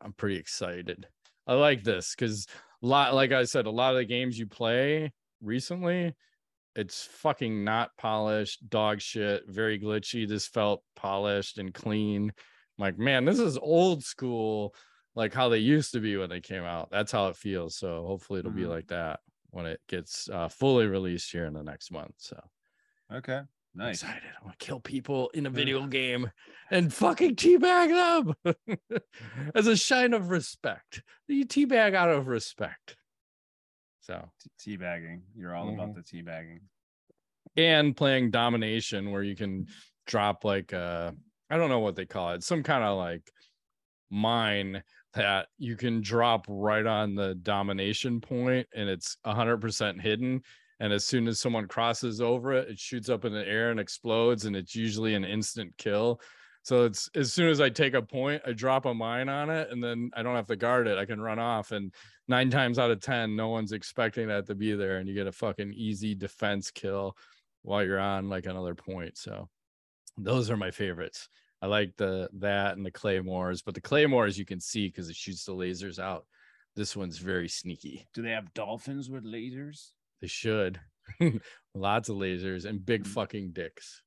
I'm 0.01 0.13
pretty 0.13 0.37
excited. 0.37 1.07
I 1.45 1.53
like 1.53 1.83
this 1.83 2.15
because 2.15 2.47
lot 2.81 3.13
like 3.13 3.31
I 3.31 3.43
said, 3.43 3.65
a 3.65 3.71
lot 3.71 3.91
of 3.93 3.97
the 3.97 4.05
games 4.05 4.37
you 4.39 4.47
play 4.47 5.13
recently, 5.41 6.13
it's 6.75 7.03
fucking 7.05 7.63
not 7.63 7.91
polished, 7.97 8.67
dog 8.69 9.01
shit, 9.01 9.43
very 9.47 9.79
glitchy. 9.79 10.27
This 10.27 10.47
felt 10.47 10.83
polished 10.95 11.57
and 11.57 11.73
clean. 11.73 12.29
I'm 12.29 12.81
like, 12.81 12.97
man, 12.97 13.25
this 13.25 13.39
is 13.39 13.57
old 13.57 14.03
school, 14.03 14.73
like 15.15 15.33
how 15.33 15.49
they 15.49 15.59
used 15.59 15.91
to 15.93 15.99
be 15.99 16.17
when 16.17 16.29
they 16.29 16.41
came 16.41 16.63
out. 16.63 16.89
That's 16.91 17.11
how 17.11 17.27
it 17.27 17.35
feels. 17.37 17.77
So 17.77 18.05
hopefully 18.07 18.39
it'll 18.39 18.51
be 18.51 18.63
Mhm. 18.63 18.69
like 18.69 18.87
that 18.87 19.19
when 19.55 19.65
it 19.65 19.79
gets 19.87 20.29
uh, 20.29 20.49
fully 20.49 20.85
released 20.85 21.31
here 21.31 21.45
in 21.45 21.53
the 21.53 21.63
next 21.63 21.89
month. 21.89 22.13
So 22.17 22.37
Okay. 23.11 23.37
I'm 23.37 23.47
Nice. 23.73 24.03
excited. 24.03 24.23
I 24.41 24.43
want 24.45 24.59
to 24.59 24.65
kill 24.65 24.81
people 24.81 25.29
in 25.33 25.45
a 25.45 25.49
video 25.49 25.85
game 25.87 26.29
and 26.71 26.93
fucking 26.93 27.35
teabag 27.35 28.33
them 28.45 28.55
as 29.55 29.67
a 29.67 29.77
sign 29.77 30.13
of 30.13 30.29
respect. 30.29 31.01
You 31.27 31.45
teabag 31.45 31.93
out 31.95 32.09
of 32.09 32.27
respect. 32.27 32.97
So 34.01 34.29
Teabagging. 34.59 35.21
You're 35.37 35.55
all 35.55 35.67
Mm-hmm. 35.67 35.79
about 35.79 35.95
the 35.95 36.01
teabagging. 36.01 36.59
and 37.55 37.95
playing 37.95 38.31
domination 38.31 39.11
where 39.11 39.23
you 39.23 39.35
can 39.37 39.67
drop 40.05 40.43
like 40.43 40.73
uh 40.73 41.11
I 41.49 41.57
don't 41.57 41.69
know 41.69 41.79
what 41.79 41.95
they 41.95 42.05
call 42.05 42.31
it, 42.31 42.43
some 42.43 42.61
kind 42.63 42.83
of 42.83 42.97
like 42.97 43.31
mine 44.09 44.83
that 45.15 45.47
you 45.57 45.75
can 45.75 46.01
drop 46.01 46.45
right 46.47 46.85
on 46.85 47.15
the 47.15 47.35
domination 47.35 48.21
point 48.21 48.67
and 48.75 48.89
it's 48.89 49.17
100% 49.25 50.01
hidden. 50.01 50.41
And 50.79 50.91
as 50.91 51.05
soon 51.05 51.27
as 51.27 51.39
someone 51.39 51.67
crosses 51.67 52.21
over 52.21 52.53
it 52.53 52.69
it 52.69 52.79
shoots 52.79 53.09
up 53.09 53.25
in 53.25 53.33
the 53.33 53.47
air 53.47 53.71
and 53.71 53.79
explodes 53.79 54.45
and 54.45 54.55
it's 54.55 54.75
usually 54.75 55.15
an 55.15 55.25
instant 55.25 55.73
kill. 55.77 56.21
So 56.63 56.83
it's 56.83 57.09
as 57.15 57.31
soon 57.31 57.49
as 57.49 57.61
i 57.61 57.69
take 57.69 57.93
a 57.93 58.01
point 58.01 58.41
i 58.45 58.51
drop 58.51 58.85
a 58.85 58.93
mine 58.93 59.29
on 59.29 59.49
it 59.49 59.69
and 59.71 59.83
then 59.83 60.09
i 60.15 60.23
don't 60.23 60.35
have 60.35 60.47
to 60.47 60.55
guard 60.55 60.87
it. 60.87 60.97
I 60.97 61.05
can 61.05 61.21
run 61.21 61.39
off 61.39 61.71
and 61.71 61.93
nine 62.27 62.49
times 62.49 62.77
out 62.77 62.91
of 62.91 62.99
ten 62.99 63.35
no 63.35 63.49
one's 63.49 63.71
expecting 63.71 64.27
that 64.27 64.47
to 64.47 64.55
be 64.55 64.73
there 64.73 64.97
and 64.97 65.07
you 65.07 65.15
get 65.15 65.27
a 65.27 65.31
fucking 65.31 65.73
easy 65.73 66.13
defense 66.13 66.71
kill 66.71 67.15
while 67.61 67.83
you're 67.83 67.99
on 67.99 68.29
like 68.29 68.45
another 68.45 68.75
point. 68.75 69.17
So 69.17 69.47
those 70.17 70.49
are 70.49 70.57
my 70.57 70.71
favorites 70.71 71.29
i 71.65 71.67
like 71.67 71.91
the 71.97 72.29
that 72.33 72.77
and 72.77 72.85
the 72.85 72.91
claymores 72.91 73.63
but 73.63 73.73
the 73.73 73.81
claymores 73.81 74.37
you 74.37 74.45
can 74.45 74.59
see 74.59 74.87
because 74.87 75.09
it 75.09 75.15
shoots 75.15 75.43
the 75.45 75.51
lasers 75.51 75.97
out 75.97 76.25
this 76.75 76.95
one's 76.95 77.17
very 77.17 77.47
sneaky 77.49 78.07
Do 78.13 78.21
they 78.21 78.29
have 78.29 78.53
dolphins 78.53 79.09
with 79.09 79.25
lasers? 79.25 79.93
they 80.21 80.27
should 80.27 80.79
lots 81.73 82.09
of 82.09 82.17
lasers 82.17 82.65
and 82.65 82.85
big 82.85 83.03
Mm. 83.05 83.07
fucking 83.07 83.51
dicks 83.53 84.03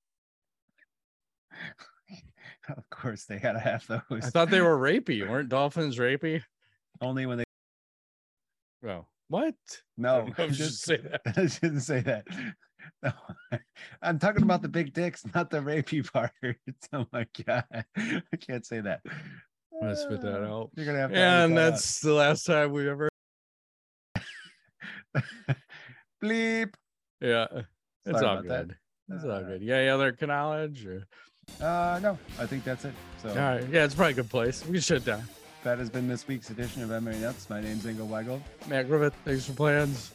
of 2.77 2.89
course, 2.91 3.25
they 3.25 3.39
gotta 3.39 3.59
have 3.59 3.87
those. 3.89 4.03
i 4.25 4.31
thought 4.31 4.51
they 4.51 4.61
were 4.61 4.79
rapey 4.91 5.29
weren't 5.29 5.49
dolphins 5.49 5.99
rapey 5.99 6.43
only 7.01 7.27
when 7.27 7.39
they. 7.39 7.45
well 8.83 9.09
what 9.29 9.55
No, 9.97 10.25
know 10.27 10.33
if 10.39 10.51
you 10.53 10.57
just- 10.57 10.83
say 10.85 10.97
that. 10.99 11.21
I 11.37 11.47
shouldn't 11.47 11.83
say 11.83 12.01
that. 12.01 12.27
No, 13.03 13.13
I'm 14.03 14.19
talking 14.19 14.43
about 14.43 14.63
the 14.63 14.69
big 14.69 14.93
dicks, 14.93 15.25
not 15.35 15.51
the 15.51 15.59
rapey 15.59 16.11
part. 16.11 16.31
Oh 16.93 17.07
my 17.13 17.27
god, 17.47 17.65
I 17.97 18.37
can't 18.41 18.65
say 18.65 18.81
that. 18.81 19.01
i'm 19.07 19.81
gonna 19.81 19.97
spit 19.97 20.21
that 20.23 20.43
Ah, 20.43 20.47
out 20.49 20.71
You're 20.77 20.87
gonna 20.87 20.99
have 20.99 21.13
to. 21.13 21.17
and 21.19 21.57
that 21.57 21.61
out. 21.67 21.71
that's 21.73 22.01
the 22.01 22.13
last 22.15 22.45
time 22.45 22.73
we 22.73 22.89
ever 22.89 23.09
bleep. 26.23 26.73
yeah 27.21 27.47
it's 27.53 28.19
Sorry 28.19 28.27
all 28.27 28.39
about 28.39 28.49
that. 28.49 28.69
good 28.69 28.77
it's 29.11 29.25
all 29.25 29.31
Uh, 29.33 29.43
good 29.43 29.63
yeah 29.63 29.77
any 29.77 29.89
other 29.89 30.17
knowledge 30.23 30.87
or 30.87 31.05
Uh, 31.61 31.99
no, 32.03 32.19
I 32.39 32.47
think 32.47 32.65
that's 32.65 32.85
it. 32.85 32.95
So 33.23 33.31
all 33.31 33.37
right 33.37 33.65
yeah 33.71 33.85
it's 33.85 33.95
probably 33.95 34.13
a 34.13 34.17
good 34.17 34.31
place 34.31 34.65
we 34.67 34.73
can 34.73 34.81
shut 34.81 35.05
down 35.05 35.23
that 35.65 35.79
has 35.79 35.91
been 35.91 36.07
this 36.09 36.27
week's 36.29 36.51
edition 36.51 36.83
of 36.83 36.91
MMA 36.91 37.21
Nuts. 37.21 37.51
My 37.51 37.61
name's 37.61 37.85
Ingo 37.85 38.07
Weigel. 38.09 38.41
matt 38.69 38.89
griffith 38.89 39.15
thanks 39.25 39.45
for 39.47 39.53
plans 39.53 40.13